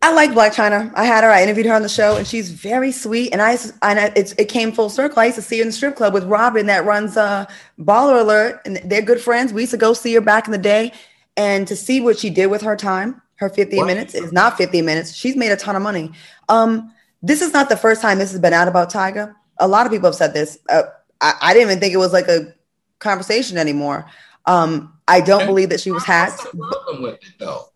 I 0.00 0.12
like 0.12 0.30
Blac 0.30 0.54
Chyna. 0.54 0.92
I 0.94 1.04
had 1.04 1.24
her. 1.24 1.30
I 1.30 1.42
interviewed 1.42 1.66
her 1.66 1.74
on 1.74 1.82
the 1.82 1.88
show, 1.88 2.16
and 2.16 2.26
she's 2.26 2.50
very 2.50 2.92
sweet. 2.92 3.32
And 3.32 3.42
I 3.42 3.52
and 3.82 3.98
I, 3.98 4.12
it's, 4.14 4.32
it 4.32 4.48
came 4.48 4.70
full 4.70 4.90
circle. 4.90 5.18
I 5.18 5.26
used 5.26 5.36
to 5.36 5.42
see 5.42 5.58
her 5.58 5.62
in 5.62 5.68
the 5.68 5.72
strip 5.72 5.96
club 5.96 6.14
with 6.14 6.24
Robin 6.24 6.66
that 6.66 6.84
runs 6.84 7.16
uh, 7.16 7.46
Baller 7.80 8.20
Alert, 8.20 8.62
and 8.64 8.76
they're 8.84 9.02
good 9.02 9.20
friends. 9.20 9.52
We 9.52 9.62
used 9.62 9.72
to 9.72 9.76
go 9.76 9.94
see 9.94 10.14
her 10.14 10.20
back 10.20 10.46
in 10.46 10.52
the 10.52 10.58
day, 10.58 10.92
and 11.36 11.66
to 11.66 11.74
see 11.74 12.00
what 12.00 12.18
she 12.18 12.30
did 12.30 12.46
with 12.46 12.62
her 12.62 12.76
time, 12.76 13.20
her 13.36 13.48
15 13.48 13.78
what? 13.78 13.86
minutes 13.86 14.14
is 14.14 14.32
not 14.32 14.56
15 14.56 14.84
minutes. 14.84 15.14
She's 15.14 15.36
made 15.36 15.50
a 15.50 15.56
ton 15.56 15.74
of 15.74 15.82
money. 15.82 16.12
Um, 16.48 16.92
this 17.22 17.42
is 17.42 17.52
not 17.52 17.68
the 17.68 17.76
first 17.76 18.00
time 18.00 18.18
this 18.18 18.30
has 18.30 18.40
been 18.40 18.52
out 18.52 18.68
about 18.68 18.92
Tyga. 18.92 19.34
A 19.58 19.66
lot 19.66 19.84
of 19.86 19.92
people 19.92 20.08
have 20.08 20.14
said 20.14 20.32
this. 20.32 20.58
Uh, 20.68 20.82
I, 21.20 21.34
I, 21.42 21.52
didn't 21.54 21.70
even 21.70 21.80
think 21.80 21.92
it 21.92 21.98
was 21.98 22.12
like 22.12 22.28
a 22.28 22.54
conversation 23.00 23.58
anymore. 23.58 24.08
Um, 24.46 24.96
I 25.08 25.20
don't 25.20 25.42
and 25.42 25.48
believe 25.48 25.70
that 25.70 25.80
she 25.80 25.90
was 25.90 26.04
hacked. 26.04 26.38
What's 26.38 26.52
the 26.52 26.58
problem 26.58 27.02
with 27.02 27.14
it, 27.14 27.32
though? 27.38 27.70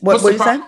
What, 0.00 0.22
what 0.22 0.32
you 0.32 0.38
say? 0.38 0.60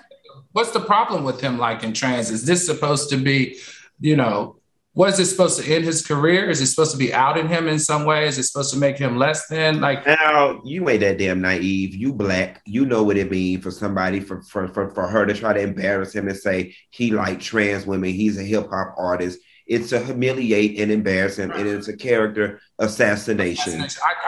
What's 0.53 0.71
the 0.71 0.81
problem 0.81 1.25
with 1.25 1.41
him 1.41 1.59
like 1.59 1.83
in 1.83 1.93
trans? 1.93 2.31
Is 2.31 2.45
this 2.45 2.65
supposed 2.67 3.11
to 3.11 3.17
be, 3.17 3.59
you 4.01 4.17
know, 4.17 4.57
what 4.95 5.09
is 5.09 5.19
it 5.19 5.27
supposed 5.27 5.59
to 5.59 5.75
end 5.75 5.85
his 5.85 6.07
career? 6.07 6.51
Is 6.51 6.61
it 6.61 6.67
supposed 6.67 6.93
to 6.93 6.99
be 6.99 7.15
outing 7.15 7.49
him 7.49 7.67
in 7.67 7.79
some 7.79 8.05
way? 8.05 8.27
Is 8.27 8.39
it 8.39 8.43
supposed 8.43 8.73
to 8.75 8.79
make 8.79 8.99
him 8.99 9.17
less 9.17 9.47
than 9.47 9.81
like 9.81 10.07
now 10.07 10.61
you 10.65 10.87
ain't 10.91 11.01
that 11.01 11.17
damn 11.17 11.41
naive. 11.41 11.95
You 11.95 12.13
black, 12.13 12.61
you 12.67 12.85
know 12.85 13.03
what 13.03 13.17
it 13.17 13.31
means 13.31 13.63
for 13.63 13.71
somebody 13.71 14.21
for 14.21 14.43
for, 14.43 14.69
for, 14.69 14.91
for 14.91 15.09
her 15.09 15.25
to 15.25 15.33
try 15.33 15.55
to 15.55 15.61
embarrass 15.61 16.15
him 16.15 16.29
and 16.29 16.37
say 16.37 16.75
he 16.91 17.11
like 17.11 17.41
trans 17.41 17.87
women, 17.87 18.11
he's 18.11 18.39
a 18.39 18.43
hip 18.43 18.69
hop 18.69 18.95
artist. 18.99 19.39
It's 19.67 19.91
to 19.91 20.05
humiliate 20.05 20.79
and 20.79 20.91
embarrass 20.91 21.39
him, 21.39 21.51
and 21.53 21.69
it's 21.69 21.89
a 21.89 21.97
character 21.97 22.61
assassination. 22.79 23.81
I, 23.81 23.87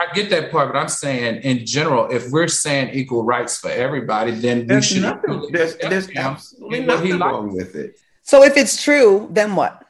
I, 0.09 0.13
get 0.13 0.29
that 0.29 0.51
part, 0.51 0.71
but 0.71 0.79
I'm 0.79 0.87
saying 0.87 1.41
in 1.43 1.65
general, 1.65 2.09
if 2.09 2.31
we're 2.31 2.47
saying 2.47 2.93
equal 2.93 3.23
rights 3.23 3.59
for 3.59 3.69
everybody, 3.69 4.31
then 4.31 4.67
there's 4.67 4.89
we 4.89 4.95
should. 4.95 5.03
Nothing, 5.03 5.47
there's, 5.51 5.75
there's 5.77 6.09
absolutely 6.15 6.81
nothing 6.81 7.19
wrong 7.19 7.53
with 7.53 7.75
it. 7.75 7.99
So 8.23 8.43
if 8.43 8.57
it's 8.57 8.81
true, 8.81 9.27
then 9.31 9.55
what? 9.55 9.85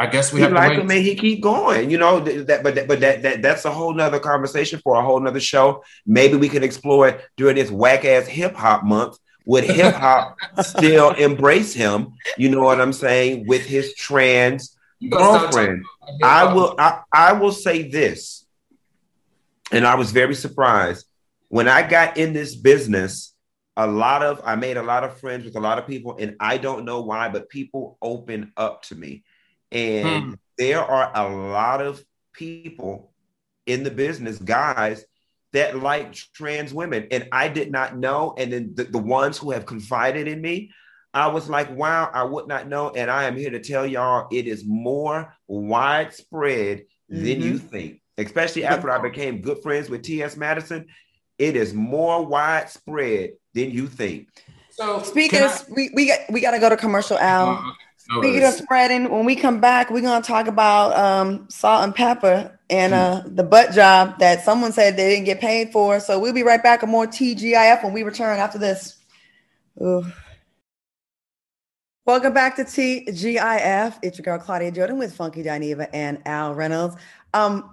I 0.00 0.06
guess 0.06 0.32
we 0.32 0.40
he 0.40 0.44
have 0.44 0.52
like 0.52 0.78
him 0.78 0.90
and 0.90 1.02
he 1.02 1.14
keep 1.14 1.42
going. 1.42 1.90
You 1.90 1.98
know 1.98 2.20
that, 2.20 2.62
but 2.62 2.88
but 2.88 3.00
that, 3.00 3.20
that 3.20 3.42
that's 3.42 3.66
a 3.66 3.70
whole 3.70 3.92
nother 3.92 4.18
conversation 4.18 4.80
for 4.82 4.96
a 4.96 5.02
whole 5.02 5.20
nother 5.20 5.40
show. 5.40 5.84
Maybe 6.06 6.36
we 6.36 6.48
can 6.48 6.62
explore 6.62 7.08
it 7.08 7.20
during 7.36 7.56
this 7.56 7.70
whack 7.70 8.06
ass 8.06 8.26
hip 8.26 8.54
hop 8.54 8.82
month. 8.82 9.18
Would 9.50 9.64
hip 9.64 9.94
hop 9.94 10.36
still 10.62 11.10
embrace 11.10 11.74
him? 11.74 12.14
You 12.36 12.48
know 12.50 12.62
what 12.62 12.80
I'm 12.80 12.92
saying 12.92 13.46
with 13.46 13.64
his 13.64 13.94
trans 13.94 14.76
girlfriend. 15.08 15.84
I 16.22 16.52
will 16.52 16.74
I, 16.78 17.02
I 17.12 17.32
will 17.32 17.52
say 17.52 17.88
this, 17.88 18.46
and 19.72 19.86
I 19.86 19.94
was 19.96 20.12
very 20.12 20.34
surprised 20.34 21.06
when 21.48 21.68
I 21.68 21.88
got 21.88 22.16
in 22.16 22.32
this 22.32 22.54
business. 22.54 23.34
A 23.76 23.86
lot 23.86 24.22
of 24.22 24.42
I 24.44 24.56
made 24.56 24.76
a 24.76 24.82
lot 24.82 25.04
of 25.04 25.18
friends 25.18 25.44
with 25.44 25.56
a 25.56 25.60
lot 25.60 25.78
of 25.78 25.86
people, 25.86 26.16
and 26.18 26.36
I 26.40 26.58
don't 26.58 26.84
know 26.84 27.00
why, 27.00 27.28
but 27.28 27.48
people 27.48 27.96
open 28.02 28.52
up 28.56 28.82
to 28.84 28.94
me 28.94 29.24
and 29.72 30.24
hmm. 30.24 30.34
there 30.58 30.80
are 30.80 31.10
a 31.14 31.28
lot 31.28 31.80
of 31.80 32.04
people 32.32 33.12
in 33.66 33.84
the 33.84 33.90
business, 33.90 34.38
guys, 34.38 35.04
that 35.52 35.78
like 35.78 36.14
trans 36.34 36.72
women. 36.72 37.08
And 37.10 37.28
I 37.32 37.48
did 37.48 37.70
not 37.70 37.96
know. 37.96 38.34
And 38.38 38.52
then 38.52 38.72
the, 38.74 38.84
the 38.84 38.98
ones 38.98 39.38
who 39.38 39.50
have 39.50 39.66
confided 39.66 40.28
in 40.28 40.40
me, 40.40 40.70
I 41.12 41.26
was 41.28 41.48
like, 41.48 41.74
wow, 41.74 42.10
I 42.12 42.22
would 42.22 42.46
not 42.46 42.68
know. 42.68 42.90
And 42.90 43.10
I 43.10 43.24
am 43.24 43.36
here 43.36 43.50
to 43.50 43.60
tell 43.60 43.86
y'all 43.86 44.28
it 44.30 44.46
is 44.46 44.64
more 44.64 45.36
widespread 45.48 46.84
mm-hmm. 47.10 47.24
than 47.24 47.42
you 47.42 47.58
think, 47.58 48.00
especially 48.16 48.64
after 48.64 48.90
I 48.90 48.98
became 48.98 49.40
good 49.40 49.62
friends 49.62 49.90
with 49.90 50.02
T.S. 50.02 50.36
Madison. 50.36 50.86
It 51.38 51.56
is 51.56 51.72
more 51.74 52.24
widespread 52.24 53.30
than 53.54 53.70
you 53.70 53.86
think. 53.86 54.28
So 54.70 55.02
speaking 55.02 55.42
of, 55.42 55.66
we, 55.74 55.90
we 55.94 56.06
got 56.06 56.18
we 56.30 56.40
got 56.40 56.52
to 56.52 56.58
go 56.58 56.68
to 56.68 56.76
commercial, 56.76 57.18
Al. 57.18 57.76
Speaking 58.18 58.42
of 58.42 58.54
spreading, 58.54 59.08
when 59.08 59.24
we 59.24 59.36
come 59.36 59.60
back, 59.60 59.88
we're 59.90 60.00
gonna 60.00 60.24
talk 60.24 60.48
about 60.48 60.96
um, 60.96 61.46
Salt-N-Pepa 61.48 62.56
and 62.68 62.92
uh, 62.92 63.22
the 63.24 63.44
butt 63.44 63.70
job 63.72 64.18
that 64.18 64.44
someone 64.44 64.72
said 64.72 64.96
they 64.96 65.10
didn't 65.10 65.26
get 65.26 65.40
paid 65.40 65.70
for. 65.70 66.00
So 66.00 66.18
we'll 66.18 66.32
be 66.32 66.42
right 66.42 66.60
back 66.60 66.80
with 66.80 66.90
more 66.90 67.06
TGIF 67.06 67.84
when 67.84 67.92
we 67.92 68.02
return 68.02 68.38
after 68.38 68.58
this. 68.58 68.98
Ooh. 69.80 70.04
Welcome 72.04 72.32
back 72.32 72.56
to 72.56 72.64
TGIF. 72.64 73.98
It's 74.02 74.18
your 74.18 74.24
girl 74.24 74.38
Claudia 74.38 74.72
Jordan 74.72 74.98
with 74.98 75.14
Funky 75.14 75.44
Dineva 75.44 75.88
and 75.92 76.20
Al 76.26 76.52
Reynolds. 76.54 76.96
Um, 77.32 77.70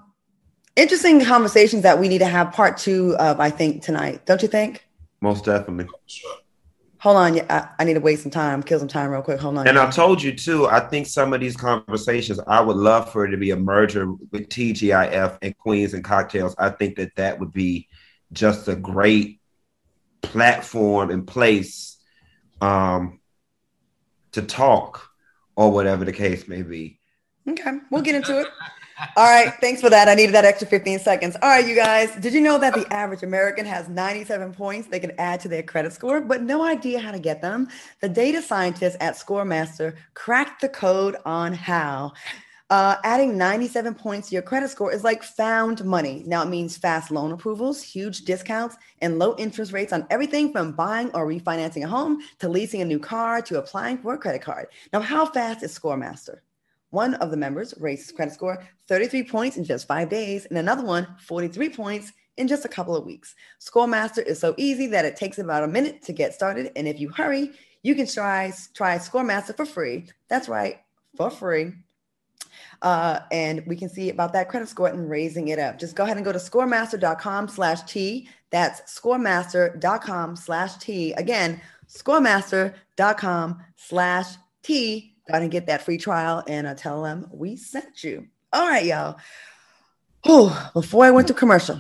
interesting 0.76 1.24
conversations 1.26 1.82
that 1.82 1.98
we 1.98 2.08
need 2.08 2.20
to 2.20 2.26
have 2.26 2.54
part 2.54 2.78
two 2.78 3.16
of, 3.18 3.40
I 3.40 3.50
think, 3.50 3.82
tonight. 3.82 4.28
Don't 4.28 4.44
you 4.44 4.48
think? 4.48 4.86
Most 5.20 5.46
definitely. 5.46 5.88
Sure. 6.06 6.36
Hold 7.08 7.20
on, 7.20 7.40
I, 7.50 7.70
I 7.80 7.86
need 7.86 7.94
to 7.94 8.02
waste 8.02 8.24
some 8.24 8.32
time, 8.32 8.62
kill 8.62 8.80
some 8.80 8.90
time 8.90 9.12
real 9.12 9.22
quick. 9.22 9.40
Hold 9.40 9.58
on. 9.58 9.66
And 9.66 9.80
I 9.80 9.90
told 9.90 10.22
you 10.22 10.34
too. 10.34 10.68
I 10.68 10.82
think 10.82 11.08
some 11.08 11.32
of 11.32 11.40
these 11.40 11.56
conversations, 11.56 12.38
I 12.46 12.60
would 12.60 12.76
love 12.76 13.14
for 13.14 13.24
it 13.24 13.32
to 13.32 13.38
be 13.38 13.52
a 13.52 13.56
merger 13.56 14.12
with 14.12 14.50
TGIF 14.50 15.38
and 15.42 15.58
Queens 15.58 15.94
and 15.94 16.04
Cocktails. 16.04 16.54
I 16.58 16.70
think 16.70 16.98
that 16.98 17.16
that 17.16 17.40
would 17.40 17.54
be 17.54 17.88
just 18.34 18.68
a 18.68 18.76
great 18.76 19.40
platform 20.22 21.10
and 21.10 21.26
place 21.26 21.96
um, 22.60 23.22
to 24.34 24.42
talk, 24.42 25.10
or 25.56 25.72
whatever 25.72 26.04
the 26.04 26.12
case 26.12 26.46
may 26.50 26.62
be. 26.62 27.00
Okay, 27.48 27.72
we'll 27.90 28.02
get 28.02 28.16
into 28.16 28.38
it. 28.42 28.48
All 29.16 29.26
right, 29.26 29.54
thanks 29.62 29.80
for 29.80 29.92
that. 29.92 30.08
I 30.08 30.16
needed 30.16 30.34
that 30.34 30.46
extra 30.46 30.68
15 30.68 31.00
seconds. 31.00 31.38
All 31.44 31.50
right, 31.50 31.68
you 31.68 31.76
guys, 31.76 32.16
did 32.16 32.34
you 32.34 32.42
know 32.42 32.58
that 32.58 32.74
the 32.74 32.92
average 32.92 33.22
American 33.22 33.64
has 33.66 33.88
97 33.90 34.54
points 34.54 34.88
they 34.88 35.00
can 35.00 35.12
add 35.20 35.40
to 35.42 35.48
their 35.48 35.62
credit 35.62 35.94
score, 35.94 36.20
but 36.20 36.42
no 36.42 36.64
idea 36.64 37.00
how 37.00 37.12
to 37.12 37.20
get 37.20 37.40
them? 37.40 37.68
The 38.02 38.10
data 38.10 38.42
scientists 38.42 38.98
at 39.00 39.14
Scoremaster 39.14 39.96
cracked 40.16 40.62
the 40.62 40.70
code 40.70 41.16
on 41.26 41.54
how. 41.54 42.14
Uh, 42.70 42.96
adding 43.04 43.38
97 43.38 43.94
points 43.94 44.30
to 44.30 44.34
your 44.34 44.42
credit 44.42 44.70
score 44.70 44.92
is 44.92 45.04
like 45.04 45.24
found 45.24 45.86
money. 45.86 46.24
Now 46.26 46.42
it 46.42 46.50
means 46.50 46.76
fast 46.76 47.12
loan 47.12 47.32
approvals, 47.32 47.82
huge 47.82 48.26
discounts, 48.26 48.76
and 49.00 49.20
low 49.20 49.36
interest 49.38 49.72
rates 49.72 49.94
on 49.94 50.08
everything 50.10 50.52
from 50.52 50.74
buying 50.74 51.10
or 51.12 51.28
refinancing 51.28 51.86
a 51.86 51.88
home 51.88 52.20
to 52.40 52.50
leasing 52.50 52.82
a 52.82 52.86
new 52.86 53.00
car 53.00 53.42
to 53.44 53.60
applying 53.60 54.00
for 54.00 54.16
a 54.16 54.18
credit 54.18 54.42
card. 54.42 54.68
Now, 54.92 55.02
how 55.02 55.28
fast 55.28 55.64
is 55.64 55.78
Scoremaster? 55.78 56.40
One 56.90 57.16
of 57.16 57.32
the 57.32 57.38
members 57.38 57.74
raised 57.80 58.04
his 58.04 58.12
credit 58.12 58.34
score 58.34 58.64
33 58.88 59.24
points 59.24 59.58
in 59.58 59.64
just 59.64 59.88
five 59.88 60.10
days, 60.10 60.46
and 60.46 60.58
another 60.58 60.84
one 60.84 61.08
43 61.22 61.70
points 61.70 62.14
in 62.38 62.48
just 62.48 62.66
a 62.66 62.70
couple 62.70 62.96
of 62.96 63.06
weeks. 63.06 63.36
Scoremaster 63.60 64.26
is 64.26 64.40
so 64.40 64.54
easy 64.58 64.88
that 64.88 65.06
it 65.06 65.16
takes 65.16 65.40
about 65.40 65.64
a 65.64 65.68
minute 65.68 66.02
to 66.04 66.14
get 66.14 66.34
started, 66.34 66.72
and 66.76 66.88
if 66.88 67.00
you 67.00 67.10
hurry, 67.10 67.52
you 67.84 67.96
can 67.96 68.08
try 68.08 68.54
try 68.74 68.98
Scoremaster 68.98 69.56
for 69.56 69.66
free. 69.66 70.08
That's 70.30 70.48
right, 70.48 70.78
for 71.16 71.30
free. 71.30 71.74
Uh, 72.82 73.20
and 73.32 73.66
we 73.66 73.76
can 73.76 73.90
see 73.90 74.10
about 74.10 74.34
that 74.34 74.50
credit 74.50 74.70
score 74.70 74.88
and 74.88 75.10
raising 75.10 75.50
it 75.50 75.60
up. 75.60 75.80
Just 75.80 75.96
go 75.96 76.04
ahead 76.04 76.18
and 76.18 76.26
go 76.26 76.32
to 76.32 76.40
scoremaster.com 76.40 77.48
slash 77.48 77.82
T. 77.84 78.30
That's 78.52 79.00
scoremaster.com 79.00 80.36
slash 80.36 80.78
T. 80.78 81.12
Again, 81.14 81.60
scoremaster.com 81.90 83.64
slash 83.76 84.28
T 84.64 85.17
Go 85.28 85.34
ahead 85.34 85.44
and 85.44 85.52
get 85.52 85.68
that 85.68 85.82
free 85.82 85.98
trial 85.98 86.44
and 86.48 86.66
uh, 86.66 86.74
tell 86.74 87.04
them 87.04 87.28
we 87.32 87.58
sent 87.58 88.04
you. 88.04 88.28
All 88.54 88.68
right, 88.68 88.86
y'all. 88.86 89.18
Oh, 90.26 90.70
before 90.74 91.04
I 91.04 91.12
went 91.12 91.28
to 91.28 91.34
commercial, 91.34 91.80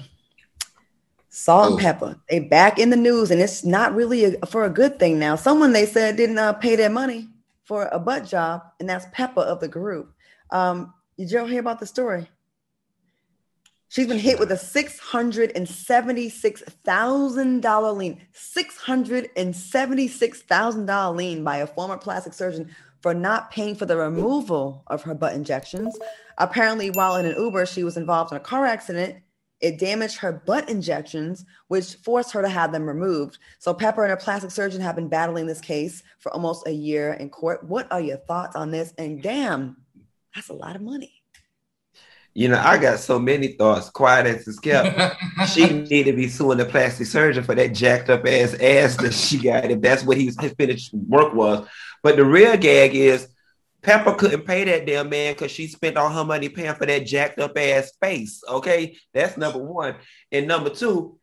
Salt-N-Pepa, 1.30 2.20
they 2.30 2.39
back 2.39 2.78
in 2.78 2.89
the 2.89 2.98
news, 2.98 3.32
and 3.32 3.39
it's 3.39 3.64
not 3.64 3.95
really 3.95 4.26
a, 4.26 4.45
for 4.45 4.66
a 4.66 4.70
good 4.70 5.00
thing 5.00 5.18
now. 5.18 5.36
Someone 5.36 5.72
they 5.72 5.86
said 5.86 6.18
didn't 6.18 6.38
uh, 6.38 6.54
pay 6.54 6.76
their 6.76 6.89
money 6.89 7.30
for 7.64 7.88
a 7.91 8.00
butt 8.00 8.26
job, 8.26 8.64
and 8.80 8.89
that's 8.89 9.06
Pepa 9.08 9.38
of 9.38 9.60
the 9.60 9.68
group. 9.68 10.14
Um, 10.50 10.93
did 11.18 11.32
you 11.32 11.45
hear 11.45 11.60
about 11.60 11.80
the 11.80 11.86
story? 11.86 12.30
She's 13.89 14.08
been 14.08 14.20
hit 14.20 14.39
with 14.39 14.52
a 14.52 14.58
six 14.58 15.00
hundred 15.00 15.54
and 15.56 15.68
seventy-six 15.68 16.62
thousand 16.62 17.62
dollar 17.62 17.91
lien. 17.91 18.20
Six 18.34 18.78
hundred 18.78 19.30
and 19.38 19.56
seventy-six 19.56 20.41
thousand 20.41 20.88
dollar 20.88 21.16
lien 21.16 21.43
by 21.43 21.58
a 21.58 21.68
former 21.68 21.98
plastic 21.98 22.34
surgeon 22.34 22.76
for 23.08 23.14
not 23.14 23.49
paying 23.51 23.74
for 23.74 23.86
the 23.86 23.95
removal 23.95 24.84
of 24.88 25.03
her 25.03 25.16
butt 25.16 25.34
injections. 25.34 25.97
Apparently, 26.39 26.89
while 26.89 27.16
in 27.16 27.26
an 27.26 27.38
Uber, 27.38 27.66
she 27.66 27.86
was 27.86 27.95
involved 27.95 28.34
in 28.34 28.38
a 28.38 28.41
car 28.41 28.66
accident. 28.66 29.16
It 29.62 29.80
damaged 29.80 30.18
her 30.18 30.34
butt 30.34 30.70
injections, 30.70 31.45
which 31.70 31.95
forced 32.03 32.34
her 32.34 32.41
to 32.41 32.49
have 32.49 32.74
them 32.74 32.86
removed. 32.86 33.38
So 33.60 33.74
Pepa 33.74 33.99
and 33.99 34.10
her 34.10 34.18
plastic 34.18 34.51
surgeon 34.51 34.82
have 34.82 34.97
been 34.97 35.08
battling 35.08 35.47
this 35.47 35.62
case 35.62 36.03
for 36.20 36.34
almost 36.34 36.68
a 36.68 36.72
year 36.74 37.14
in 37.14 37.30
court. 37.30 37.64
What 37.64 37.89
are 37.93 38.01
your 38.01 38.18
thoughts 38.18 38.58
on 38.58 38.72
this? 38.72 38.93
And 38.97 39.24
damn, 39.24 39.78
that's 40.36 40.49
a 40.49 40.53
lot 40.53 40.76
of 40.76 40.82
money. 40.82 41.14
You 42.34 42.49
know, 42.49 42.62
I 42.64 42.78
got 42.78 42.99
so 42.99 43.18
many 43.20 43.53
thoughts. 43.53 43.89
Quiet 43.89 44.28
as 44.28 44.47
it's 44.49 44.60
kept. 44.60 45.18
she 45.47 45.66
need 45.66 46.03
to 46.03 46.14
be 46.14 46.28
suing 46.28 46.58
the 46.58 46.66
plastic 46.66 47.08
surgeon 47.08 47.45
for 47.45 47.55
that 47.55 47.74
jacked 47.74 48.10
up 48.10 48.28
ass 48.28 48.53
ass 48.55 48.97
that 48.97 49.14
she 49.14 49.39
got. 49.39 49.72
If 49.72 49.80
that's 49.80 50.03
what 50.03 50.18
he 50.18 50.26
was, 50.26 50.38
his 50.39 50.51
finished 50.53 50.93
work 50.93 51.34
was. 51.34 51.66
But 52.04 52.16
the 52.16 52.26
real 52.26 52.58
gag 52.58 52.95
is 52.95 53.28
Pepa 53.82 54.18
couldn't 54.18 54.45
pay 54.45 54.64
that 54.66 54.86
damn 54.86 55.10
man 55.10 55.34
because 55.34 55.52
she 55.52 55.68
spent 55.68 55.98
all 55.98 56.10
her 56.10 56.26
money 56.26 56.50
paying 56.50 56.74
for 56.76 56.86
that 56.86 57.06
jacked 57.06 57.39
up 57.39 57.58
ass 57.58 57.93
face. 58.02 58.41
Okay, 58.48 58.98
that's 59.14 59.38
number 59.38 59.60
one. 59.60 59.95
And 60.32 60.48
number 60.48 60.70
two, 60.70 61.20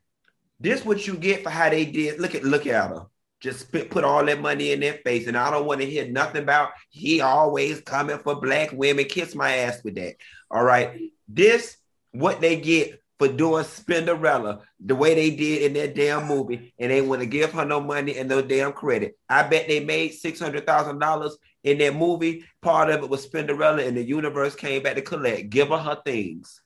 this 0.60 0.84
what 0.84 1.06
you 1.06 1.16
get 1.16 1.42
for 1.42 1.50
how 1.50 1.68
they 1.68 1.84
did. 1.84 2.20
Look 2.20 2.34
at 2.34 2.44
look 2.44 2.66
at 2.66 2.88
her. 2.88 3.06
Just 3.40 3.70
put 3.70 4.04
all 4.04 4.24
that 4.24 4.40
money 4.40 4.72
in 4.72 4.80
their 4.80 4.94
face, 5.04 5.26
and 5.26 5.36
I 5.36 5.50
don't 5.50 5.66
want 5.66 5.82
to 5.82 5.86
hear 5.86 6.08
nothing 6.08 6.42
about 6.42 6.70
he 6.88 7.20
always 7.20 7.82
coming 7.82 8.18
for 8.18 8.40
black 8.40 8.72
women. 8.72 9.04
Kiss 9.04 9.34
my 9.34 9.56
ass 9.56 9.84
with 9.84 9.96
that. 9.96 10.14
All 10.50 10.64
right, 10.64 11.10
this 11.28 11.76
what 12.12 12.40
they 12.40 12.56
get 12.58 13.02
for 13.18 13.28
doing 13.28 13.64
Spinderella 13.64 14.62
the 14.80 14.94
way 14.94 15.14
they 15.14 15.30
did 15.30 15.62
in 15.62 15.72
that 15.74 15.94
damn 15.94 16.26
movie, 16.26 16.74
and 16.78 16.90
they 16.90 17.00
want 17.00 17.20
to 17.20 17.26
give 17.26 17.52
her 17.52 17.64
no 17.64 17.80
money 17.80 18.16
and 18.16 18.28
no 18.28 18.42
damn 18.42 18.72
credit. 18.72 19.16
I 19.28 19.44
bet 19.44 19.68
they 19.68 19.80
made 19.80 20.14
six 20.14 20.40
hundred 20.40 20.66
thousand 20.66 20.98
dollars 20.98 21.36
in 21.62 21.78
that 21.78 21.94
movie. 21.94 22.44
Part 22.60 22.90
of 22.90 23.02
it 23.02 23.08
was 23.08 23.26
Spinderella, 23.26 23.86
and 23.86 23.96
the 23.96 24.02
universe 24.02 24.54
came 24.54 24.82
back 24.82 24.96
to 24.96 25.02
collect. 25.02 25.50
Give 25.50 25.68
her 25.68 25.78
her 25.78 26.00
things. 26.04 26.60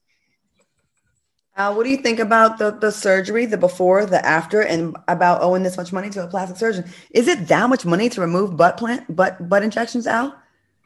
Uh, 1.56 1.74
what 1.74 1.82
do 1.82 1.90
you 1.90 1.96
think 1.96 2.20
about 2.20 2.58
the, 2.58 2.70
the 2.70 2.92
surgery, 2.92 3.44
the 3.44 3.58
before, 3.58 4.06
the 4.06 4.24
after, 4.24 4.60
and 4.62 4.96
about 5.08 5.42
owing 5.42 5.64
this 5.64 5.76
much 5.76 5.92
money 5.92 6.08
to 6.08 6.22
a 6.22 6.28
plastic 6.28 6.56
surgeon? 6.56 6.84
Is 7.10 7.26
it 7.26 7.48
that 7.48 7.68
much 7.68 7.84
money 7.84 8.08
to 8.10 8.20
remove 8.20 8.56
butt 8.56 8.76
plant 8.76 9.14
butt 9.14 9.48
butt 9.48 9.64
injections, 9.64 10.06
Al? 10.06 10.36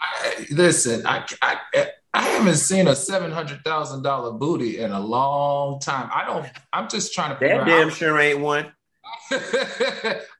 I, 0.01 0.47
listen, 0.51 1.07
I, 1.07 1.27
I 1.43 1.59
I 2.15 2.23
haven't 2.23 2.57
seen 2.57 2.89
a 2.89 2.97
seven 2.97 3.31
hundred 3.31 3.65
thousand 3.65 4.03
dollar 4.03 4.33
booty 4.33 4.79
in 4.79 4.93
a 4.93 5.01
long 5.01 5.81
time. 5.81 6.11
I 6.13 6.27
don't. 6.27 6.47
I'm 6.73 6.89
just 6.89 7.15
trying 7.15 7.37
to. 7.37 7.41
That 7.41 7.65
damn 7.65 7.89
out. 7.89 7.95
sure 7.95 8.19
ain't 8.19 8.41
one. 8.41 8.73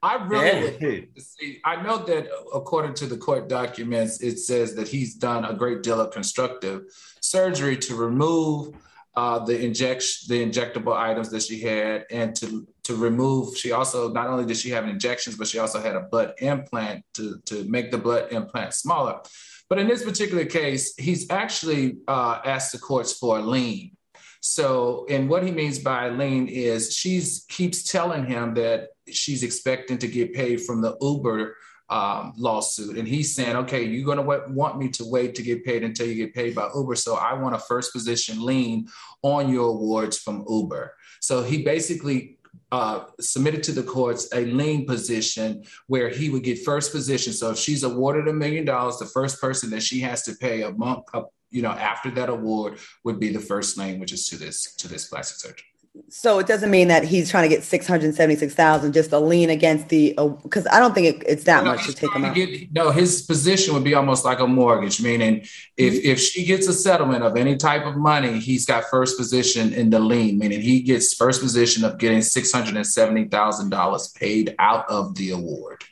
I 0.03 0.23
really 0.27 0.77
yeah. 0.79 1.21
see. 1.21 1.59
I 1.65 1.81
know 1.81 1.97
that 1.97 2.27
according 2.53 2.93
to 2.95 3.07
the 3.07 3.17
court 3.17 3.49
documents, 3.49 4.21
it 4.21 4.37
says 4.37 4.75
that 4.75 4.87
he's 4.87 5.15
done 5.15 5.45
a 5.45 5.53
great 5.53 5.81
deal 5.81 5.99
of 5.99 6.11
constructive 6.11 6.83
surgery 7.21 7.77
to 7.77 7.95
remove 7.95 8.75
uh, 9.15 9.39
the 9.39 9.63
injection, 9.63 10.27
the 10.27 10.43
injectable 10.45 10.95
items 10.95 11.29
that 11.29 11.43
she 11.43 11.59
had, 11.59 12.05
and 12.11 12.35
to 12.35 12.67
to 12.83 12.95
remove. 12.95 13.57
She 13.57 13.71
also 13.71 14.11
not 14.11 14.27
only 14.27 14.45
did 14.45 14.57
she 14.57 14.69
have 14.71 14.87
injections, 14.87 15.37
but 15.37 15.47
she 15.47 15.59
also 15.59 15.79
had 15.79 15.95
a 15.95 16.01
butt 16.01 16.35
implant 16.39 17.03
to 17.15 17.39
to 17.45 17.63
make 17.65 17.91
the 17.91 17.97
butt 17.97 18.31
implant 18.31 18.73
smaller. 18.73 19.21
But 19.73 19.79
in 19.79 19.87
this 19.87 20.03
particular 20.03 20.45
case, 20.45 20.93
he's 20.99 21.31
actually 21.31 21.97
uh, 22.07 22.41
asked 22.45 22.73
the 22.73 22.77
courts 22.77 23.13
for 23.17 23.39
a 23.39 23.41
lien. 23.41 23.97
So, 24.39 25.07
and 25.09 25.27
what 25.27 25.41
he 25.41 25.49
means 25.49 25.79
by 25.79 26.09
lien 26.09 26.47
is 26.47 26.95
she 26.95 27.19
keeps 27.49 27.81
telling 27.81 28.27
him 28.27 28.53
that 28.53 28.89
she's 29.11 29.41
expecting 29.41 29.97
to 29.97 30.07
get 30.07 30.31
paid 30.31 30.61
from 30.61 30.83
the 30.83 30.95
Uber 31.01 31.57
um, 31.89 32.33
lawsuit, 32.37 32.97
and 32.97 33.07
he's 33.07 33.33
saying, 33.33 33.55
"Okay, 33.55 33.83
you're 33.83 34.05
going 34.05 34.19
to 34.19 34.51
want 34.53 34.77
me 34.77 34.89
to 34.89 35.05
wait 35.09 35.33
to 35.33 35.41
get 35.41 35.65
paid 35.65 35.83
until 35.83 36.05
you 36.05 36.23
get 36.23 36.35
paid 36.35 36.53
by 36.53 36.69
Uber, 36.75 36.93
so 36.93 37.15
I 37.15 37.33
want 37.33 37.55
a 37.55 37.59
first 37.59 37.93
position 37.93 38.45
lien 38.45 38.87
on 39.23 39.51
your 39.51 39.69
awards 39.69 40.19
from 40.19 40.45
Uber." 40.47 40.93
So 41.19 41.41
he 41.41 41.63
basically 41.63 42.37
uh, 42.73 43.05
submitted 43.19 43.61
to 43.61 43.71
the 43.71 43.83
courts 43.83 44.27
a 44.33 44.45
lien 44.45 44.83
position 44.87 45.63
where 45.85 46.09
he 46.09 46.31
would 46.31 46.41
get 46.41 46.57
first 46.65 46.91
position. 46.91 47.31
So 47.31 47.51
if 47.51 47.57
she's 47.59 47.83
awarded 47.83 48.27
a 48.27 48.33
million 48.33 48.65
dollars, 48.65 48.97
the 48.97 49.05
first 49.05 49.39
person 49.39 49.69
that 49.69 49.83
she 49.83 49.99
has 49.99 50.23
to 50.23 50.33
pay 50.33 50.63
a 50.63 50.71
month, 50.71 51.03
you 51.51 51.61
know, 51.61 51.69
after 51.69 52.09
that 52.11 52.29
award 52.29 52.79
would 53.03 53.19
be 53.19 53.29
the 53.29 53.39
first 53.39 53.77
lien, 53.77 53.99
which 53.99 54.11
is 54.11 54.27
to 54.29 54.37
this 54.37 54.73
to 54.77 54.87
this 54.87 55.07
plastic 55.07 55.37
surgeon 55.37 55.67
so 56.09 56.39
it 56.39 56.47
doesn't 56.47 56.71
mean 56.71 56.87
that 56.87 57.03
he's 57.03 57.29
trying 57.29 57.47
to 57.47 57.55
get 57.55 57.63
676,000 57.63 58.93
just 58.93 59.11
a 59.11 59.19
lien 59.19 59.51
against 59.51 59.89
the 59.89 60.15
because 60.41 60.65
uh, 60.65 60.71
I 60.71 60.79
don't 60.79 60.95
think 60.95 61.17
it, 61.17 61.23
it's 61.27 61.43
that 61.43 61.63
no, 61.63 61.71
much 61.71 61.85
to 61.85 61.93
take 61.93 62.11
him 62.15 62.25
out. 62.25 62.33
Get, 62.33 62.73
no, 62.73 62.89
his 62.89 63.21
position 63.21 63.75
would 63.75 63.83
be 63.83 63.93
almost 63.93 64.25
like 64.25 64.39
a 64.39 64.47
mortgage, 64.47 65.01
meaning 65.01 65.45
if 65.77 65.93
mm-hmm. 65.93 66.09
if 66.09 66.19
she 66.19 66.45
gets 66.45 66.67
a 66.67 66.73
settlement 66.73 67.23
of 67.23 67.37
any 67.37 67.57
type 67.57 67.85
of 67.85 67.95
money, 67.95 68.39
he's 68.39 68.65
got 68.65 68.85
first 68.85 69.19
position 69.19 69.71
in 69.73 69.91
the 69.91 69.99
lien, 69.99 70.39
meaning 70.39 70.61
he 70.61 70.81
gets 70.81 71.13
first 71.13 71.41
position 71.41 71.83
of 71.83 71.99
getting 71.99 72.19
$670,000 72.19 74.15
paid 74.15 74.55
out 74.57 74.89
of 74.89 75.13
the 75.15 75.29
award. 75.31 75.83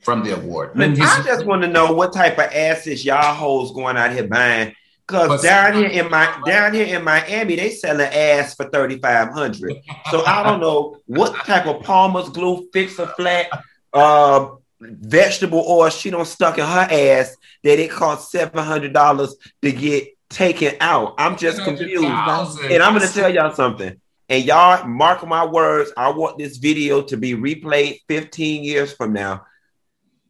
From 0.00 0.22
the 0.24 0.36
award. 0.36 0.72
I 0.80 0.94
just 1.22 1.44
want 1.44 1.62
to 1.62 1.68
know 1.68 1.92
what 1.92 2.14
type 2.14 2.38
of 2.38 2.50
assets 2.52 3.04
y'all 3.04 3.34
hoes 3.34 3.72
going 3.72 3.98
out 3.98 4.12
here 4.12 4.26
buying 4.26 4.74
Cause 5.08 5.42
down 5.42 5.72
here 5.72 5.88
in 5.88 6.10
my 6.10 6.38
down 6.44 6.74
here 6.74 6.94
in 6.94 7.02
Miami, 7.02 7.56
they 7.56 7.70
selling 7.70 8.06
ass 8.06 8.54
for 8.54 8.68
thirty 8.68 8.98
five 8.98 9.32
hundred. 9.32 9.76
So 10.10 10.22
I 10.26 10.42
don't 10.42 10.60
know 10.60 10.98
what 11.06 11.34
type 11.46 11.66
of 11.66 11.82
Palmer's 11.82 12.28
glue 12.28 12.68
fix 12.74 12.98
a 12.98 13.06
flat 13.06 13.46
uh, 13.94 14.50
vegetable 14.80 15.64
oil 15.66 15.88
she 15.88 16.10
don't 16.10 16.26
stuck 16.26 16.58
in 16.58 16.66
her 16.66 16.88
ass 16.90 17.34
that 17.64 17.78
it 17.78 17.90
cost 17.90 18.30
seven 18.30 18.62
hundred 18.62 18.92
dollars 18.92 19.34
to 19.62 19.72
get 19.72 20.08
taken 20.28 20.74
out. 20.78 21.14
I'm 21.16 21.38
just 21.38 21.62
confused, 21.62 22.04
and 22.04 22.82
I'm 22.82 22.92
gonna 22.92 23.08
tell 23.08 23.32
y'all 23.32 23.54
something. 23.54 23.98
And 24.28 24.44
y'all 24.44 24.86
mark 24.86 25.26
my 25.26 25.46
words. 25.46 25.90
I 25.96 26.10
want 26.10 26.36
this 26.36 26.58
video 26.58 27.00
to 27.00 27.16
be 27.16 27.32
replayed 27.32 28.00
15 28.08 28.62
years 28.62 28.92
from 28.92 29.14
now. 29.14 29.46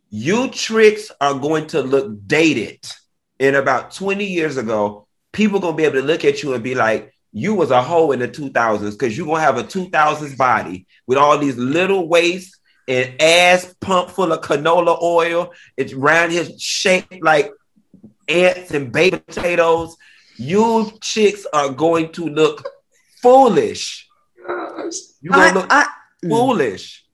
You 0.09 0.51
tricks 0.51 1.11
are 1.20 1.35
going 1.35 1.66
to 1.68 1.83
look 1.83 2.16
dated 2.29 2.79
in 3.39 3.55
about 3.55 3.93
20 3.93 4.24
years 4.24 4.57
ago, 4.57 5.07
people 5.32 5.61
gonna 5.61 5.76
be 5.76 5.84
able 5.84 6.01
to 6.01 6.07
look 6.07 6.24
at 6.24 6.43
you 6.43 6.55
and 6.55 6.64
be 6.64 6.74
like, 6.74 7.14
you 7.32 7.55
was 7.55 7.70
a 7.70 7.82
hoe 7.82 8.12
in 8.12 8.20
the 8.20 8.28
2000s 8.28 8.93
because 8.93 9.16
you're 9.16 9.26
gonna 9.26 9.41
have 9.41 9.59
a 9.59 9.64
2000s 9.64 10.36
body 10.36 10.86
with 11.07 11.18
all 11.18 11.39
these 11.39 11.57
little 11.57 12.09
waists 12.09 12.59
and 12.89 13.20
ass 13.20 13.74
pump 13.80 14.11
full 14.11 14.32
of 14.32 14.41
canola 14.41 15.01
oil. 15.03 15.53
It's 15.76 15.93
round 15.93 16.32
here 16.32 16.47
shaped 16.59 17.22
like 17.22 17.53
ants 18.28 18.70
and 18.72 18.91
baby 18.91 19.18
potatoes. 19.18 19.97
You 20.36 20.91
chicks 21.01 21.47
are 21.53 21.70
going 21.70 22.12
to 22.12 22.28
look 22.28 22.66
foolish. 23.22 24.09
You're 25.20 25.32
gonna 25.32 25.51
I, 25.51 25.53
look 25.53 25.66
I, 25.70 25.86
foolish. 26.22 27.05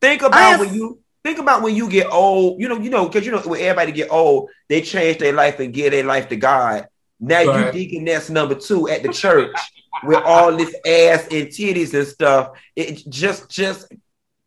Think 0.00 0.22
about 0.22 0.38
have, 0.38 0.60
when 0.60 0.74
you 0.74 0.99
Think 1.22 1.38
about 1.38 1.62
when 1.62 1.74
you 1.74 1.88
get 1.90 2.10
old, 2.10 2.60
you 2.60 2.68
know, 2.68 2.78
you 2.78 2.88
know, 2.88 3.06
because 3.06 3.26
you 3.26 3.32
know, 3.32 3.40
when 3.40 3.60
everybody 3.60 3.92
get 3.92 4.10
old, 4.10 4.48
they 4.68 4.80
change 4.80 5.18
their 5.18 5.32
life 5.32 5.60
and 5.60 5.72
give 5.72 5.92
their 5.92 6.04
life 6.04 6.28
to 6.30 6.36
God. 6.36 6.88
Now 7.20 7.44
right. 7.44 7.66
you 7.66 7.72
deaconess 7.72 8.30
number 8.30 8.54
two 8.54 8.88
at 8.88 9.02
the 9.02 9.12
church 9.12 9.54
with 10.04 10.22
all 10.24 10.56
this 10.56 10.74
ass 10.86 11.24
and 11.30 11.48
titties 11.48 11.92
and 11.92 12.06
stuff. 12.06 12.52
It 12.74 13.02
just, 13.10 13.50
just 13.50 13.92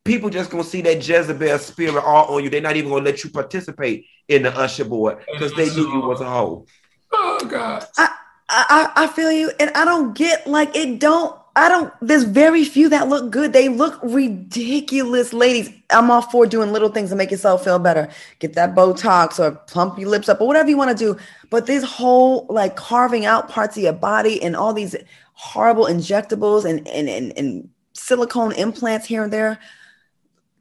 people 0.04 0.32
just 0.32 0.50
gonna 0.50 0.64
see 0.64 0.82
that 0.82 1.08
Jezebel 1.08 1.60
spirit 1.60 2.04
all 2.04 2.36
on 2.36 2.44
you. 2.44 2.50
They're 2.50 2.62
not 2.62 2.76
even 2.76 2.90
gonna 2.90 3.06
let 3.06 3.24
you 3.24 3.30
participate 3.30 4.06
in 4.28 4.44
the 4.44 4.58
usher 4.58 4.86
board 4.86 5.24
because 5.32 5.54
they 5.54 5.70
knew 5.70 5.92
you 5.92 6.00
was 6.00 6.22
a 6.22 6.26
hoe. 6.26 6.66
Oh 7.12 7.46
God. 7.48 7.86
I, 7.98 8.10
I 8.50 8.92
I 8.96 9.08
feel 9.08 9.32
you, 9.32 9.52
and 9.60 9.72
I 9.72 9.86
don't 9.86 10.16
get 10.16 10.48
like 10.48 10.76
it. 10.76 11.00
Don't 11.00 11.40
I 11.56 11.70
don't, 11.70 11.94
there's 12.02 12.24
very 12.24 12.66
few 12.66 12.90
that 12.90 13.10
look 13.10 13.30
good. 13.30 13.54
They 13.54 13.70
look 13.70 14.00
ridiculous, 14.02 15.34
ladies. 15.34 15.70
I'm 15.92 16.10
all 16.10 16.24
for 16.24 16.48
doing 16.48 16.72
little 16.72 16.90
things 16.90 17.12
to 17.12 17.16
make 17.16 17.30
yourself 17.30 17.64
feel 17.64 17.78
better. 17.78 18.10
Get 18.40 18.54
that 18.54 18.74
Botox 18.74 19.38
or 19.40 19.52
plump 19.52 20.00
your 20.00 20.10
lips 20.10 20.30
up 20.30 20.42
or 20.42 20.48
whatever 20.48 20.70
you 20.70 20.78
want 20.78 20.98
to 20.98 21.14
do. 21.14 21.20
But 21.52 21.68
this 21.68 21.84
whole 21.84 22.48
like 22.50 22.76
carving 22.76 23.26
out 23.26 23.50
parts 23.50 23.78
of 23.78 23.84
your 23.84 23.94
body 23.94 24.42
and 24.42 24.56
all 24.56 24.74
these 24.74 24.96
horrible 25.34 25.86
injectables 25.86 26.66
and, 26.66 26.88
and, 26.88 27.08
and, 27.08 27.38
and 27.38 27.70
silicone 27.94 28.54
implants 28.54 29.06
here 29.06 29.24
and 29.24 29.32
there. 29.32 29.60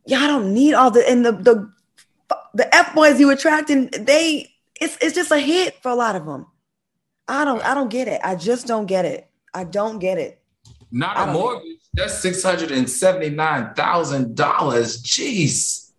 y'all 0.04 0.28
don't 0.28 0.52
need 0.52 0.74
all 0.74 0.90
the, 0.90 1.08
and 1.08 1.24
the, 1.24 1.32
the, 1.32 1.72
the 2.52 2.74
F 2.74 2.94
boys 2.94 3.18
you 3.18 3.30
attracting, 3.30 3.88
they, 3.98 4.52
it's, 4.78 4.98
it's 5.00 5.14
just 5.14 5.30
a 5.30 5.38
hit 5.38 5.82
for 5.82 5.90
a 5.90 5.94
lot 5.94 6.16
of 6.16 6.26
them. 6.26 6.46
I 7.26 7.46
don't, 7.46 7.64
I 7.64 7.72
don't 7.72 7.88
get 7.88 8.08
it. 8.08 8.20
I 8.22 8.34
just 8.34 8.66
don't 8.66 8.84
get 8.84 9.06
it. 9.06 9.30
I 9.54 9.64
don't 9.64 9.98
get 9.98 10.18
it. 10.18 10.41
Not 10.92 11.28
a 11.28 11.32
mortgage. 11.32 11.78
That's 11.94 12.20
six 12.20 12.42
hundred 12.42 12.70
and 12.70 12.88
seventy 12.88 13.30
nine 13.30 13.74
thousand 13.74 14.36
dollars. 14.36 15.02
Jeez. 15.02 15.90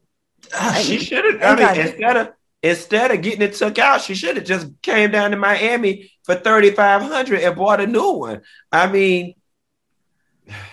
Ah, 0.53 0.79
she 0.81 0.99
should 0.99 1.25
have. 1.25 1.59
I 1.59 1.73
mean, 1.73 1.87
instead 1.87 2.17
of 2.17 2.33
Instead 2.63 3.11
of 3.11 3.21
getting 3.21 3.41
it 3.41 3.53
took 3.53 3.77
out, 3.77 4.01
she 4.01 4.15
should 4.15 4.37
have 4.37 4.45
just 4.45 4.67
came 4.81 5.11
down 5.11 5.31
to 5.31 5.37
Miami 5.37 6.09
for 6.23 6.33
3500 6.33 7.41
and 7.41 7.55
bought 7.57 7.81
a 7.81 7.87
new 7.87 8.11
one. 8.13 8.41
I 8.71 8.87
mean, 8.87 9.35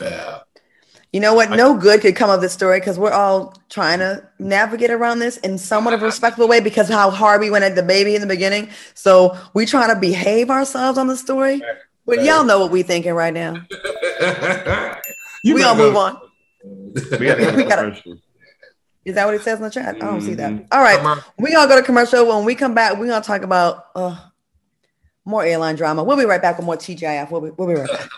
Yeah. 0.00 0.38
You 1.12 1.18
know 1.18 1.34
what? 1.34 1.50
No 1.50 1.76
good 1.76 2.00
could 2.00 2.14
come 2.14 2.30
of 2.30 2.40
this 2.40 2.52
story 2.52 2.78
because 2.78 2.96
we're 2.96 3.10
all 3.10 3.60
trying 3.68 3.98
to 3.98 4.24
navigate 4.38 4.92
around 4.92 5.18
this 5.18 5.38
in 5.38 5.58
somewhat 5.58 5.92
of 5.92 6.02
a 6.02 6.04
respectful 6.04 6.46
way 6.46 6.60
because 6.60 6.88
how 6.88 7.10
hard 7.10 7.40
we 7.40 7.50
went 7.50 7.64
at 7.64 7.74
the 7.74 7.82
baby 7.82 8.14
in 8.14 8.20
the 8.20 8.28
beginning. 8.28 8.70
So 8.94 9.36
we 9.52 9.66
trying 9.66 9.92
to 9.92 9.98
behave 9.98 10.50
ourselves 10.50 10.96
on 10.96 11.08
the 11.08 11.16
story. 11.16 11.60
But 12.06 12.22
y'all 12.22 12.44
know 12.44 12.60
what 12.60 12.70
we 12.70 12.84
thinking 12.84 13.14
right 13.14 13.34
now. 13.34 13.56
You 15.42 15.54
we 15.54 15.62
better 15.62 15.70
all 15.70 15.86
move 15.86 15.96
on. 15.96 16.20
We 17.18 17.26
gotta 17.26 17.52
We 17.56 17.64
gotta- 17.64 17.82
commercial. 17.90 18.18
Is 19.06 19.14
that 19.14 19.24
what 19.24 19.34
it 19.34 19.40
says 19.40 19.56
in 19.58 19.64
the 19.64 19.70
chat? 19.70 19.94
I 19.96 19.98
don't 19.98 20.20
see 20.20 20.34
that. 20.34 20.50
Mhm. 20.52 20.66
All 20.70 20.82
right. 20.82 20.98
Commer- 21.00 21.24
We 21.38 21.52
gonna 21.52 21.66
go 21.68 21.76
to 21.76 21.82
commercial. 21.82 22.26
When 22.28 22.44
we 22.44 22.54
come 22.54 22.74
back, 22.74 22.98
we're 22.98 23.06
gonna 23.06 23.24
talk 23.24 23.42
about 23.42 23.86
uh, 23.96 24.16
more 25.24 25.42
airline 25.42 25.76
drama. 25.76 26.04
We'll 26.04 26.18
be 26.18 26.26
right 26.26 26.42
back 26.42 26.58
with 26.58 26.66
more 26.66 26.76
TGIF. 26.76 27.30
We'll 27.30 27.40
be, 27.40 27.50
we'll 27.56 27.68
be 27.68 27.74
right 27.74 27.88
back. 27.88 28.08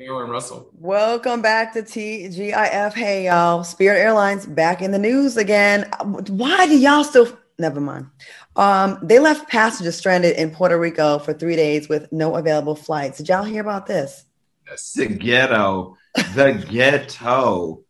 Aaron 0.00 0.30
Russell. 0.30 0.68
Welcome 0.74 1.40
back 1.42 1.72
to 1.74 1.82
TGIF. 1.82 2.92
Hey 2.94 3.26
y'all, 3.26 3.64
Spirit 3.64 3.98
Airlines 3.98 4.46
back 4.46 4.80
in 4.82 4.90
the 4.90 4.98
news 4.98 5.36
again. 5.36 5.88
Why 6.28 6.66
do 6.66 6.78
y'all 6.78 7.04
still? 7.04 7.28
Never 7.58 7.80
mind. 7.80 8.06
Um, 8.56 8.98
they 9.02 9.18
left 9.18 9.48
passengers 9.48 9.96
stranded 9.96 10.36
in 10.36 10.50
Puerto 10.50 10.78
Rico 10.78 11.18
for 11.18 11.32
three 11.32 11.56
days 11.56 11.88
with 11.88 12.10
no 12.12 12.36
available 12.36 12.74
flights. 12.74 13.16
Did 13.18 13.28
y'all 13.30 13.44
hear 13.44 13.62
about 13.62 13.86
this? 13.86 14.25
The 14.94 15.06
ghetto, 15.06 15.96
the 16.34 16.64
ghetto. 16.68 17.82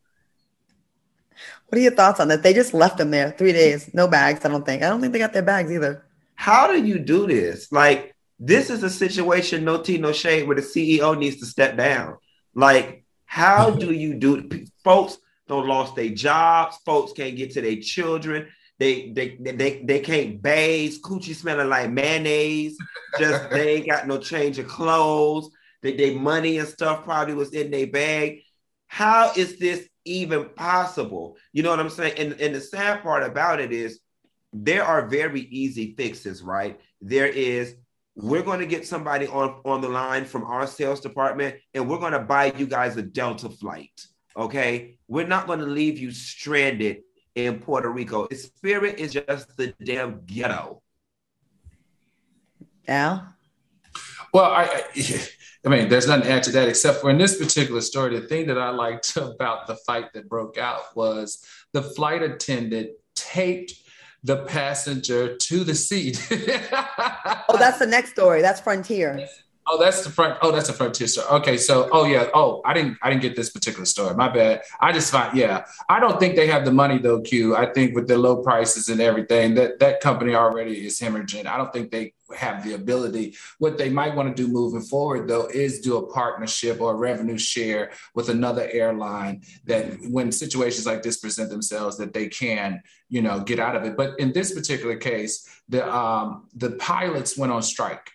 What 1.69 1.79
are 1.79 1.81
your 1.81 1.93
thoughts 1.93 2.21
on 2.21 2.29
that? 2.29 2.43
They 2.43 2.53
just 2.53 2.75
left 2.75 2.99
them 2.99 3.11
there 3.11 3.33
three 3.33 3.53
days, 3.53 3.93
no 3.93 4.07
bags. 4.07 4.45
I 4.45 4.49
don't 4.49 4.65
think. 4.65 4.83
I 4.83 4.89
don't 4.89 5.01
think 5.01 5.13
they 5.13 5.19
got 5.19 5.33
their 5.33 5.43
bags 5.43 5.73
either. 5.73 6.05
How 6.35 6.67
do 6.69 6.85
you 6.85 6.99
do 6.99 7.27
this? 7.27 7.73
Like, 7.73 8.15
this 8.39 8.71
is 8.71 8.83
a 8.83 8.91
situation, 8.91 9.65
no 9.65 9.83
tea, 9.83 9.99
no 9.99 10.13
shade, 10.13 10.47
where 10.47 10.57
the 10.57 10.63
CEO 10.63 11.19
needs 11.19 11.37
to 11.37 11.47
step 11.47 11.77
down. 11.77 12.19
Like, 12.55 13.05
how 13.25 13.71
mm-hmm. 13.71 13.79
do 13.79 13.93
you 13.93 14.15
do 14.15 14.49
folks 14.85 15.19
don't 15.49 15.67
lost 15.67 15.97
their 15.97 16.11
jobs, 16.11 16.77
folks 16.85 17.13
can't 17.13 17.37
get 17.37 17.53
to 17.53 17.61
their 17.61 17.77
children, 17.77 18.49
they 18.79 19.11
they 19.11 19.37
they 19.41 19.83
they 19.85 20.01
can't 20.01 20.43
bathe, 20.43 20.95
coochie 21.03 21.35
smelling 21.35 21.69
like 21.69 21.91
mayonnaise, 21.91 22.77
just 23.19 23.51
they 23.51 23.77
ain't 23.77 23.89
got 23.89 24.07
no 24.07 24.19
change 24.19 24.59
of 24.59 24.69
clothes, 24.69 25.51
they, 25.87 25.97
they 25.97 26.15
money 26.15 26.59
and 26.59 26.69
stuff 26.69 27.05
probably 27.05 27.35
was 27.35 27.53
in 27.53 27.71
their 27.71 27.87
bag. 27.87 28.41
How 28.89 29.33
is 29.37 29.59
this 29.59 29.89
even 30.05 30.49
possible? 30.51 31.37
You 31.53 31.63
know 31.63 31.71
what 31.71 31.81
I'm 31.81 31.91
saying? 31.91 32.15
And, 32.19 32.41
and 32.41 32.55
the 32.55 32.61
sad 32.61 33.03
part 33.03 33.23
about 33.23 33.61
it 33.61 33.73
is 33.73 34.01
there 34.53 34.85
are 34.85 35.07
very 35.07 35.43
easy 35.43 35.95
fixes, 35.97 36.43
right? 36.43 36.81
There 37.01 37.27
is 37.27 37.77
we're 38.15 38.43
going 38.43 38.61
to 38.61 38.67
get 38.67 38.87
somebody 38.87 39.27
on 39.27 39.61
on 39.65 39.81
the 39.83 39.89
line 39.89 40.25
from 40.25 40.45
our 40.45 40.67
sales 40.67 41.01
department 41.01 41.57
and 41.75 41.89
we're 41.89 41.99
going 41.99 42.13
to 42.13 42.19
buy 42.19 42.53
you 42.57 42.67
guys 42.67 42.97
a 42.97 43.03
Delta 43.03 43.51
flight. 43.51 44.07
Okay? 44.37 44.99
We're 45.07 45.27
not 45.27 45.47
going 45.47 45.61
to 45.61 45.67
leave 45.67 45.99
you 45.99 46.11
stranded 46.11 47.03
in 47.35 47.59
Puerto 47.59 47.91
Rico. 47.91 48.27
Spirit 48.33 48.99
is 48.99 49.13
just 49.13 49.57
the 49.57 49.75
damn 49.85 50.25
ghetto. 50.25 50.83
Al, 52.89 53.35
Well, 54.33 54.45
I, 54.45 54.65
I, 54.65 55.29
I 55.65 55.69
mean, 55.69 55.89
there's 55.89 56.07
nothing 56.07 56.25
to 56.25 56.31
add 56.31 56.43
to 56.45 56.53
that 56.53 56.69
except 56.69 57.01
for 57.01 57.11
in 57.11 57.19
this 57.19 57.39
particular 57.39 57.81
story, 57.81 58.19
the 58.19 58.27
thing 58.27 58.47
that 58.47 58.59
I 58.59 58.71
liked 58.71 59.17
about 59.17 59.67
the 59.67 59.77
fight 59.77 60.13
that 60.15 60.29
broke 60.29 60.59
out 60.59 60.95
was 60.95 61.45
the 61.73 61.83
flight 61.83 62.23
attendant 62.23 62.91
taped 63.15 63.73
the 64.23 64.45
passenger 64.45 65.37
to 65.37 65.65
the 65.65 65.75
seat. 65.75 66.27
oh, 66.31 67.57
that's 67.59 67.79
the 67.79 67.87
next 67.87 68.11
story. 68.11 68.43
That's 68.43 68.61
Frontier. 68.61 69.27
Oh, 69.69 69.79
that's 69.79 70.05
the 70.05 70.11
front. 70.11 70.39
Oh, 70.43 70.53
that's 70.53 70.69
the 70.69 70.73
frontier 70.73 71.09
story. 71.09 71.27
Okay, 71.29 71.57
so 71.57 71.89
oh 71.91 72.05
yeah. 72.05 72.29
Oh, 72.35 72.63
I 72.65 72.73
didn't 72.73 72.99
I 73.03 73.11
didn't 73.11 73.23
get 73.23 73.35
this 73.35 73.51
particular 73.51 73.85
story. 73.85 74.15
My 74.15 74.29
bad. 74.29 74.63
I 74.81 74.93
just 74.93 75.11
find 75.11 75.37
yeah. 75.37 75.65
I 75.89 75.99
don't 75.99 76.21
think 76.21 76.37
they 76.37 76.47
have 76.47 76.65
the 76.65 76.71
money 76.71 76.99
though, 76.99 77.21
Q. 77.21 77.57
I 77.57 77.73
think 77.73 77.97
with 77.97 78.07
the 78.07 78.17
low 78.17 78.43
prices 78.43 78.89
and 78.89 79.01
everything, 79.01 79.55
that 79.55 79.81
that 79.81 80.01
company 80.01 80.37
already 80.37 80.87
is 80.87 81.01
hemorrhaging. 81.01 81.47
I 81.47 81.57
don't 81.57 81.73
think 81.73 81.91
they 81.91 82.15
have 82.37 82.63
the 82.65 82.75
ability. 82.75 83.35
What 83.59 83.77
they 83.77 83.91
might 83.91 84.15
want 84.15 84.35
to 84.35 84.41
do 84.41 84.49
moving 84.49 84.83
forward 84.83 85.27
though 85.27 85.47
is 85.47 85.81
do 85.81 85.97
a 85.97 86.13
partnership 86.13 86.81
or 86.81 86.93
a 86.93 86.97
revenue 86.97 87.39
share 87.39 87.91
with 88.15 88.29
another 88.29 88.69
airline 88.71 89.43
that 89.65 89.97
when 90.09 90.31
situations 90.31 90.87
like 90.87 91.03
this 91.03 91.19
present 91.19 91.51
themselves 91.51 91.97
that 91.99 92.15
they 92.15 92.29
can, 92.29 92.83
you 93.09 93.21
know, 93.21 93.41
get 93.41 93.59
out 93.59 93.75
of 93.75 93.83
it. 93.83 93.97
But 93.97 94.19
in 94.21 94.33
this 94.33 94.55
particular 94.55 94.97
case, 94.97 95.49
the 95.69 95.93
um 95.93 96.47
the 96.55 96.71
pilots 96.71 97.37
went 97.37 97.51
on 97.51 97.63
strike. 97.63 98.13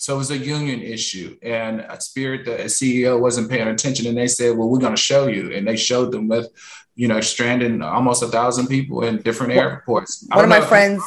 So 0.00 0.14
it 0.14 0.16
was 0.16 0.30
a 0.30 0.38
union 0.38 0.80
issue, 0.80 1.36
and 1.42 1.80
a 1.80 2.00
Spirit, 2.00 2.46
the 2.46 2.52
CEO, 2.70 3.20
wasn't 3.20 3.50
paying 3.50 3.68
attention, 3.68 4.06
and 4.06 4.16
they 4.16 4.28
said, 4.28 4.56
"Well, 4.56 4.70
we're 4.70 4.78
going 4.78 4.96
to 4.96 5.00
show 5.00 5.26
you," 5.26 5.52
and 5.52 5.68
they 5.68 5.76
showed 5.76 6.10
them 6.10 6.26
with, 6.26 6.48
you 6.94 7.06
know, 7.06 7.20
stranding 7.20 7.82
almost 7.82 8.22
a 8.22 8.28
thousand 8.28 8.68
people 8.68 9.04
in 9.04 9.18
different 9.18 9.52
airports. 9.52 10.24
One 10.30 10.44
of 10.44 10.48
my 10.48 10.56
know 10.56 10.62
if 10.62 10.64
you 10.64 10.68
friends. 10.68 11.02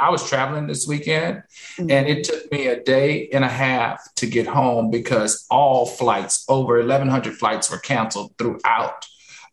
I 0.00 0.08
was 0.08 0.26
traveling 0.26 0.66
this 0.66 0.88
weekend, 0.88 1.42
Mhm. 1.78 1.90
and 1.92 2.08
it 2.08 2.24
took 2.24 2.50
me 2.50 2.68
a 2.68 2.82
day 2.82 3.28
and 3.34 3.44
a 3.44 3.48
half 3.48 4.00
to 4.14 4.26
get 4.26 4.46
home 4.46 4.90
because 4.90 5.44
all 5.50 5.84
flights, 5.84 6.46
over 6.48 6.78
1,100 6.78 7.34
flights, 7.36 7.70
were 7.70 7.80
canceled 7.80 8.32
throughout 8.38 9.04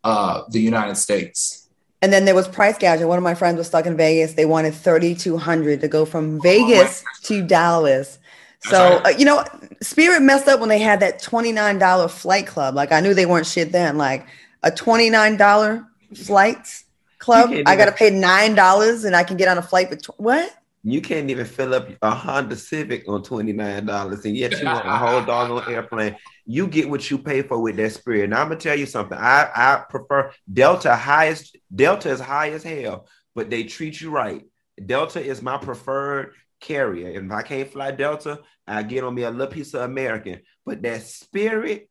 uh, 0.06 0.44
the 0.52 0.62
United 0.62 0.96
States. 0.96 1.68
And 2.02 2.14
then 2.14 2.24
there 2.24 2.34
was 2.34 2.48
price 2.48 2.78
gouging. 2.78 3.10
One 3.10 3.18
of 3.18 3.24
my 3.26 3.36
friends 3.36 3.58
was 3.58 3.68
stuck 3.68 3.86
in 3.86 3.98
Vegas. 3.98 4.36
They 4.36 4.46
wanted 4.46 4.74
thirty 4.74 5.16
two 5.16 5.36
hundred 5.36 5.82
to 5.82 5.90
go 5.90 6.06
from 6.06 6.40
Vegas 6.42 7.04
to 7.24 7.42
Dallas. 7.46 8.20
So 8.62 8.98
right. 8.98 9.06
uh, 9.06 9.18
you 9.18 9.26
know, 9.26 9.44
Spirit 9.82 10.22
messed 10.22 10.48
up 10.48 10.60
when 10.60 10.70
they 10.70 10.80
had 10.80 11.00
that 11.00 11.22
twenty 11.22 11.52
nine 11.52 11.80
dollar 11.80 12.08
flight 12.08 12.48
club. 12.48 12.76
Like 12.76 12.92
I 12.92 13.00
knew 13.00 13.14
they 13.14 13.26
weren't 13.26 13.48
shit 13.48 13.72
then. 13.72 13.98
Like 13.98 14.28
a 14.64 14.72
twenty 14.72 15.10
nine 15.10 15.38
dollar 15.38 15.88
flight 16.16 16.84
club. 17.20 17.52
I 17.66 17.76
got 17.76 17.86
to 17.86 17.92
pay 17.92 18.10
nine 18.10 18.56
dollars 18.56 19.04
and 19.04 19.16
I 19.16 19.24
can 19.24 19.38
get 19.38 19.48
on 19.48 19.58
a 19.58 19.62
flight 19.62 19.90
with 19.90 20.02
tw- 20.04 20.20
what? 20.20 20.54
You 20.84 21.02
can't 21.02 21.30
even 21.30 21.46
fill 21.46 21.74
up 21.74 21.90
a 22.02 22.12
Honda 22.12 22.56
Civic 22.56 23.08
on 23.08 23.22
twenty 23.22 23.52
nine 23.54 23.86
dollars, 23.86 24.24
and 24.26 24.36
yet 24.36 24.62
you 24.62 24.66
want 24.66 24.88
a 24.88 24.98
whole 24.98 25.24
doggone 25.24 25.72
airplane. 25.72 26.16
You 26.46 26.68
get 26.68 26.90
what 26.90 27.10
you 27.12 27.18
pay 27.18 27.42
for 27.42 27.60
with 27.60 27.76
that 27.78 27.92
Spirit. 27.92 28.30
Now 28.30 28.42
I'm 28.42 28.48
gonna 28.48 28.60
tell 28.60 28.78
you 28.78 28.86
something. 28.86 29.18
I 29.18 29.50
I 29.54 29.84
prefer 29.90 30.32
Delta 30.52 30.96
highest. 30.96 31.58
Delta 31.74 32.10
is 32.10 32.22
high 32.22 32.52
as 32.52 32.64
hell, 32.64 33.08
but 33.36 33.50
they 33.50 33.64
treat 33.64 34.00
you 34.00 34.10
right. 34.10 34.46
Delta 34.86 35.22
is 35.22 35.42
my 35.42 35.58
preferred 35.58 36.34
carrier. 36.60 37.18
And 37.18 37.32
if 37.32 37.32
I 37.32 37.42
can't 37.42 37.72
fly 37.72 37.92
Delta, 37.92 38.40
I 38.68 38.84
get 38.84 39.04
on 39.04 39.16
me 39.16 39.24
a 39.24 39.32
little 39.32 39.48
piece 39.48 39.74
of 39.74 39.82
American. 39.82 40.42
But 40.66 40.82
that 40.84 41.04
Spirit, 41.04 41.90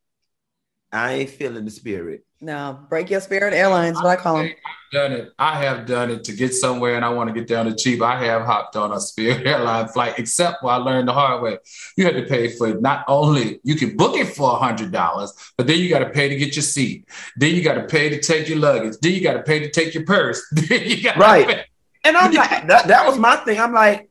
I 0.92 1.14
ain't 1.14 1.30
feeling 1.30 1.64
the 1.64 1.70
Spirit. 1.70 2.24
No, 2.40 2.78
break 2.88 3.10
your 3.10 3.20
spirit 3.20 3.52
airlines. 3.52 3.96
What 3.96 4.06
I 4.06 4.16
call 4.16 4.36
them. 4.36 4.46
I've 4.46 4.92
done 4.92 5.12
it. 5.12 5.32
I 5.40 5.60
have 5.60 5.86
done 5.86 6.08
it 6.10 6.22
to 6.24 6.32
get 6.32 6.54
somewhere 6.54 6.94
and 6.94 7.04
I 7.04 7.08
want 7.08 7.28
to 7.28 7.34
get 7.34 7.48
down 7.48 7.66
to 7.66 7.74
cheap. 7.74 8.00
I 8.00 8.24
have 8.24 8.42
hopped 8.42 8.76
on 8.76 8.92
a 8.92 9.00
Spirit 9.00 9.44
airline 9.46 9.88
flight, 9.88 10.14
except 10.18 10.62
where 10.62 10.74
I 10.74 10.76
learned 10.76 11.08
the 11.08 11.12
hard 11.12 11.42
way. 11.42 11.58
You 11.96 12.04
had 12.04 12.14
to 12.14 12.22
pay 12.22 12.56
for 12.56 12.68
it. 12.68 12.80
Not 12.80 13.04
only 13.08 13.58
you 13.64 13.74
can 13.74 13.96
book 13.96 14.16
it 14.16 14.36
for 14.36 14.52
a 14.52 14.56
hundred 14.56 14.92
dollars, 14.92 15.32
but 15.56 15.66
then 15.66 15.80
you 15.80 15.88
got 15.88 15.98
to 15.98 16.10
pay 16.10 16.28
to 16.28 16.36
get 16.36 16.54
your 16.54 16.62
seat. 16.62 17.08
Then 17.36 17.56
you 17.56 17.62
got 17.62 17.74
to 17.74 17.86
pay 17.86 18.08
to 18.08 18.20
take 18.20 18.48
your 18.48 18.58
luggage. 18.58 18.94
Then 19.02 19.12
you 19.12 19.20
got 19.20 19.34
to 19.34 19.42
pay 19.42 19.58
to 19.58 19.70
take 19.70 19.94
your 19.94 20.04
purse. 20.04 20.40
Then 20.52 20.82
you 20.84 21.02
got 21.02 21.16
Right. 21.16 21.64
And 22.04 22.16
I'm 22.16 22.32
like, 22.32 22.68
that, 22.68 22.86
that 22.86 23.04
was 23.04 23.18
my 23.18 23.36
thing. 23.36 23.58
I'm 23.58 23.72
like, 23.72 24.07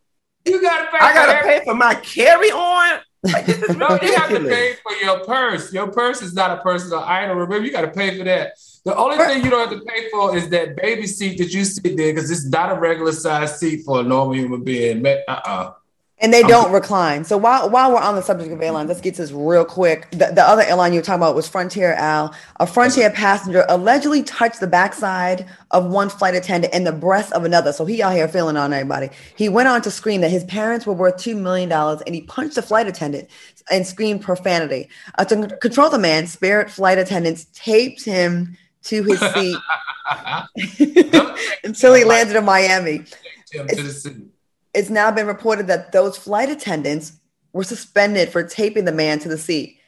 You 0.48 0.62
got 0.62 0.86
to 0.86 0.92
pay. 0.92 0.98
I 1.00 1.10
for 1.10 1.14
gotta 1.14 1.32
everything. 1.38 1.60
pay 1.60 1.66
for 1.66 1.76
my 1.76 1.96
carry 1.96 2.52
on. 2.52 3.00
Like, 3.24 3.48
No, 3.78 4.00
you 4.02 4.14
have 4.16 4.30
to 4.30 4.40
pay 4.48 4.76
for 4.84 4.94
your 5.04 5.20
purse. 5.26 5.74
Your 5.74 5.88
purse 5.92 6.22
is 6.22 6.34
not 6.34 6.52
a 6.58 6.62
personal 6.62 7.00
item. 7.00 7.38
Remember, 7.38 7.66
you 7.66 7.72
got 7.72 7.82
to 7.82 7.90
pay 7.90 8.18
for 8.18 8.24
that. 8.24 8.54
The 8.86 8.96
only 8.96 9.18
thing 9.18 9.44
you 9.44 9.50
don't 9.50 9.70
have 9.70 9.78
to 9.78 9.86
pay 9.86 10.10
for 10.10 10.36
is 10.38 10.48
that 10.50 10.78
baby 10.78 11.08
seat 11.08 11.38
that 11.40 11.52
you 11.52 11.66
sit 11.66 11.98
there 11.98 12.14
because 12.14 12.32
it's 12.32 12.46
not 12.46 12.72
a 12.72 12.80
regular 12.80 13.12
size 13.12 13.60
seat 13.60 13.84
for 13.86 14.00
a 14.00 14.04
normal 14.04 14.36
human 14.36 14.64
being. 14.64 15.06
Uh 15.06 15.22
uh 15.28 15.74
And 16.20 16.34
they 16.34 16.42
don't 16.42 16.72
recline. 16.72 17.24
So 17.26 17.38
while 17.38 17.70
while 17.70 17.92
we're 17.92 18.00
on 18.00 18.16
the 18.16 18.24
subject 18.24 18.52
of 18.52 18.60
airlines, 18.60 18.88
let's 18.88 19.02
get 19.02 19.14
to 19.16 19.22
this 19.22 19.32
real 19.32 19.64
quick. 19.64 20.10
The, 20.10 20.32
the 20.34 20.42
other 20.42 20.64
airline 20.64 20.92
you 20.92 21.00
were 21.00 21.04
talking 21.04 21.22
about 21.22 21.36
was 21.36 21.48
Frontier 21.48 21.94
Al. 21.94 22.34
A 22.60 22.66
Frontier 22.66 23.12
passenger 23.12 23.66
allegedly 23.70 24.24
touched 24.24 24.60
the 24.60 24.66
backside 24.66 25.46
of 25.70 25.86
one 25.86 26.10
flight 26.10 26.34
attendant 26.34 26.74
and 26.74 26.88
the 26.88 26.92
breast 26.92 27.32
of 27.34 27.46
another. 27.46 27.72
So 27.72 27.86
he 27.86 28.02
out 28.02 28.14
here 28.14 28.28
feeling 28.28 28.58
on 28.58 28.74
everybody. 28.74 29.12
He 29.36 29.48
went 29.48 29.68
on 29.68 29.84
to 29.84 29.92
scream 29.92 30.22
that 30.22 30.32
his 30.32 30.44
parents 30.46 30.88
were 30.88 30.94
worth 30.94 31.18
two 31.18 31.36
million 31.36 31.70
dollars, 31.70 32.02
and 32.08 32.16
he 32.16 32.22
punched 32.22 32.56
the 32.56 32.64
flight 32.64 32.88
attendant 32.88 33.30
and 33.70 33.86
screamed 33.86 34.22
profanity. 34.22 34.90
Uh, 35.20 35.26
to 35.26 35.56
control 35.58 35.92
the 35.92 36.00
man, 36.00 36.26
Spirit 36.26 36.72
flight 36.72 36.98
attendants 36.98 37.46
taped 37.54 38.04
him 38.04 38.58
to 38.86 39.04
his 39.04 39.20
seat 39.34 39.58
until 41.64 41.94
he 41.94 42.04
landed 42.04 42.36
in 42.36 42.44
Miami. 42.44 43.04
To 43.52 43.64
the. 43.64 44.28
It's 44.78 44.92
now 44.92 45.10
been 45.10 45.26
reported 45.26 45.66
that 45.68 45.92
those 45.92 46.16
flight 46.18 46.52
attendants 46.52 47.14
were 47.52 47.64
suspended 47.64 48.30
for 48.30 48.44
taping 48.44 48.86
the 48.86 48.92
man 48.92 49.18
to 49.20 49.28
the 49.28 49.38
seat. 49.38 49.80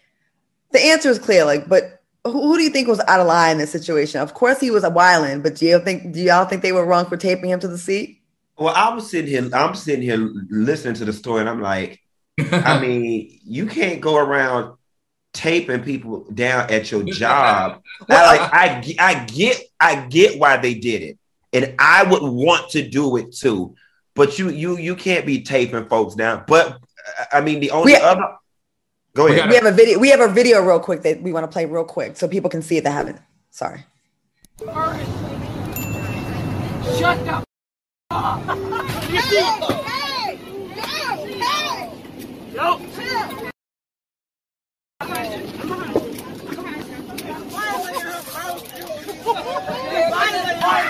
The 0.71 0.83
answer 0.83 1.09
is 1.09 1.19
clear, 1.19 1.45
like, 1.45 1.69
but 1.69 2.01
who, 2.25 2.31
who 2.31 2.57
do 2.57 2.63
you 2.63 2.71
think 2.71 2.87
was 2.87 2.99
out 3.01 3.19
of 3.19 3.27
line 3.27 3.51
in 3.51 3.57
this 3.59 3.71
situation? 3.71 4.19
Of 4.19 4.33
course, 4.33 4.59
he 4.59 4.71
was 4.71 4.83
a 4.83 4.89
wildin', 4.89 5.43
but 5.43 5.57
do 5.57 5.67
you 5.67 5.79
think 5.79 6.11
do 6.11 6.19
y'all 6.19 6.45
think 6.45 6.63
they 6.63 6.71
were 6.71 6.87
wrong 6.87 7.05
for 7.05 7.17
taping 7.17 7.51
him 7.51 7.59
to 7.59 7.67
the 7.67 7.77
seat? 7.77 8.23
Well, 8.57 8.73
I 8.75 8.91
was 8.91 9.07
sitting 9.11 9.29
here, 9.29 9.47
I'm 9.53 9.75
sitting 9.75 10.01
here 10.01 10.17
listening 10.49 10.95
to 10.95 11.05
the 11.05 11.13
story, 11.13 11.41
and 11.41 11.49
I'm 11.49 11.61
like, 11.61 12.01
I 12.39 12.79
mean, 12.81 13.39
you 13.43 13.67
can't 13.67 14.01
go 14.01 14.17
around 14.17 14.75
taping 15.33 15.83
people 15.83 16.25
down 16.33 16.71
at 16.71 16.89
your 16.89 17.03
job. 17.03 17.83
I, 18.09 18.25
like 18.25 18.53
I, 18.53 18.95
I 18.97 19.25
get, 19.25 19.61
I 19.79 20.07
get 20.07 20.39
why 20.39 20.57
they 20.57 20.73
did 20.73 21.03
it, 21.03 21.19
and 21.53 21.75
I 21.77 22.05
would 22.05 22.23
want 22.23 22.71
to 22.71 22.89
do 22.89 23.17
it 23.17 23.33
too. 23.33 23.75
But 24.19 24.37
you, 24.37 24.49
you, 24.49 24.77
you 24.77 24.97
can't 24.97 25.25
be 25.25 25.41
taping 25.43 25.85
folks 25.85 26.13
down. 26.13 26.43
But 26.45 26.77
I 27.31 27.39
mean, 27.39 27.61
the 27.61 27.71
only 27.71 27.93
We- 27.93 27.99
other. 28.01 28.35
Go 29.15 29.27
ahead. 29.27 29.47
We 29.47 29.55
have 29.55 29.65
a 29.65 29.71
video. 29.71 29.97
We 29.97 30.09
have 30.09 30.19
a 30.19 30.27
video 30.27 30.61
real 30.61 30.81
quick 30.81 31.03
that 31.03 31.21
we 31.21 31.31
want 31.31 31.45
to 31.45 31.47
play 31.47 31.63
real 31.63 31.85
quick 31.85 32.17
so 32.17 32.27
people 32.27 32.49
can 32.49 32.61
see 32.61 32.75
it 32.75 32.83
that 32.83 32.91
haven't. 32.91 33.17
Sorry. 33.49 33.85
Shut 34.59 34.75
the 37.23 37.45
up. 38.11 38.45
You 39.09 39.21
see? 39.21 39.39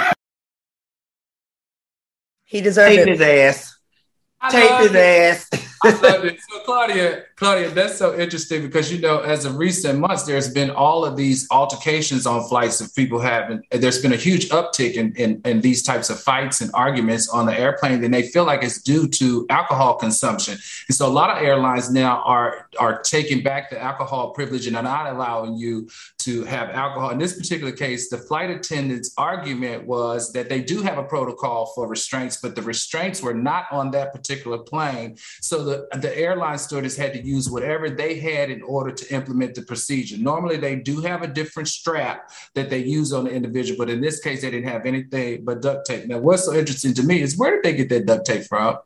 Yo. 0.03 0.09
He 2.50 2.62
deserved 2.62 2.95
Tape 2.95 3.08
it. 3.08 3.08
his 3.10 3.22
ass. 3.22 3.78
I 4.41 4.50
Tape 4.50 4.80
his 4.82 4.95
it. 4.95 4.97
ass. 4.97 5.50
So 5.84 6.61
Claudia, 6.65 7.23
Claudia, 7.36 7.69
that's 7.69 7.97
so 7.97 8.17
interesting 8.17 8.61
because 8.61 8.91
you 8.91 8.99
know, 8.99 9.19
as 9.19 9.45
of 9.45 9.57
recent 9.57 9.99
months, 9.99 10.23
there's 10.23 10.49
been 10.49 10.69
all 10.69 11.05
of 11.05 11.15
these 11.15 11.47
altercations 11.51 12.25
on 12.25 12.43
flights 12.47 12.82
of 12.82 12.93
people 12.95 13.19
having. 13.19 13.63
There's 13.71 14.01
been 14.01 14.13
a 14.13 14.17
huge 14.17 14.49
uptick 14.49 14.93
in, 14.93 15.13
in 15.15 15.41
in 15.45 15.61
these 15.61 15.84
types 15.84 16.09
of 16.09 16.19
fights 16.19 16.61
and 16.61 16.71
arguments 16.73 17.30
on 17.30 17.45
the 17.45 17.57
airplane, 17.57 18.03
and 18.03 18.13
they 18.13 18.23
feel 18.23 18.45
like 18.45 18.63
it's 18.63 18.82
due 18.82 19.07
to 19.07 19.45
alcohol 19.49 19.95
consumption. 19.95 20.57
And 20.88 20.95
so, 20.95 21.07
a 21.07 21.09
lot 21.09 21.30
of 21.30 21.43
airlines 21.43 21.89
now 21.89 22.21
are 22.23 22.67
are 22.80 23.01
taking 23.01 23.41
back 23.41 23.69
the 23.69 23.80
alcohol 23.82 24.32
privilege 24.32 24.67
and 24.67 24.75
are 24.75 24.84
not 24.84 25.11
allowing 25.13 25.55
you 25.55 25.89
to 26.19 26.43
have 26.43 26.69
alcohol. 26.69 27.11
In 27.11 27.19
this 27.19 27.38
particular 27.38 27.71
case, 27.71 28.09
the 28.09 28.17
flight 28.17 28.49
attendant's 28.49 29.13
argument 29.17 29.86
was 29.86 30.34
that 30.34 30.49
they 30.49 30.61
do 30.61 30.82
have 30.82 30.97
a 30.97 31.03
protocol 31.03 31.67
for 31.73 31.88
restraints, 31.88 32.38
but 32.38 32.55
the 32.55 32.61
restraints 32.61 33.21
were 33.21 33.34
not 33.34 33.65
on 33.71 33.91
that 33.91 34.13
particular 34.13 34.57
plane. 34.57 35.17
So 35.41 35.68
the, 35.70 35.99
the 35.99 36.17
airline 36.17 36.57
stewardess 36.57 36.97
had 36.97 37.13
to 37.13 37.22
use 37.22 37.49
whatever 37.49 37.89
they 37.89 38.20
had 38.20 38.49
in 38.49 38.61
order 38.61 38.91
to 38.91 39.13
implement 39.13 39.55
the 39.55 39.61
procedure. 39.61 40.17
Normally, 40.17 40.57
they 40.57 40.76
do 40.76 41.01
have 41.01 41.22
a 41.22 41.28
different 41.28 41.70
strap 41.70 42.32
that 42.55 42.70
they 42.70 42.80
use 42.80 43.13
on 43.13 43.26
the 43.26 43.32
individual, 43.32 43.78
but 43.78 43.89
in 43.89 44.01
this 44.01 44.20
case, 44.20 44.41
they 44.41 44.51
didn't 44.51 44.70
have 44.70 44.86
anything 44.86 45.45
but 45.45 45.61
duct 45.61 45.86
tape. 45.88 46.07
Now, 46.07 46.20
what's 46.20 46.45
so 46.45 46.53
interesting 46.53 46.93
to 46.95 47.03
me 47.03 47.22
is 47.22 47.38
where 47.38 47.51
did 47.55 47.63
they 47.63 47.78
get 47.78 47.89
that 47.89 48.05
duct 48.05 48.26
tape 48.26 48.45
from? 48.45 48.78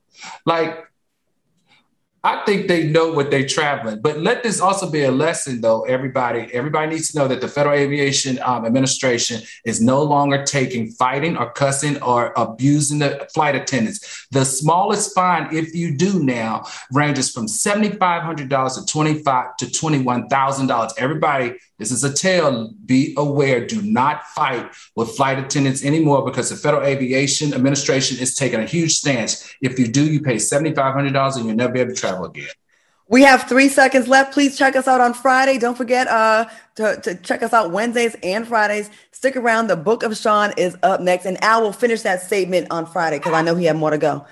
Like, 0.45 0.92
I 2.25 2.45
think 2.45 2.69
they 2.69 2.87
know 2.87 3.11
what 3.11 3.29
they're 3.31 3.45
traveling, 3.45 3.99
but 3.99 4.19
let 4.19 4.43
this 4.43 4.61
also 4.61 4.89
be 4.89 5.03
a 5.03 5.11
lesson, 5.11 5.59
though. 5.59 5.81
Everybody, 5.83 6.47
everybody 6.53 6.91
needs 6.91 7.11
to 7.11 7.17
know 7.17 7.27
that 7.27 7.41
the 7.41 7.49
Federal 7.49 7.75
Aviation 7.75 8.39
um, 8.43 8.65
Administration 8.65 9.41
is 9.65 9.81
no 9.81 10.01
longer 10.01 10.41
taking 10.45 10.91
fighting 10.91 11.35
or 11.35 11.51
cussing 11.51 12.01
or 12.01 12.31
abusing 12.37 12.99
the 12.99 13.27
flight 13.33 13.55
attendants. 13.55 14.25
The 14.31 14.45
smallest 14.45 15.13
fine, 15.13 15.53
if 15.53 15.75
you 15.75 15.97
do 15.97 16.23
now, 16.23 16.63
ranges 16.93 17.29
from 17.29 17.49
seventy-five 17.49 18.23
hundred 18.23 18.47
dollars 18.47 18.77
to 18.77 18.85
twenty-five 18.85 19.57
to 19.57 19.69
twenty-one 19.69 20.29
thousand 20.29 20.67
dollars. 20.67 20.93
Everybody, 20.97 21.55
this 21.77 21.91
is 21.91 22.05
a 22.05 22.13
tale. 22.13 22.71
Be 22.85 23.13
aware. 23.17 23.67
Do 23.67 23.81
not 23.81 24.23
fight 24.27 24.71
with 24.95 25.09
flight 25.17 25.39
attendants 25.39 25.83
anymore 25.83 26.23
because 26.23 26.49
the 26.49 26.55
Federal 26.55 26.83
Aviation 26.83 27.53
Administration 27.53 28.17
is 28.19 28.33
taking 28.33 28.61
a 28.61 28.65
huge 28.65 28.93
stance. 28.93 29.53
If 29.61 29.77
you 29.77 29.87
do, 29.87 30.09
you 30.09 30.21
pay 30.21 30.39
seventy-five 30.39 30.93
hundred 30.93 31.11
dollars 31.11 31.35
and 31.35 31.45
you'll 31.45 31.57
never 31.57 31.73
be 31.73 31.81
able 31.81 31.93
to 31.93 32.01
again. 32.21 32.49
We 33.09 33.21
have 33.23 33.43
three 33.43 33.67
seconds 33.67 34.07
left. 34.07 34.33
Please 34.33 34.57
check 34.57 34.75
us 34.75 34.87
out 34.87 35.01
on 35.01 35.13
Friday. 35.13 35.57
Don't 35.57 35.77
forget 35.77 36.07
uh, 36.07 36.45
to, 36.75 36.99
to 37.01 37.15
check 37.15 37.43
us 37.43 37.53
out 37.53 37.71
Wednesdays 37.71 38.15
and 38.23 38.47
Fridays. 38.47 38.89
Stick 39.11 39.35
around. 39.35 39.67
The 39.67 39.75
Book 39.75 40.03
of 40.03 40.15
Sean 40.17 40.53
is 40.57 40.77
up 40.83 41.01
next, 41.01 41.25
and 41.25 41.41
Al 41.43 41.61
will 41.61 41.73
finish 41.73 42.01
that 42.03 42.21
statement 42.21 42.67
on 42.71 42.85
Friday 42.85 43.17
because 43.17 43.33
I 43.33 43.41
know 43.41 43.55
he 43.55 43.65
had 43.65 43.75
more 43.75 43.91
to 43.91 43.97
go. 43.97 44.25